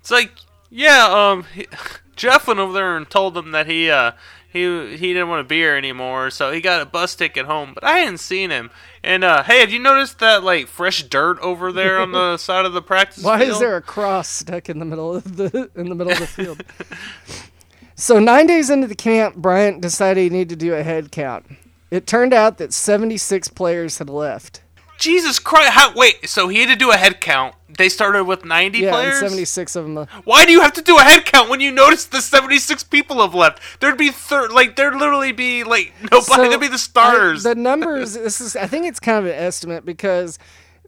It's 0.00 0.10
like, 0.10 0.30
yeah, 0.70 1.06
um, 1.10 1.44
he, 1.54 1.66
Jeff 2.16 2.48
went 2.48 2.60
over 2.60 2.72
there 2.72 2.96
and 2.96 3.08
told 3.08 3.34
them 3.34 3.50
that 3.52 3.66
he 3.66 3.90
uh 3.90 4.12
he 4.50 4.96
he 4.96 5.12
didn't 5.12 5.28
want 5.28 5.40
to 5.40 5.48
be 5.48 5.56
here 5.56 5.76
anymore, 5.76 6.30
so 6.30 6.50
he 6.50 6.62
got 6.62 6.80
a 6.80 6.86
bus 6.86 7.14
ticket 7.14 7.44
home. 7.44 7.72
But 7.74 7.84
I 7.84 7.98
hadn't 7.98 8.18
seen 8.18 8.48
him. 8.48 8.70
And 9.04 9.24
uh, 9.24 9.42
hey, 9.42 9.60
have 9.60 9.70
you 9.70 9.78
noticed 9.78 10.20
that 10.20 10.42
like 10.42 10.68
fresh 10.68 11.02
dirt 11.02 11.38
over 11.40 11.70
there 11.70 12.00
on 12.00 12.12
the 12.12 12.36
side 12.38 12.64
of 12.64 12.72
the 12.72 12.80
practice 12.80 13.22
Why 13.22 13.40
field? 13.40 13.50
is 13.50 13.58
there 13.58 13.76
a 13.76 13.82
cross 13.82 14.28
stuck 14.28 14.70
in 14.70 14.78
the 14.78 14.86
middle 14.86 15.14
of 15.14 15.36
the 15.36 15.70
in 15.74 15.90
the 15.90 15.94
middle 15.94 16.12
of 16.14 16.18
the 16.18 16.26
field? 16.26 16.62
so 17.96 18.18
nine 18.18 18.46
days 18.46 18.70
into 18.70 18.86
the 18.86 18.94
camp, 18.94 19.36
Bryant 19.36 19.80
decided 19.80 20.20
he 20.22 20.28
needed 20.30 20.50
to 20.50 20.56
do 20.56 20.74
a 20.74 20.82
head 20.82 21.10
count. 21.10 21.46
It 21.90 22.06
turned 22.06 22.32
out 22.32 22.58
that 22.58 22.72
76 22.72 23.48
players 23.48 23.98
had 23.98 24.10
left. 24.10 24.60
Jesus 24.98 25.38
Christ! 25.38 25.70
How, 25.72 25.92
wait, 25.94 26.26
so 26.28 26.48
he 26.48 26.60
had 26.60 26.70
to 26.70 26.76
do 26.76 26.90
a 26.90 26.96
head 26.96 27.20
count. 27.20 27.54
They 27.76 27.90
started 27.90 28.24
with 28.24 28.46
ninety 28.46 28.78
Yeah, 28.78 28.92
players. 28.92 29.20
and 29.20 29.28
76 29.30 29.76
of 29.76 29.84
them. 29.84 29.98
uh, 29.98 30.06
Why 30.24 30.46
do 30.46 30.52
you 30.52 30.62
have 30.62 30.72
to 30.72 30.80
do 30.80 30.96
a 30.98 31.02
head 31.02 31.26
count 31.26 31.50
when 31.50 31.60
you 31.60 31.70
notice 31.70 32.06
the 32.06 32.22
seventy-six 32.22 32.82
people 32.82 33.20
have 33.20 33.34
left? 33.34 33.60
There'd 33.80 33.98
be 33.98 34.10
thir- 34.10 34.48
like 34.48 34.76
there'd 34.76 34.94
literally 34.96 35.32
be 35.32 35.64
like 35.64 35.92
nobody. 36.10 36.22
So, 36.22 36.48
there'd 36.48 36.60
be 36.60 36.68
the 36.68 36.78
starters. 36.78 37.44
I- 37.44 37.52
the 37.52 37.60
numbers. 37.60 38.14
This 38.18 38.40
is. 38.40 38.56
I 38.56 38.66
think 38.66 38.86
it's 38.86 38.98
kind 38.98 39.18
of 39.18 39.26
an 39.26 39.32
estimate 39.38 39.84
because 39.84 40.38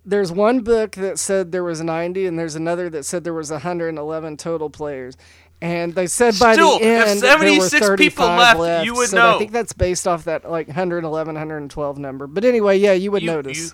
there's 0.07 0.33
one 0.33 0.61
book 0.61 0.93
that 0.93 1.19
said 1.19 1.53
there 1.53 1.63
was 1.65 1.83
90, 1.83 2.25
and 2.27 2.39
there's 2.39 2.55
another 2.55 2.89
that 2.89 3.05
said 3.05 3.25
there 3.25 3.35
was 3.35 3.51
111 3.51 4.39
total 4.39 4.71
players. 4.71 5.19
And 5.61 5.95
they 5.95 6.07
said 6.07 6.39
by 6.39 6.53
Still, 6.53 6.79
the 6.79 6.85
if 6.85 7.07
end 7.09 7.21
there 7.21 7.37
were 7.37 7.45
76 7.45 7.87
35 7.87 7.99
people 7.99 8.27
left, 8.27 8.61
left. 8.61 8.87
you 8.87 8.95
would 8.95 9.09
so 9.09 9.35
I 9.35 9.39
think 9.39 9.51
that's 9.51 9.73
based 9.73 10.07
off 10.07 10.25
that 10.25 10.49
like 10.49 10.69
111, 10.69 11.35
112 11.35 11.99
number. 11.99 12.27
But 12.29 12.45
anyway, 12.45 12.79
yeah, 12.79 12.93
you 12.93 13.11
would 13.11 13.23
you, 13.23 13.27
notice. 13.27 13.59
You, 13.59 13.71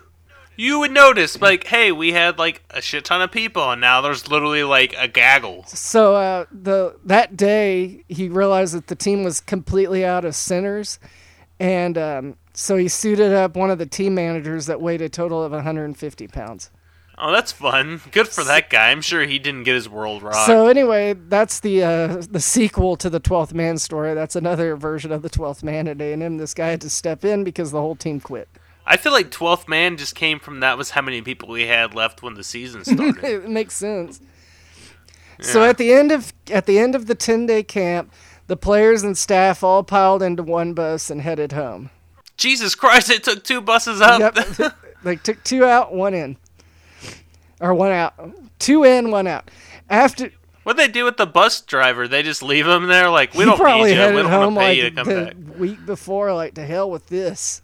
you 0.56 0.78
would 0.78 0.92
notice, 0.92 1.40
like, 1.40 1.66
hey, 1.66 1.92
we 1.92 2.12
had 2.12 2.38
like 2.38 2.62
a 2.70 2.80
shit 2.80 3.04
ton 3.04 3.20
of 3.20 3.32
people, 3.32 3.70
and 3.70 3.80
now 3.80 4.00
there's 4.00 4.30
literally 4.30 4.62
like 4.62 4.94
a 4.96 5.08
gaggle. 5.08 5.64
So 5.66 6.14
uh, 6.14 6.46
the 6.52 6.96
that 7.04 7.36
day 7.36 8.04
he 8.08 8.28
realized 8.28 8.74
that 8.74 8.86
the 8.86 8.96
team 8.96 9.24
was 9.24 9.40
completely 9.40 10.04
out 10.04 10.24
of 10.24 10.34
centers, 10.34 10.98
and 11.58 11.98
um, 11.98 12.36
so 12.54 12.76
he 12.76 12.88
suited 12.88 13.32
up 13.32 13.56
one 13.56 13.70
of 13.70 13.78
the 13.78 13.86
team 13.86 14.14
managers 14.14 14.66
that 14.66 14.80
weighed 14.80 15.02
a 15.02 15.08
total 15.08 15.42
of 15.42 15.52
150 15.52 16.28
pounds. 16.28 16.70
Oh, 17.26 17.32
that's 17.32 17.52
fun. 17.52 18.02
Good 18.10 18.28
for 18.28 18.44
that 18.44 18.68
guy. 18.68 18.90
I'm 18.90 19.00
sure 19.00 19.24
he 19.24 19.38
didn't 19.38 19.62
get 19.62 19.74
his 19.74 19.88
world 19.88 20.22
rocked. 20.22 20.46
So 20.46 20.66
anyway, 20.66 21.14
that's 21.14 21.60
the 21.60 21.82
uh, 21.82 22.22
the 22.30 22.38
sequel 22.38 22.96
to 22.96 23.08
the 23.08 23.18
Twelfth 23.18 23.54
Man 23.54 23.78
story. 23.78 24.12
That's 24.12 24.36
another 24.36 24.76
version 24.76 25.10
of 25.10 25.22
the 25.22 25.30
Twelfth 25.30 25.62
Man 25.62 25.88
at 25.88 26.02
A 26.02 26.12
and 26.12 26.22
M. 26.22 26.36
This 26.36 26.52
guy 26.52 26.68
had 26.68 26.82
to 26.82 26.90
step 26.90 27.24
in 27.24 27.42
because 27.42 27.70
the 27.70 27.80
whole 27.80 27.96
team 27.96 28.20
quit. 28.20 28.46
I 28.86 28.98
feel 28.98 29.12
like 29.12 29.30
12th 29.30 29.66
man 29.66 29.96
just 29.96 30.14
came 30.14 30.38
from 30.38 30.60
that 30.60 30.76
was 30.76 30.90
how 30.90 31.00
many 31.00 31.22
people 31.22 31.48
we 31.48 31.66
had 31.66 31.94
left 31.94 32.22
when 32.22 32.34
the 32.34 32.44
season 32.44 32.84
started. 32.84 33.24
it 33.24 33.48
makes 33.48 33.74
sense. 33.74 34.20
So 35.40 35.64
at 35.64 35.78
the 35.78 35.94
end 35.94 36.12
of 36.12 36.34
at 36.50 36.66
the 36.66 36.78
end 36.78 36.94
of 36.94 37.06
the 37.06 37.14
ten 37.14 37.46
day 37.46 37.62
camp, 37.62 38.12
the 38.48 38.56
players 38.58 39.02
and 39.02 39.16
staff 39.16 39.64
all 39.64 39.82
piled 39.82 40.22
into 40.22 40.42
one 40.42 40.74
bus 40.74 41.08
and 41.08 41.22
headed 41.22 41.52
home. 41.52 41.88
Jesus 42.36 42.74
Christ! 42.74 43.08
It 43.08 43.24
took 43.24 43.44
two 43.44 43.62
buses 43.62 44.02
up. 44.02 44.20
Yep. 44.20 44.74
they 45.04 45.16
took 45.16 45.42
two 45.42 45.64
out, 45.64 45.94
one 45.94 46.12
in. 46.12 46.36
Or 47.64 47.72
one 47.72 47.92
out. 47.92 48.14
Two 48.58 48.84
in, 48.84 49.10
one 49.10 49.26
out. 49.26 49.50
After 49.88 50.30
What 50.64 50.76
they 50.76 50.86
do 50.86 51.04
with 51.06 51.16
the 51.16 51.24
bus 51.26 51.62
driver? 51.62 52.06
They 52.06 52.22
just 52.22 52.42
leave 52.42 52.66
him 52.66 52.88
there, 52.88 53.08
like 53.08 53.32
we 53.32 53.46
don't 53.46 53.56
probably 53.56 53.94
need 53.94 54.00
you. 54.02 54.14
We 54.14 54.22
don't 54.22 54.30
home 54.30 54.54
want 54.54 54.56
to 54.56 54.60
pay 54.60 54.66
like 54.68 54.76
you 54.76 54.82
to 54.90 54.90
come 54.96 55.06
the 55.08 55.24
back. 55.24 55.58
week 55.58 55.86
before, 55.86 56.34
like 56.34 56.54
to 56.56 56.66
hell 56.66 56.90
with 56.90 57.06
this. 57.06 57.62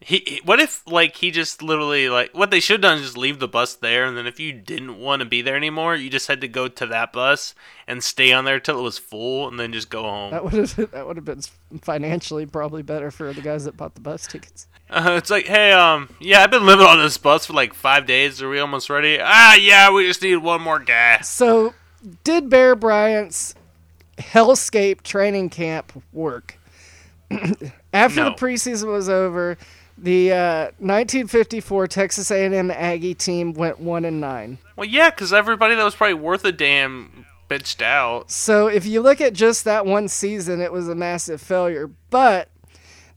He, 0.00 0.22
he- 0.26 0.40
what 0.44 0.58
if 0.60 0.82
like 0.86 1.16
he 1.16 1.30
just 1.30 1.60
literally 1.62 2.08
like 2.08 2.30
what 2.32 2.50
they 2.50 2.60
should 2.60 2.74
have 2.74 2.80
done 2.82 2.98
is 2.98 3.04
just 3.04 3.16
leave 3.16 3.38
the 3.40 3.48
bus 3.48 3.74
there, 3.74 4.04
and 4.04 4.16
then 4.16 4.26
if 4.26 4.38
you 4.40 4.52
didn't 4.52 4.98
want 4.98 5.20
to 5.20 5.26
be 5.26 5.42
there 5.42 5.56
anymore, 5.56 5.94
you 5.96 6.08
just 6.10 6.26
had 6.28 6.40
to 6.40 6.48
go 6.48 6.66
to 6.66 6.86
that 6.86 7.12
bus 7.12 7.54
and 7.86 8.02
stay 8.02 8.32
on 8.32 8.44
there 8.44 8.58
till 8.60 8.78
it 8.78 8.82
was 8.82 8.98
full, 8.98 9.46
and 9.48 9.58
then 9.60 9.72
just 9.72 9.90
go 9.90 10.02
home. 10.02 10.30
That 10.30 10.44
would 10.44 10.52
have 10.54 10.76
that 10.92 11.06
would 11.06 11.16
have 11.16 11.24
been 11.24 11.42
financially 11.82 12.46
probably 12.46 12.82
better 12.82 13.10
for 13.10 13.32
the 13.32 13.42
guys 13.42 13.64
that 13.64 13.76
bought 13.76 13.94
the 13.94 14.00
bus 14.00 14.26
tickets. 14.26 14.66
Uh, 14.90 15.16
it's 15.18 15.30
like, 15.30 15.46
hey, 15.46 15.72
um, 15.72 16.08
yeah, 16.18 16.42
I've 16.42 16.50
been 16.50 16.64
living 16.64 16.86
on 16.86 16.98
this 16.98 17.18
bus 17.18 17.46
for 17.46 17.52
like 17.52 17.74
five 17.74 18.06
days. 18.06 18.40
Are 18.42 18.48
we 18.48 18.58
almost 18.58 18.88
ready? 18.88 19.18
Ah, 19.20 19.54
yeah, 19.54 19.92
we 19.92 20.06
just 20.06 20.22
need 20.22 20.36
one 20.36 20.62
more 20.62 20.78
guy. 20.78 21.20
So, 21.20 21.74
did 22.24 22.48
Bear 22.48 22.74
Bryant's 22.74 23.54
Hellscape 24.18 25.02
training 25.02 25.50
camp 25.50 25.92
work? 26.12 26.58
After 27.92 28.24
the 28.24 28.30
preseason 28.30 28.86
was 28.90 29.08
over, 29.08 29.58
the 29.96 30.32
uh, 30.32 30.64
1954 30.78 31.88
Texas 31.88 32.30
A&M 32.30 32.70
Aggie 32.70 33.14
team 33.14 33.52
went 33.52 33.80
one 33.80 34.04
and 34.04 34.20
nine. 34.20 34.58
Well, 34.76 34.88
yeah, 34.88 35.10
because 35.10 35.32
everybody 35.32 35.74
that 35.74 35.84
was 35.84 35.94
probably 35.94 36.14
worth 36.14 36.44
a 36.44 36.52
damn 36.52 37.26
bitched 37.50 37.82
out. 37.82 38.30
So 38.30 38.68
if 38.68 38.86
you 38.86 39.00
look 39.00 39.20
at 39.20 39.32
just 39.32 39.64
that 39.64 39.84
one 39.84 40.08
season, 40.08 40.60
it 40.60 40.72
was 40.72 40.88
a 40.88 40.94
massive 40.94 41.40
failure. 41.40 41.90
But 42.10 42.48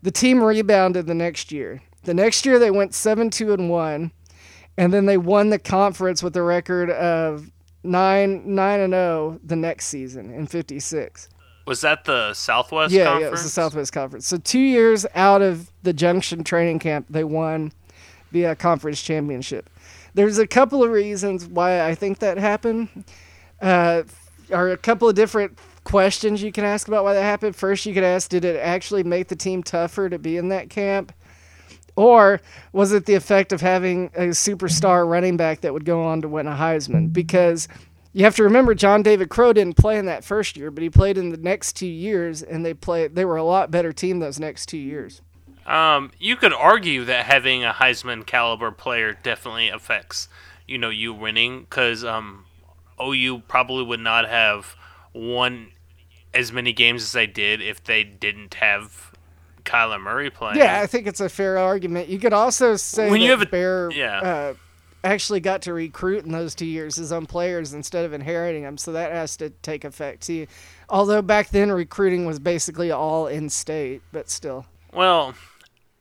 the 0.02 0.12
team 0.12 0.42
rebounded 0.42 1.06
the 1.08 1.14
next 1.14 1.52
year. 1.52 1.82
The 2.04 2.14
next 2.14 2.46
year 2.46 2.58
they 2.60 2.72
went 2.72 2.94
seven 2.94 3.30
two 3.30 3.54
and 3.54 3.70
one, 3.70 4.12
and 4.78 4.92
then 4.94 5.06
they 5.06 5.18
won 5.18 5.50
the 5.50 5.60
conference 5.60 6.24
with 6.24 6.36
a 6.36 6.42
record 6.42 6.90
of 6.90 7.52
nine 7.84 8.56
nine 8.56 8.80
and 8.80 8.94
zero 8.94 9.40
the 9.44 9.56
next 9.56 9.88
season 9.88 10.32
in 10.34 10.48
fifty 10.48 10.80
six. 10.80 11.30
Was 11.68 11.82
that 11.82 12.06
the 12.06 12.34
Southwest 12.34 12.92
Yeah, 12.92 13.06
Conference? 13.06 13.22
yeah, 13.22 13.28
it 13.28 13.32
was 13.32 13.44
the 13.44 13.50
Southwest 13.50 13.94
Conference. 13.94 14.26
So 14.28 14.38
two 14.38 14.60
years 14.60 15.06
out 15.14 15.44
of 15.44 15.72
the 15.84 15.94
Junction 15.94 16.44
training 16.44 16.80
camp, 16.80 17.06
they 17.10 17.24
won 17.24 17.72
the 18.32 18.48
uh, 18.48 18.56
conference 18.56 19.02
championship. 19.02 19.70
There's 20.16 20.40
a 20.40 20.48
couple 20.48 20.84
of 20.84 20.90
reasons 20.90 21.46
why 21.46 21.88
I 21.88 21.94
think 21.96 22.20
that 22.20 22.38
happened. 22.38 23.06
Uh, 23.62 24.04
are 24.52 24.70
a 24.72 24.78
couple 24.78 25.08
of 25.08 25.16
different 25.16 25.58
questions 25.84 26.42
you 26.44 26.52
can 26.52 26.64
ask 26.64 26.88
about 26.88 27.04
why 27.04 27.14
that 27.14 27.24
happened. 27.24 27.56
First, 27.56 27.86
you 27.86 27.94
could 27.94 28.04
ask, 28.04 28.30
did 28.30 28.46
it 28.46 28.58
actually 28.58 29.04
make 29.04 29.28
the 29.28 29.36
team 29.36 29.64
tougher 29.64 30.10
to 30.10 30.20
be 30.20 30.38
in 30.38 30.50
that 30.50 30.70
camp? 30.70 31.14
Or 31.96 32.42
was 32.72 32.94
it 32.94 33.06
the 33.06 33.16
effect 33.16 33.52
of 33.52 33.62
having 33.62 34.08
a 34.16 34.30
superstar 34.30 35.08
running 35.08 35.38
back 35.38 35.62
that 35.62 35.74
would 35.74 35.86
go 35.86 36.04
on 36.04 36.22
to 36.22 36.28
win 36.28 36.48
a 36.48 36.56
Heisman? 36.56 37.12
Because 37.12 37.68
you 38.14 38.24
have 38.24 38.36
to 38.38 38.44
remember 38.44 38.74
John 38.74 39.04
David 39.04 39.30
Crow 39.30 39.54
didn't 39.54 39.78
play 39.78 39.98
in 39.98 40.06
that 40.06 40.24
first 40.24 40.56
year, 40.58 40.72
but 40.72 40.84
he 40.84 40.90
played 40.90 41.18
in 41.18 41.30
the 41.30 41.38
next 41.38 41.74
two 41.74 41.88
years, 41.88 42.42
and 42.42 42.66
they 42.66 42.74
played. 42.74 43.16
They 43.16 43.26
were 43.26 43.38
a 43.38 43.44
lot 43.44 43.72
better 43.72 43.92
team 43.92 44.20
those 44.20 44.40
next 44.40 44.68
two 44.68 44.78
years. 44.78 45.22
Um, 45.66 46.12
you 46.20 46.36
could 46.36 46.54
argue 46.54 47.06
that 47.06 47.26
having 47.26 47.64
a 47.64 47.72
Heisman 47.72 48.26
caliber 48.26 48.72
player 48.72 49.14
definitely 49.14 49.70
affects, 49.70 50.28
you 50.68 50.78
know, 50.78 50.90
you 50.90 51.14
winning 51.14 51.62
because 51.62 52.04
um, 52.04 52.46
OU 53.02 53.44
probably 53.48 53.84
would 53.84 54.00
not 54.00 54.28
have 54.28 54.76
won 55.14 55.72
as 56.34 56.52
many 56.52 56.74
games 56.74 57.04
as 57.04 57.12
they 57.12 57.28
did 57.28 57.62
if 57.62 57.84
they 57.84 58.04
didn't 58.04 58.54
have 58.56 59.12
Kyler 59.66 60.02
Murray 60.02 60.30
playing. 60.30 60.58
Yeah, 60.58 60.80
I 60.82 60.88
think 60.88 61.08
it's 61.08 61.20
a 61.20 61.30
fair 61.30 61.58
argument. 61.58 62.10
You 62.10 62.20
could 62.20 62.34
also 62.34 62.76
say 62.76 63.10
When 63.10 63.20
that 63.20 63.26
you 63.26 63.32
have 63.32 63.42
a- 63.42 63.46
Bear 63.46 63.92
yeah. 63.92 64.20
uh, 64.20 64.54
actually 65.04 65.40
got 65.40 65.64
to 65.64 65.74
recruit 65.74 66.26
in 66.26 66.32
those 66.32 66.56
two 66.56 66.66
years 66.66 66.96
his 66.96 67.12
own 67.12 67.26
players 67.26 67.74
instead 67.74 68.06
of 68.06 68.14
inheriting 68.14 68.64
them, 68.64 68.78
so 68.78 68.92
that 68.94 69.12
has 69.12 69.36
to 69.38 69.50
take 69.50 69.84
effect 69.84 70.22
too. 70.26 70.48
Although 70.90 71.22
back 71.22 71.50
then 71.50 71.72
recruiting 71.72 72.26
was 72.26 72.40
basically 72.40 72.92
all 72.92 73.28
in 73.28 73.50
state, 73.50 74.02
but 74.12 74.30
still. 74.30 74.66
Well, 74.94 75.34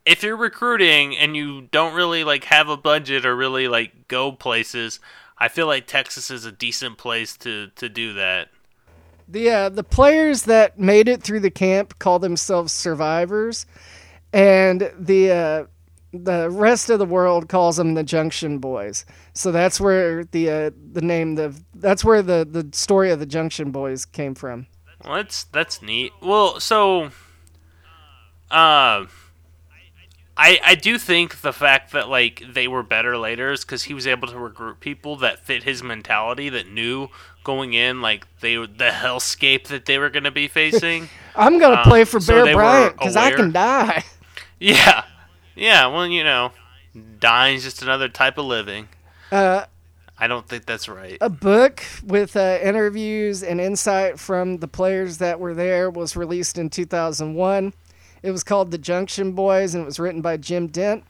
if 0.05 0.23
you're 0.23 0.37
recruiting 0.37 1.15
and 1.17 1.35
you 1.35 1.67
don't 1.71 1.93
really 1.93 2.23
like 2.23 2.45
have 2.45 2.69
a 2.69 2.77
budget 2.77 3.25
or 3.25 3.35
really 3.35 3.67
like 3.67 4.07
go 4.07 4.31
places, 4.31 4.99
I 5.37 5.47
feel 5.47 5.67
like 5.67 5.87
Texas 5.87 6.31
is 6.31 6.45
a 6.45 6.51
decent 6.51 6.97
place 6.97 7.35
to 7.37 7.67
to 7.75 7.89
do 7.89 8.13
that. 8.13 8.49
The 9.31 9.49
uh, 9.49 9.69
the 9.69 9.83
players 9.83 10.43
that 10.43 10.77
made 10.77 11.07
it 11.07 11.23
through 11.23 11.39
the 11.39 11.49
camp 11.49 11.97
call 11.99 12.19
themselves 12.19 12.73
survivors, 12.73 13.65
and 14.33 14.91
the 14.99 15.31
uh, 15.31 15.65
the 16.13 16.49
rest 16.49 16.89
of 16.89 16.99
the 16.99 17.05
world 17.05 17.47
calls 17.47 17.77
them 17.77 17.93
the 17.93 18.03
Junction 18.03 18.57
Boys. 18.57 19.05
So 19.33 19.53
that's 19.53 19.79
where 19.79 20.25
the 20.25 20.49
uh, 20.49 20.71
the 20.91 21.01
name 21.01 21.35
the 21.35 21.57
that's 21.75 22.03
where 22.03 22.21
the 22.21 22.45
the 22.49 22.67
story 22.73 23.11
of 23.11 23.19
the 23.19 23.25
Junction 23.25 23.71
Boys 23.71 24.05
came 24.05 24.35
from. 24.35 24.67
Well, 25.05 25.15
that's 25.15 25.45
that's 25.45 25.81
neat. 25.81 26.11
Well, 26.21 26.59
so, 26.59 27.05
uh, 28.51 29.05
I 30.35 30.59
I 30.63 30.75
do 30.75 30.97
think 30.97 31.39
the 31.39 31.53
fact 31.53 31.93
that 31.93 32.09
like 32.09 32.43
they 32.53 32.67
were 32.67 32.83
better 32.83 33.17
later 33.17 33.53
is 33.53 33.63
because 33.63 33.83
he 33.83 33.93
was 33.93 34.05
able 34.07 34.27
to 34.27 34.37
recruit 34.37 34.81
people 34.81 35.15
that 35.17 35.39
fit 35.39 35.63
his 35.63 35.81
mentality 35.81 36.49
that 36.49 36.67
knew 36.67 37.07
going 37.43 37.73
in 37.73 38.01
like 38.01 38.27
they 38.39 38.57
were 38.57 38.67
the 38.67 38.89
hellscape 38.89 39.67
that 39.67 39.85
they 39.85 39.97
were 39.97 40.09
going 40.09 40.23
to 40.23 40.31
be 40.31 40.47
facing. 40.47 41.09
I'm 41.35 41.59
gonna 41.59 41.77
Um, 41.77 41.83
play 41.83 42.03
for 42.03 42.19
Bear 42.19 42.45
were 42.45 42.53
Bryant 42.53 42.93
because 42.97 43.15
I 43.15 43.31
can 43.31 43.51
die. 43.51 44.03
yeah, 44.59 45.05
yeah. 45.55 45.87
Well, 45.87 46.07
you 46.07 46.23
know, 46.23 46.51
dying's 47.19 47.63
just 47.63 47.81
another 47.81 48.09
type 48.09 48.37
of 48.37 48.45
living. 48.45 48.89
Uh, 49.31 49.65
I 50.17 50.27
don't 50.27 50.47
think 50.47 50.65
that's 50.65 50.87
right. 50.89 51.17
a 51.21 51.29
book 51.29 51.83
with 52.03 52.35
uh, 52.35 52.59
interviews 52.61 53.41
and 53.43 53.59
insight 53.59 54.19
from 54.19 54.57
the 54.57 54.67
players 54.67 55.17
that 55.17 55.39
were 55.39 55.53
there 55.53 55.89
was 55.89 56.15
released 56.15 56.57
in 56.57 56.69
2001. 56.69 57.73
It 58.21 58.31
was 58.31 58.43
called 58.43 58.69
The 58.69 58.77
Junction 58.77 59.31
Boys 59.31 59.73
and 59.73 59.81
it 59.81 59.85
was 59.85 59.99
written 59.99 60.21
by 60.21 60.37
Jim 60.37 60.67
Dent. 60.67 61.03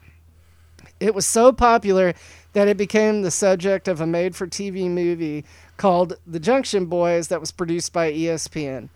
It 1.00 1.14
was 1.14 1.26
so 1.26 1.52
popular 1.52 2.14
that 2.54 2.68
it 2.68 2.78
became 2.78 3.22
the 3.22 3.32
subject 3.32 3.88
of 3.88 4.00
a 4.00 4.08
made 4.08 4.36
for 4.36 4.48
TV 4.48 4.90
movie 4.90 5.44
called 5.82 6.14
The 6.28 6.40
Junction 6.40 6.86
Boys 6.86 7.30
that 7.30 7.40
was 7.40 7.52
produced 7.52 7.92
by 7.92 8.12
ESPN. 8.14 8.90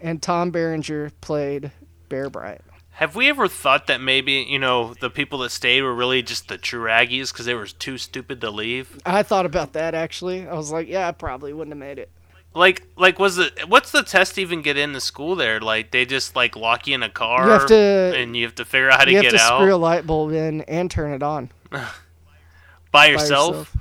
and 0.00 0.22
Tom 0.22 0.50
Berenger 0.50 1.10
played 1.20 1.70
Bear 2.08 2.30
Bryant. 2.30 2.64
Have 2.92 3.14
we 3.14 3.28
ever 3.28 3.46
thought 3.46 3.86
that 3.88 4.00
maybe 4.00 4.46
you 4.48 4.58
know 4.58 4.94
the 4.94 5.10
people 5.10 5.40
that 5.40 5.50
stayed 5.50 5.82
were 5.82 5.94
really 5.94 6.22
just 6.22 6.48
the 6.48 6.56
true 6.56 6.88
Aggies 6.88 7.30
because 7.30 7.44
they 7.44 7.54
were 7.54 7.66
too 7.66 7.98
stupid 7.98 8.40
to 8.40 8.50
leave? 8.50 8.98
I 9.04 9.22
thought 9.22 9.44
about 9.44 9.74
that 9.74 9.94
actually. 9.94 10.48
I 10.48 10.54
was 10.54 10.72
like, 10.72 10.88
yeah, 10.88 11.06
I 11.08 11.12
probably 11.12 11.52
wouldn't 11.52 11.72
have 11.72 11.78
made 11.78 11.98
it. 11.98 12.10
Like, 12.54 12.86
like 12.96 13.18
was 13.18 13.36
it? 13.38 13.68
What's 13.68 13.90
the 13.92 14.02
test 14.02 14.34
to 14.36 14.40
even 14.40 14.62
get 14.62 14.76
into 14.78 15.00
school 15.00 15.36
there? 15.36 15.60
Like, 15.60 15.90
they 15.92 16.04
just 16.06 16.34
like 16.34 16.56
lock 16.56 16.86
you 16.86 16.94
in 16.94 17.02
a 17.02 17.10
car, 17.10 17.44
You 17.44 17.50
have 17.52 17.66
to- 17.66 18.14
and 18.16 18.34
you 18.34 18.44
have 18.44 18.54
to 18.56 18.64
figure 18.64 18.90
out 18.90 18.98
how 18.98 19.04
to 19.04 19.10
you 19.10 19.16
have 19.18 19.24
get 19.24 19.30
to 19.32 19.40
out 19.40 19.60
screw 19.60 19.74
a 19.74 19.76
light 19.76 20.06
bulb 20.06 20.32
in 20.32 20.62
and 20.62 20.90
turn 20.90 21.12
it 21.12 21.22
on 21.22 21.50
by 21.70 21.86
by 22.92 23.06
yourself. 23.08 23.74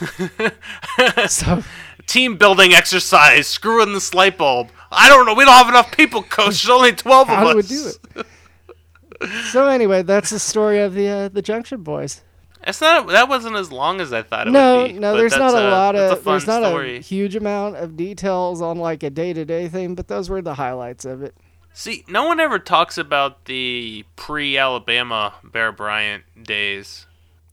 so 1.28 1.62
Team 2.06 2.36
building 2.36 2.72
exercise. 2.74 3.46
Screw 3.46 3.82
in 3.82 3.92
this 3.92 4.14
light 4.14 4.36
bulb. 4.36 4.70
I 4.90 5.08
don't 5.08 5.26
know. 5.26 5.34
We 5.34 5.44
don't 5.44 5.54
have 5.54 5.68
enough 5.68 5.96
people, 5.96 6.22
coach. 6.22 6.46
There's 6.64 6.68
only 6.68 6.92
twelve 6.92 7.28
of 7.30 7.36
how 7.36 7.56
us. 7.56 7.68
do 7.68 7.74
we 8.14 8.20
do 8.20 8.20
it? 8.20 8.26
so 9.52 9.68
anyway, 9.68 10.02
that's 10.02 10.30
the 10.30 10.38
story 10.38 10.80
of 10.80 10.94
the 10.94 11.08
uh, 11.08 11.28
the 11.28 11.42
Junction 11.42 11.82
Boys. 11.82 12.22
It's 12.66 12.80
not. 12.80 13.06
That 13.08 13.28
wasn't 13.28 13.56
as 13.56 13.70
long 13.70 14.00
as 14.00 14.12
I 14.12 14.22
thought 14.22 14.48
it 14.48 14.50
No, 14.50 14.82
would 14.82 14.92
be. 14.94 14.98
no, 14.98 15.12
but 15.12 15.18
there's 15.18 15.36
not 15.36 15.52
that's 15.52 15.64
a 15.64 15.70
lot 15.70 15.94
of 15.96 16.18
a 16.18 16.22
there's 16.24 16.46
not 16.46 16.62
story. 16.64 16.96
a 16.96 17.00
huge 17.00 17.36
amount 17.36 17.76
of 17.76 17.96
details 17.96 18.60
on 18.60 18.78
like 18.78 19.02
a 19.02 19.10
day 19.10 19.32
to 19.32 19.44
day 19.44 19.68
thing, 19.68 19.94
but 19.94 20.08
those 20.08 20.28
were 20.28 20.42
the 20.42 20.54
highlights 20.54 21.04
of 21.04 21.22
it. 21.22 21.34
See, 21.72 22.04
no 22.08 22.24
one 22.24 22.40
ever 22.40 22.58
talks 22.58 22.98
about 22.98 23.44
the 23.44 24.04
pre-Alabama 24.16 25.34
Bear 25.44 25.70
Bryant 25.70 26.24
days. 26.42 27.06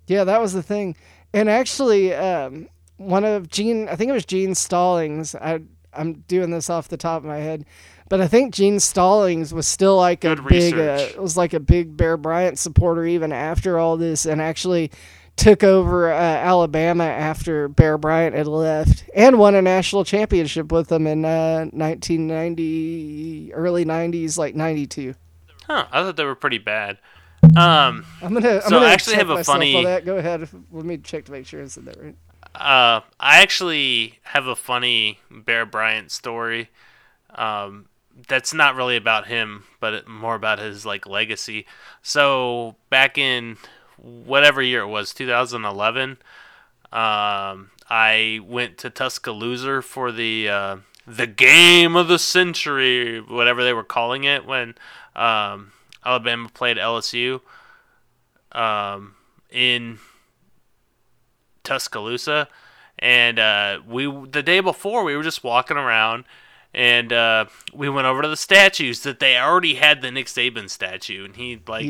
Yeah, 0.07 0.23
that 0.23 0.41
was 0.41 0.53
the 0.53 0.63
thing. 0.63 0.95
And 1.33 1.49
actually, 1.49 2.13
um, 2.13 2.69
one 2.97 3.23
of 3.23 3.49
Gene, 3.49 3.87
I 3.87 3.95
think 3.95 4.09
it 4.09 4.13
was 4.13 4.25
Gene 4.25 4.55
Stallings. 4.55 5.35
I 5.35 5.61
I'm 5.93 6.13
doing 6.27 6.51
this 6.51 6.69
off 6.69 6.87
the 6.87 6.97
top 6.97 7.23
of 7.23 7.25
my 7.25 7.37
head, 7.37 7.65
but 8.09 8.21
I 8.21 8.27
think 8.27 8.53
Gene 8.53 8.79
Stallings 8.79 9.53
was 9.53 9.67
still 9.67 9.97
like 9.97 10.23
a 10.23 10.35
big, 10.35 10.77
uh, 10.77 11.07
was 11.17 11.35
like 11.35 11.53
a 11.53 11.59
big 11.59 11.97
Bear 11.97 12.17
Bryant 12.17 12.59
supporter 12.59 13.05
even 13.05 13.31
after 13.31 13.79
all 13.79 13.97
this, 13.97 14.25
and 14.25 14.41
actually 14.41 14.91
took 15.35 15.63
over 15.63 16.11
uh, 16.11 16.15
Alabama 16.15 17.03
after 17.03 17.67
Bear 17.67 17.97
Bryant 17.97 18.35
had 18.35 18.47
left, 18.47 19.05
and 19.15 19.39
won 19.39 19.55
a 19.55 19.61
national 19.61 20.03
championship 20.03 20.71
with 20.71 20.87
them 20.89 21.07
in 21.07 21.25
uh, 21.25 21.65
1990, 21.71 23.53
early 23.53 23.85
90s, 23.85 24.37
like 24.37 24.55
92. 24.55 25.13
Huh? 25.65 25.85
I 25.91 26.03
thought 26.03 26.15
they 26.15 26.25
were 26.25 26.35
pretty 26.35 26.57
bad. 26.57 26.97
Um, 27.55 28.05
I'm 28.21 28.33
gonna. 28.33 28.49
I'm 28.55 28.61
So 28.61 28.69
gonna 28.71 28.85
I 28.87 28.93
actually 28.93 29.15
have 29.17 29.29
a 29.29 29.43
funny- 29.43 29.83
that. 29.83 30.05
Go 30.05 30.17
ahead. 30.17 30.47
Let 30.71 30.85
me 30.85 30.97
check 30.97 31.25
to 31.25 31.31
make 31.31 31.45
sure 31.45 31.61
I 31.61 31.67
said 31.67 31.85
that 31.85 31.97
right. 32.01 32.15
uh, 32.55 33.01
I 33.19 33.41
actually 33.41 34.19
have 34.23 34.47
a 34.47 34.55
funny 34.55 35.19
Bear 35.31 35.65
Bryant 35.65 36.11
story. 36.11 36.69
Um, 37.35 37.87
that's 38.27 38.53
not 38.53 38.75
really 38.75 38.95
about 38.97 39.27
him, 39.27 39.65
but 39.79 40.07
more 40.07 40.35
about 40.35 40.59
his 40.59 40.85
like 40.85 41.05
legacy. 41.07 41.65
So 42.01 42.75
back 42.89 43.17
in 43.17 43.57
whatever 43.97 44.61
year 44.61 44.81
it 44.81 44.87
was, 44.87 45.13
2011, 45.13 46.17
um, 46.91 47.71
I 47.89 48.39
went 48.45 48.77
to 48.79 48.89
Tuscaloosa 48.89 49.81
for 49.81 50.11
the 50.11 50.49
uh, 50.49 50.77
the 51.05 51.27
game 51.27 51.95
of 51.95 52.07
the 52.07 52.19
century, 52.19 53.19
whatever 53.21 53.63
they 53.63 53.73
were 53.73 53.83
calling 53.83 54.23
it 54.23 54.45
when 54.45 54.75
um, 55.15 55.71
Alabama 56.11 56.47
played 56.53 56.77
LSU 56.77 57.41
um, 58.53 59.15
in 59.51 59.99
Tuscaloosa, 61.63 62.47
and 62.97 63.37
uh, 63.39 63.79
we 63.87 64.05
the 64.31 64.41
day 64.41 64.61
before 64.61 65.03
we 65.03 65.17
were 65.17 65.23
just 65.23 65.43
walking 65.43 65.75
around, 65.75 66.23
and 66.73 67.11
uh, 67.11 67.45
we 67.73 67.89
went 67.89 68.07
over 68.07 68.21
to 68.21 68.27
the 68.29 68.37
statues 68.37 69.01
that 69.01 69.19
they 69.19 69.37
already 69.37 69.75
had 69.75 70.01
the 70.01 70.09
Nick 70.11 70.27
Saban 70.27 70.69
statue, 70.69 71.25
and 71.25 71.35
he 71.35 71.59
like 71.67 71.85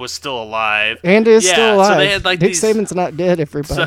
was 0.00 0.12
still 0.12 0.42
alive. 0.42 0.98
and 1.04 1.28
is 1.28 1.44
Yeah, 1.46 1.52
still 1.52 1.68
so 1.68 1.74
alive. 1.76 1.98
they 1.98 2.08
had, 2.08 2.24
like, 2.24 2.40
Nick 2.40 2.50
these- 2.50 2.62
Saban's 2.62 2.92
not 2.94 3.16
dead. 3.16 3.38
Everybody. 3.38 3.74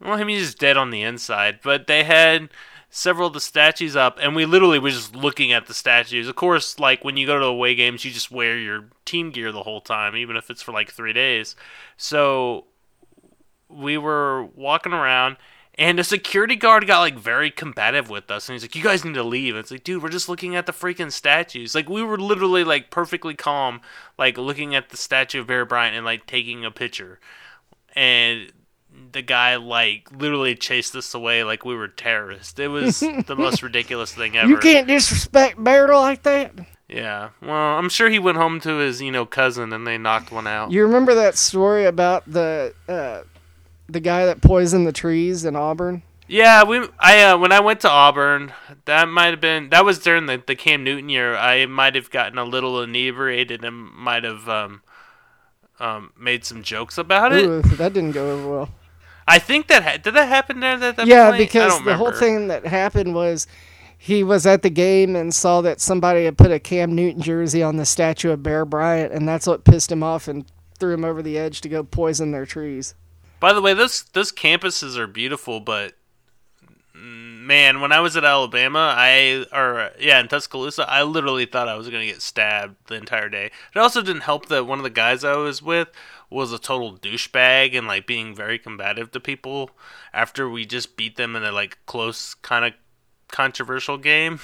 well, 0.00 0.14
I 0.14 0.24
mean, 0.24 0.38
he's 0.38 0.54
dead 0.54 0.78
on 0.78 0.88
the 0.90 1.02
inside, 1.02 1.58
but 1.62 1.86
they 1.86 2.04
had 2.04 2.48
several 2.90 3.28
of 3.28 3.34
the 3.34 3.40
statues 3.40 3.96
up, 3.96 4.18
and 4.20 4.34
we 4.34 4.44
literally 4.44 4.78
were 4.78 4.90
just 4.90 5.14
looking 5.14 5.52
at 5.52 5.66
the 5.66 5.74
statues. 5.74 6.28
Of 6.28 6.36
course, 6.36 6.78
like 6.78 7.04
when 7.04 7.16
you 7.16 7.26
go 7.26 7.38
to 7.38 7.46
away 7.46 7.74
games, 7.74 8.04
you 8.04 8.10
just 8.10 8.30
wear 8.30 8.58
your 8.58 8.86
team 9.04 9.30
gear 9.30 9.52
the 9.52 9.62
whole 9.62 9.80
time, 9.80 10.16
even 10.16 10.36
if 10.36 10.50
it's 10.50 10.62
for 10.62 10.72
like 10.72 10.90
three 10.90 11.12
days. 11.12 11.56
So 11.96 12.66
we 13.68 13.96
were 13.96 14.44
walking 14.44 14.92
around. 14.92 15.36
And 15.78 15.98
a 15.98 16.04
security 16.04 16.56
guard 16.56 16.86
got 16.86 17.00
like 17.00 17.16
very 17.16 17.50
combative 17.50 18.10
with 18.10 18.30
us, 18.30 18.48
and 18.48 18.54
he's 18.54 18.62
like, 18.64 18.74
"You 18.74 18.82
guys 18.82 19.02
need 19.02 19.14
to 19.14 19.22
leave." 19.22 19.56
It's 19.56 19.70
like, 19.70 19.84
dude, 19.84 20.02
we're 20.02 20.10
just 20.10 20.28
looking 20.28 20.54
at 20.54 20.66
the 20.66 20.72
freaking 20.72 21.10
statues. 21.10 21.74
Like, 21.74 21.88
we 21.88 22.02
were 22.02 22.18
literally 22.18 22.64
like 22.64 22.90
perfectly 22.90 23.34
calm, 23.34 23.80
like 24.18 24.36
looking 24.36 24.74
at 24.74 24.90
the 24.90 24.98
statue 24.98 25.40
of 25.40 25.46
Bear 25.46 25.64
Bryant 25.64 25.96
and 25.96 26.04
like 26.04 26.26
taking 26.26 26.66
a 26.66 26.70
picture 26.70 27.18
and 27.94 28.52
the 29.12 29.22
guy 29.22 29.56
like 29.56 30.10
literally 30.12 30.54
chased 30.54 30.94
us 30.94 31.14
away 31.14 31.44
like 31.44 31.64
we 31.64 31.74
were 31.74 31.88
terrorists. 31.88 32.58
It 32.58 32.68
was 32.68 33.00
the 33.26 33.36
most 33.36 33.62
ridiculous 33.62 34.12
thing 34.12 34.36
ever. 34.36 34.48
you 34.48 34.58
can't 34.58 34.86
disrespect 34.86 35.62
Bear 35.62 35.88
like 35.94 36.22
that. 36.22 36.52
Yeah. 36.88 37.30
Well, 37.40 37.78
I'm 37.78 37.88
sure 37.88 38.10
he 38.10 38.18
went 38.18 38.36
home 38.36 38.60
to 38.60 38.78
his, 38.78 39.00
you 39.00 39.12
know, 39.12 39.24
cousin 39.24 39.72
and 39.72 39.86
they 39.86 39.96
knocked 39.96 40.32
one 40.32 40.46
out. 40.46 40.72
You 40.72 40.82
remember 40.82 41.14
that 41.14 41.36
story 41.36 41.84
about 41.84 42.24
the 42.26 42.74
uh, 42.88 43.22
the 43.88 44.00
guy 44.00 44.26
that 44.26 44.42
poisoned 44.42 44.86
the 44.86 44.92
trees 44.92 45.44
in 45.44 45.54
Auburn? 45.54 46.02
Yeah, 46.26 46.64
we 46.64 46.86
I 46.98 47.22
uh, 47.22 47.38
when 47.38 47.52
I 47.52 47.60
went 47.60 47.80
to 47.80 47.90
Auburn, 47.90 48.52
that 48.84 49.08
might 49.08 49.30
have 49.30 49.40
been 49.40 49.70
that 49.70 49.84
was 49.84 49.98
during 49.98 50.26
the, 50.26 50.42
the 50.44 50.54
Cam 50.56 50.84
Newton 50.84 51.08
year. 51.08 51.36
I 51.36 51.66
might 51.66 51.94
have 51.94 52.10
gotten 52.10 52.38
a 52.38 52.44
little 52.44 52.80
inebriated 52.82 53.64
and 53.64 53.92
might 53.92 54.24
have 54.24 54.48
um 54.48 54.82
um 55.78 56.12
made 56.18 56.44
some 56.44 56.62
jokes 56.62 56.98
about 56.98 57.32
it. 57.32 57.44
Ooh, 57.44 57.62
that 57.62 57.92
didn't 57.92 58.12
go 58.12 58.30
over 58.32 58.48
well. 58.48 58.70
I 59.30 59.38
think 59.38 59.68
that 59.68 59.84
ha- 59.84 59.96
did 59.98 60.14
that 60.14 60.28
happen 60.28 60.58
there 60.58 60.76
that, 60.76 60.96
that 60.96 61.06
yeah? 61.06 61.36
Because 61.36 61.82
the 61.84 61.96
whole 61.96 62.10
thing 62.10 62.48
that 62.48 62.66
happened 62.66 63.14
was 63.14 63.46
he 63.96 64.24
was 64.24 64.44
at 64.44 64.62
the 64.62 64.70
game 64.70 65.14
and 65.14 65.32
saw 65.32 65.60
that 65.60 65.80
somebody 65.80 66.24
had 66.24 66.36
put 66.36 66.50
a 66.50 66.58
Cam 66.58 66.94
Newton 66.94 67.22
jersey 67.22 67.62
on 67.62 67.76
the 67.76 67.84
statue 67.84 68.32
of 68.32 68.42
Bear 68.42 68.64
Bryant, 68.64 69.12
and 69.12 69.28
that's 69.28 69.46
what 69.46 69.64
pissed 69.64 69.92
him 69.92 70.02
off 70.02 70.26
and 70.26 70.50
threw 70.78 70.94
him 70.94 71.04
over 71.04 71.22
the 71.22 71.38
edge 71.38 71.60
to 71.60 71.68
go 71.68 71.84
poison 71.84 72.32
their 72.32 72.44
trees. 72.44 72.94
By 73.38 73.52
the 73.52 73.62
way, 73.62 73.72
those 73.72 74.02
those 74.14 74.32
campuses 74.32 74.96
are 74.96 75.06
beautiful, 75.06 75.60
but 75.60 75.94
man, 76.92 77.80
when 77.80 77.92
I 77.92 78.00
was 78.00 78.16
at 78.16 78.24
Alabama, 78.24 78.94
I 78.96 79.44
or 79.52 79.92
yeah, 80.00 80.18
in 80.18 80.28
Tuscaloosa, 80.28 80.88
I 80.88 81.04
literally 81.04 81.46
thought 81.46 81.68
I 81.68 81.76
was 81.76 81.88
gonna 81.88 82.06
get 82.06 82.20
stabbed 82.20 82.76
the 82.88 82.96
entire 82.96 83.28
day. 83.28 83.50
It 83.74 83.78
also 83.78 84.02
didn't 84.02 84.22
help 84.22 84.46
that 84.46 84.66
one 84.66 84.78
of 84.78 84.84
the 84.84 84.90
guys 84.90 85.24
I 85.24 85.36
was 85.36 85.62
with 85.62 85.88
was 86.30 86.52
a 86.52 86.58
total 86.58 86.96
douchebag 86.96 87.76
and 87.76 87.86
like 87.86 88.06
being 88.06 88.34
very 88.34 88.58
combative 88.58 89.10
to 89.10 89.20
people 89.20 89.70
after 90.12 90.48
we 90.48 90.64
just 90.64 90.96
beat 90.96 91.16
them 91.16 91.34
in 91.34 91.42
a 91.42 91.52
like 91.52 91.78
close 91.86 92.34
kind 92.34 92.64
of 92.64 92.72
controversial 93.28 93.98
game. 93.98 94.38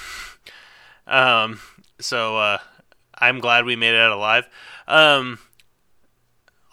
um, 1.07 1.59
so 1.99 2.37
uh, 2.37 2.57
I'm 3.15 3.39
glad 3.39 3.65
we 3.65 3.75
made 3.75 3.93
it 3.93 3.99
out 3.99 4.11
alive. 4.11 4.47
Um, 4.87 5.39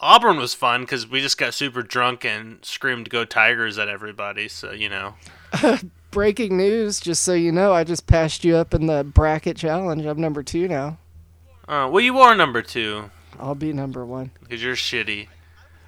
Auburn 0.01 0.37
was 0.37 0.53
fun 0.53 0.83
because 0.83 1.09
we 1.09 1.21
just 1.21 1.39
got 1.39 1.55
super 1.55 1.83
drunk 1.83 2.25
and 2.25 2.63
screamed 2.65 3.09
"Go 3.09 3.25
Tigers" 3.25 3.79
at 3.79 3.89
everybody. 3.89 4.49
So 4.49 4.73
you 4.73 4.89
know, 4.89 5.15
Breaking 6.11 6.57
news, 6.57 7.01
just 7.01 7.23
so 7.23 7.33
you 7.33 7.51
know, 7.51 7.73
I 7.73 7.85
just 7.85 8.07
passed 8.07 8.45
you 8.45 8.57
up 8.57 8.75
in 8.75 8.87
the 8.87 9.03
bracket 9.03 9.57
challenge. 9.57 10.05
I'm 10.05 10.21
number 10.21 10.43
two 10.43 10.69
now. 10.69 10.99
uh, 11.67 11.89
well, 11.91 12.01
you 12.01 12.19
are 12.19 12.35
number 12.35 12.63
two 12.63 13.11
I'll 13.39 13.55
be 13.55 13.73
number 13.73 14.05
one. 14.05 14.31
because 14.41 14.63
you're 14.63 14.75
shitty. 14.77 15.29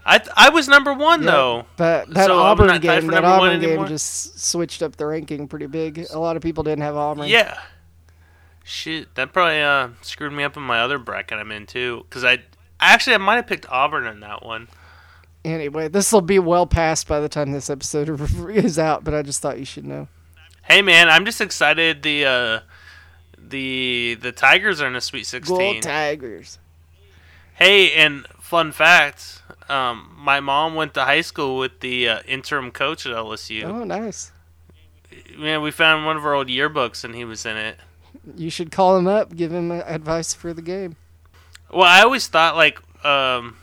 I 0.05 0.21
I 0.37 0.51
was 0.51 0.69
number 0.69 0.93
one 0.93 1.23
Yeah, 1.23 1.31
though. 1.31 1.67
But 1.77 2.11
that 2.15 2.27
So 2.27 2.39
Auburn 2.39 2.81
game, 2.81 3.09
that 3.09 3.25
Auburn 3.25 3.61
game 3.61 3.71
anymore? 3.71 3.89
just 3.89 4.39
switched 4.39 4.83
up 4.83 4.97
the 4.97 5.07
ranking 5.07 5.49
pretty 5.49 5.67
big. 5.67 6.07
A 6.13 6.19
lot 6.19 6.37
of 6.37 6.43
people 6.43 6.63
didn't 6.63 6.83
have 6.83 6.97
Auburn. 6.97 7.27
Yeah. 7.29 7.59
Shit, 8.63 9.15
that 9.15 9.33
probably 9.33 9.61
uh, 9.61 9.91
screwed 10.03 10.33
me 10.33 10.43
up 10.43 10.57
in 10.57 10.63
my 10.63 10.81
other 10.81 10.99
bracket 10.99 11.39
I'm 11.39 11.53
in 11.53 11.67
too. 11.67 12.05
Because 12.09 12.25
I 12.25 12.39
actually 12.81 13.15
I 13.15 13.19
might 13.19 13.37
have 13.37 13.47
picked 13.47 13.67
Auburn 13.71 14.07
in 14.07 14.21
that 14.21 14.45
one. 14.45 14.69
Anyway, 15.45 15.87
this 15.89 16.13
will 16.13 16.21
be 16.21 16.41
well 16.41 16.67
past 16.67 17.07
by 17.07 17.21
the 17.21 17.29
time 17.29 17.53
this 17.53 17.71
episode 17.71 18.09
is 18.51 18.79
out, 18.79 19.05
but 19.05 19.15
I 19.15 19.23
just 19.23 19.41
thought 19.41 19.59
you 19.59 19.65
should 19.65 19.85
know. 19.85 20.09
Hey 20.63 20.83
man, 20.83 21.09
I'm 21.09 21.25
just 21.25 21.41
excited. 21.41 22.03
The 22.03 22.25
uh, 22.27 22.61
the 23.39 24.19
the 24.21 24.33
Tigers 24.33 24.81
are 24.81 24.87
in 24.89 24.95
the 24.95 25.01
Sweet 25.01 25.21
Go 25.21 25.57
16. 25.57 25.83
Tigers. 25.83 26.59
Hey, 27.57 27.93
and 27.93 28.27
fun 28.39 28.73
fact, 28.73 29.43
um, 29.69 30.15
my 30.17 30.41
mom 30.41 30.75
went 30.75 30.95
to 30.95 31.05
high 31.05 31.23
school 31.23 31.59
with 31.59 31.81
the 31.81 32.09
uh, 32.09 32.23
interim 32.27 32.71
coach 32.71 33.07
at 33.07 33.13
LSU. 33.13 33.65
Oh, 33.65 33.85
nice. 33.85 34.31
Man, 35.37 35.63
we 35.63 35.71
found 35.71 36.05
one 36.05 36.17
of 36.17 36.25
our 36.25 36.35
old 36.35 36.49
yearbooks 36.49 37.03
and 37.03 37.15
he 37.15 37.25
was 37.25 37.47
in 37.47 37.57
it. 37.57 37.79
You 38.37 38.51
should 38.51 38.71
call 38.71 38.97
him 38.97 39.07
up, 39.07 39.35
give 39.35 39.53
him 39.53 39.71
uh, 39.71 39.83
advice 39.87 40.35
for 40.35 40.53
the 40.53 40.63
game. 40.63 40.97
Well, 41.71 41.85
I 41.85 42.03
always 42.03 42.27
thought 42.27 42.57
like 42.57 42.81
um, 43.05 43.57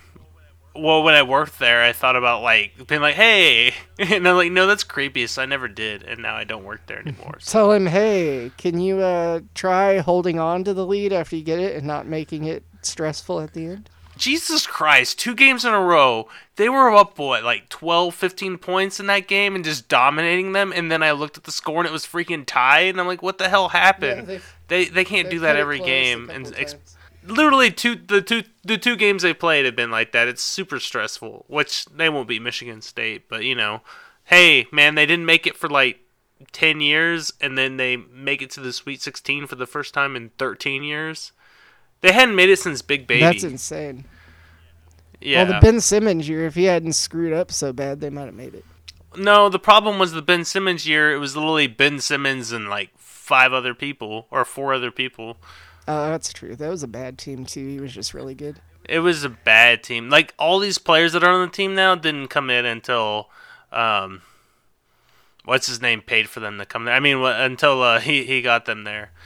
well, 0.75 1.03
when 1.03 1.13
I 1.13 1.23
worked 1.23 1.59
there, 1.59 1.83
I 1.83 1.93
thought 1.93 2.15
about 2.15 2.41
like 2.41 2.87
being 2.87 3.01
like, 3.01 3.15
"Hey," 3.15 3.73
and 3.99 4.27
I'm 4.27 4.35
like, 4.35 4.51
"No, 4.51 4.65
that's 4.65 4.83
creepy." 4.83 5.27
So 5.27 5.41
I 5.41 5.45
never 5.45 5.67
did, 5.67 6.03
and 6.03 6.21
now 6.21 6.35
I 6.35 6.43
don't 6.43 6.63
work 6.63 6.85
there 6.87 6.99
anymore. 7.05 7.37
So. 7.39 7.51
Tell 7.51 7.71
him, 7.73 7.85
hey, 7.85 8.51
can 8.57 8.79
you 8.79 8.99
uh, 8.99 9.41
try 9.53 9.99
holding 9.99 10.39
on 10.39 10.63
to 10.63 10.73
the 10.73 10.85
lead 10.85 11.13
after 11.13 11.35
you 11.35 11.43
get 11.43 11.59
it 11.59 11.75
and 11.75 11.85
not 11.85 12.07
making 12.07 12.45
it 12.45 12.63
stressful 12.85 13.41
at 13.41 13.53
the 13.53 13.65
end? 13.65 13.89
Jesus 14.17 14.67
Christ, 14.67 15.17
two 15.17 15.33
games 15.33 15.65
in 15.65 15.73
a 15.73 15.81
row. 15.81 16.27
They 16.55 16.69
were 16.69 16.93
up, 16.93 17.17
what, 17.17 17.43
like 17.43 17.69
12, 17.69 18.13
15 18.13 18.57
points 18.59 18.99
in 18.99 19.07
that 19.07 19.27
game 19.27 19.55
and 19.55 19.65
just 19.65 19.87
dominating 19.87 20.51
them. 20.51 20.71
And 20.73 20.91
then 20.91 21.01
I 21.01 21.11
looked 21.11 21.37
at 21.37 21.45
the 21.45 21.51
score 21.51 21.79
and 21.79 21.87
it 21.87 21.91
was 21.91 22.05
freaking 22.05 22.43
tied. 22.45 22.89
And 22.89 23.01
I'm 23.01 23.07
like, 23.07 23.23
what 23.23 23.39
the 23.39 23.49
hell 23.49 23.69
happened? 23.69 24.29
Yeah, 24.29 24.39
they, 24.67 24.85
they 24.85 25.03
can't 25.03 25.29
do 25.29 25.39
that 25.39 25.55
every 25.55 25.79
game. 25.79 26.29
And 26.29 26.53
ex- 26.57 26.75
literally, 27.25 27.71
two 27.71 27.95
the 27.95 28.21
two 28.21 28.43
the 28.63 28.77
two 28.77 28.95
games 28.95 29.23
they 29.23 29.33
played 29.33 29.65
have 29.65 29.75
been 29.75 29.91
like 29.91 30.11
that. 30.11 30.27
It's 30.27 30.43
super 30.43 30.79
stressful, 30.79 31.45
which 31.47 31.85
they 31.85 32.09
won't 32.09 32.27
beat 32.27 32.41
Michigan 32.41 32.81
State. 32.81 33.27
But, 33.27 33.43
you 33.45 33.55
know, 33.55 33.81
hey, 34.25 34.67
man, 34.71 34.93
they 34.93 35.07
didn't 35.07 35.25
make 35.25 35.47
it 35.47 35.57
for 35.57 35.69
like 35.69 35.99
10 36.51 36.81
years 36.81 37.33
and 37.41 37.57
then 37.57 37.77
they 37.77 37.97
make 37.97 38.41
it 38.41 38.51
to 38.51 38.59
the 38.59 38.73
Sweet 38.73 39.01
16 39.01 39.47
for 39.47 39.55
the 39.55 39.65
first 39.65 39.93
time 39.93 40.15
in 40.15 40.29
13 40.37 40.83
years. 40.83 41.31
They 42.03 42.11
hadn't 42.11 42.35
made 42.35 42.49
it 42.49 42.59
since 42.59 42.81
Big 42.81 43.07
Baby. 43.07 43.21
That's 43.21 43.45
insane. 43.45 44.03
Yeah. 45.21 45.43
Well, 45.43 45.53
the 45.53 45.65
Ben 45.65 45.79
Simmons 45.79 46.27
year, 46.27 46.45
if 46.45 46.53
he 46.53 46.65
hadn't 46.65 46.93
screwed 46.93 47.31
up 47.31 47.49
so 47.49 47.71
bad, 47.71 48.01
they 48.01 48.09
might 48.09 48.25
have 48.25 48.33
made 48.33 48.53
it. 48.53 48.65
No, 49.15 49.47
the 49.47 49.57
problem 49.57 49.99
was 49.99 50.11
the 50.11 50.21
Ben 50.21 50.43
Simmons 50.43 50.85
year. 50.85 51.13
It 51.13 51.19
was 51.19 51.37
literally 51.37 51.67
Ben 51.67 52.01
Simmons 52.01 52.51
and 52.51 52.69
like 52.69 52.89
five 52.97 53.53
other 53.53 53.73
people 53.73 54.27
or 54.31 54.43
four 54.43 54.73
other 54.73 54.91
people. 54.91 55.37
Oh, 55.87 56.09
that's 56.09 56.33
true. 56.33 56.57
That 56.57 56.69
was 56.69 56.83
a 56.83 56.89
bad 56.89 57.17
team 57.17 57.45
too. 57.45 57.65
He 57.65 57.79
was 57.79 57.93
just 57.93 58.13
really 58.13 58.35
good. 58.35 58.59
It 58.89 58.99
was 58.99 59.23
a 59.23 59.29
bad 59.29 59.81
team. 59.81 60.09
Like 60.09 60.33
all 60.37 60.59
these 60.59 60.79
players 60.79 61.13
that 61.13 61.23
are 61.23 61.31
on 61.31 61.47
the 61.47 61.53
team 61.53 61.73
now 61.73 61.95
didn't 61.95 62.27
come 62.27 62.49
in 62.49 62.65
until, 62.65 63.29
um, 63.71 64.23
what's 65.45 65.67
his 65.67 65.81
name 65.81 66.01
paid 66.01 66.27
for 66.27 66.41
them 66.41 66.57
to 66.57 66.65
come 66.65 66.83
there. 66.83 66.95
I 66.95 66.99
mean, 66.99 67.23
until 67.23 67.81
uh, 67.81 68.01
he 68.01 68.25
he 68.25 68.41
got 68.41 68.65
them 68.65 68.83
there. 68.83 69.11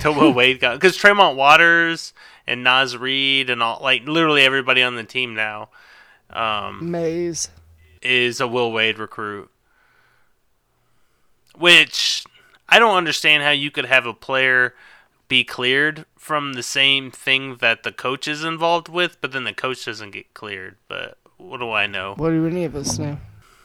until 0.04 0.18
Will 0.18 0.32
Wade 0.32 0.60
got 0.60 0.80
because 0.80 0.96
Tremont 0.96 1.36
Waters 1.36 2.14
and 2.46 2.64
Naz 2.64 2.96
Reid 2.96 3.50
and 3.50 3.62
all 3.62 3.80
like 3.82 4.06
literally 4.06 4.40
everybody 4.42 4.82
on 4.82 4.96
the 4.96 5.04
team 5.04 5.34
now. 5.34 5.68
Um, 6.30 6.90
Mayes. 6.90 7.50
is 8.00 8.40
a 8.40 8.48
Will 8.48 8.72
Wade 8.72 8.98
recruit. 8.98 9.50
Which 11.54 12.24
I 12.66 12.78
don't 12.78 12.96
understand 12.96 13.42
how 13.42 13.50
you 13.50 13.70
could 13.70 13.84
have 13.84 14.06
a 14.06 14.14
player 14.14 14.74
be 15.28 15.44
cleared 15.44 16.06
from 16.16 16.54
the 16.54 16.62
same 16.62 17.10
thing 17.10 17.56
that 17.56 17.82
the 17.82 17.92
coach 17.92 18.26
is 18.26 18.42
involved 18.42 18.88
with, 18.88 19.20
but 19.20 19.32
then 19.32 19.44
the 19.44 19.52
coach 19.52 19.84
doesn't 19.84 20.12
get 20.12 20.32
cleared. 20.32 20.76
But 20.88 21.18
what 21.36 21.60
do 21.60 21.72
I 21.72 21.86
know? 21.86 22.14
What 22.16 22.30
do 22.30 22.46
any 22.46 22.64
of 22.64 22.74
us 22.74 22.98
know? 22.98 23.18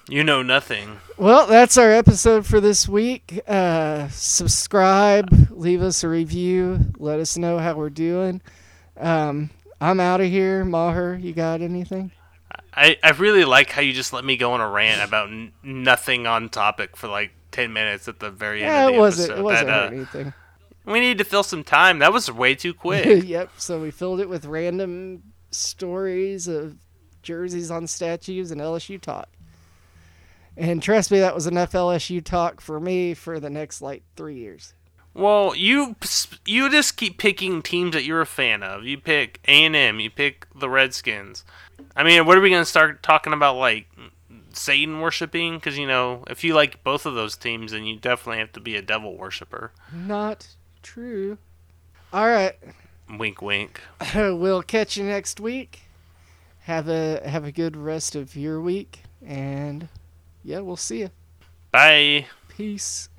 You 0.08 0.24
know 0.24 0.44
nothing. 0.44 1.00
Well, 1.18 1.48
that's 1.48 1.78
our 1.78 1.92
episode 1.92 2.46
for 2.46 2.60
this 2.62 2.88
week. 2.88 3.42
Uh, 3.48 4.08
subscribe, 4.10 5.30
leave 5.50 5.82
us 5.82 6.04
a 6.04 6.10
review, 6.10 6.80
let 7.00 7.20
us 7.20 7.38
know 7.38 7.58
how 7.58 7.74
we're 7.76 7.90
doing. 7.90 8.42
Um, 8.98 9.50
I'm 9.82 10.00
out 10.00 10.22
of 10.22 10.28
here. 10.28 10.64
Maher, 10.64 11.16
you 11.16 11.34
got 11.34 11.62
anything? 11.62 12.12
I, 12.74 12.98
I 13.04 13.12
really 13.12 13.46
like 13.46 13.72
how 13.72 13.82
you 13.82 13.94
just 13.94 14.14
let 14.14 14.24
me 14.26 14.38
go 14.38 14.52
on 14.54 14.62
a 14.62 14.70
rant 14.70 15.02
about 15.08 15.30
n- 15.30 15.54
nothing 15.64 16.28
on 16.28 16.50
topic 16.50 16.96
for 16.98 17.08
like 17.08 17.32
10 17.52 17.74
minutes 17.74 18.08
at 18.08 18.20
the 18.20 18.30
very 18.30 18.62
end 18.64 18.72
Yeah, 18.72 18.84
of 18.84 18.90
it 18.90 18.94
the 18.94 19.00
wasn't. 19.00 19.30
episode. 19.32 19.40
It 19.40 19.44
wasn't 19.44 19.68
That, 19.68 19.84
uh, 19.84 19.88
anything. 19.88 20.34
we 20.86 21.00
need 21.00 21.18
to 21.18 21.24
fill 21.24 21.44
some 21.44 21.64
time. 21.64 22.00
That 22.00 22.14
was 22.14 22.30
way 22.32 22.54
too 22.54 22.74
quick. 22.74 23.24
yep. 23.26 23.50
So 23.58 23.82
we 23.82 23.92
filled 23.92 24.20
it 24.20 24.30
with 24.30 24.46
random 24.46 25.24
stories 25.52 26.48
of 26.48 26.76
jerseys 27.24 27.72
on 27.72 27.88
statues 27.88 28.52
and 28.52 28.62
LSU 28.62 29.02
talk. 29.02 29.30
And 30.58 30.82
trust 30.82 31.12
me, 31.12 31.20
that 31.20 31.36
was 31.36 31.48
enough 31.48 31.74
LSU 31.74 32.24
talk 32.24 32.62
for 32.62 32.80
me 32.80 33.14
for 33.14 33.40
the 33.40 33.50
next 33.50 33.82
like 33.82 34.04
three 34.16 34.36
years. 34.36 34.74
Well, 35.14 35.56
you 35.56 35.96
you 36.46 36.70
just 36.70 36.98
keep 36.98 37.18
picking 37.18 37.62
teams 37.62 37.94
that 37.94 38.04
you're 38.04 38.22
a 38.22 38.26
fan 38.26 38.64
of. 38.64 38.84
You 38.84 38.98
pick 38.98 39.40
A 39.48 39.66
and 39.66 39.76
M. 39.76 40.00
You 40.00 40.10
pick 40.10 40.48
the 40.54 40.70
Redskins. 40.70 41.46
I 41.96 42.04
mean, 42.04 42.26
what 42.26 42.38
are 42.38 42.42
we 42.42 42.50
gonna 42.50 42.66
start 42.66 43.02
talking 43.02 43.32
about? 43.32 43.56
Like 43.56 43.88
Satan 44.52 45.00
worshiping? 45.00 45.56
Because 45.56 45.78
you 45.78 45.88
know, 45.88 46.26
if 46.28 46.44
you 46.44 46.54
like 46.54 46.84
both 46.84 47.06
of 47.06 47.16
those 47.16 47.38
teams, 47.38 47.72
then 47.72 47.86
you 47.86 47.98
definitely 47.98 48.40
have 48.40 48.52
to 48.54 48.60
be 48.60 48.76
a 48.76 48.82
devil 48.82 49.18
worshiper. 49.18 49.72
Not 49.94 50.48
true. 50.84 51.38
All 52.12 52.28
right. 52.28 52.58
Wink, 53.10 53.42
wink. 53.42 53.80
we'll 54.16 54.64
catch 54.64 54.98
you 54.98 55.06
next 55.06 55.40
week. 55.40 55.84
Have 56.62 56.90
a 56.90 57.22
have 57.28 57.46
a 57.46 57.52
good 57.52 57.78
rest 57.78 58.16
of 58.16 58.36
your 58.36 58.60
week, 58.60 59.04
and 59.26 59.88
yeah, 60.46 60.60
we'll 60.60 60.78
see 60.78 61.00
you. 61.00 61.10
Bye. 61.72 62.28
Peace. 62.48 63.10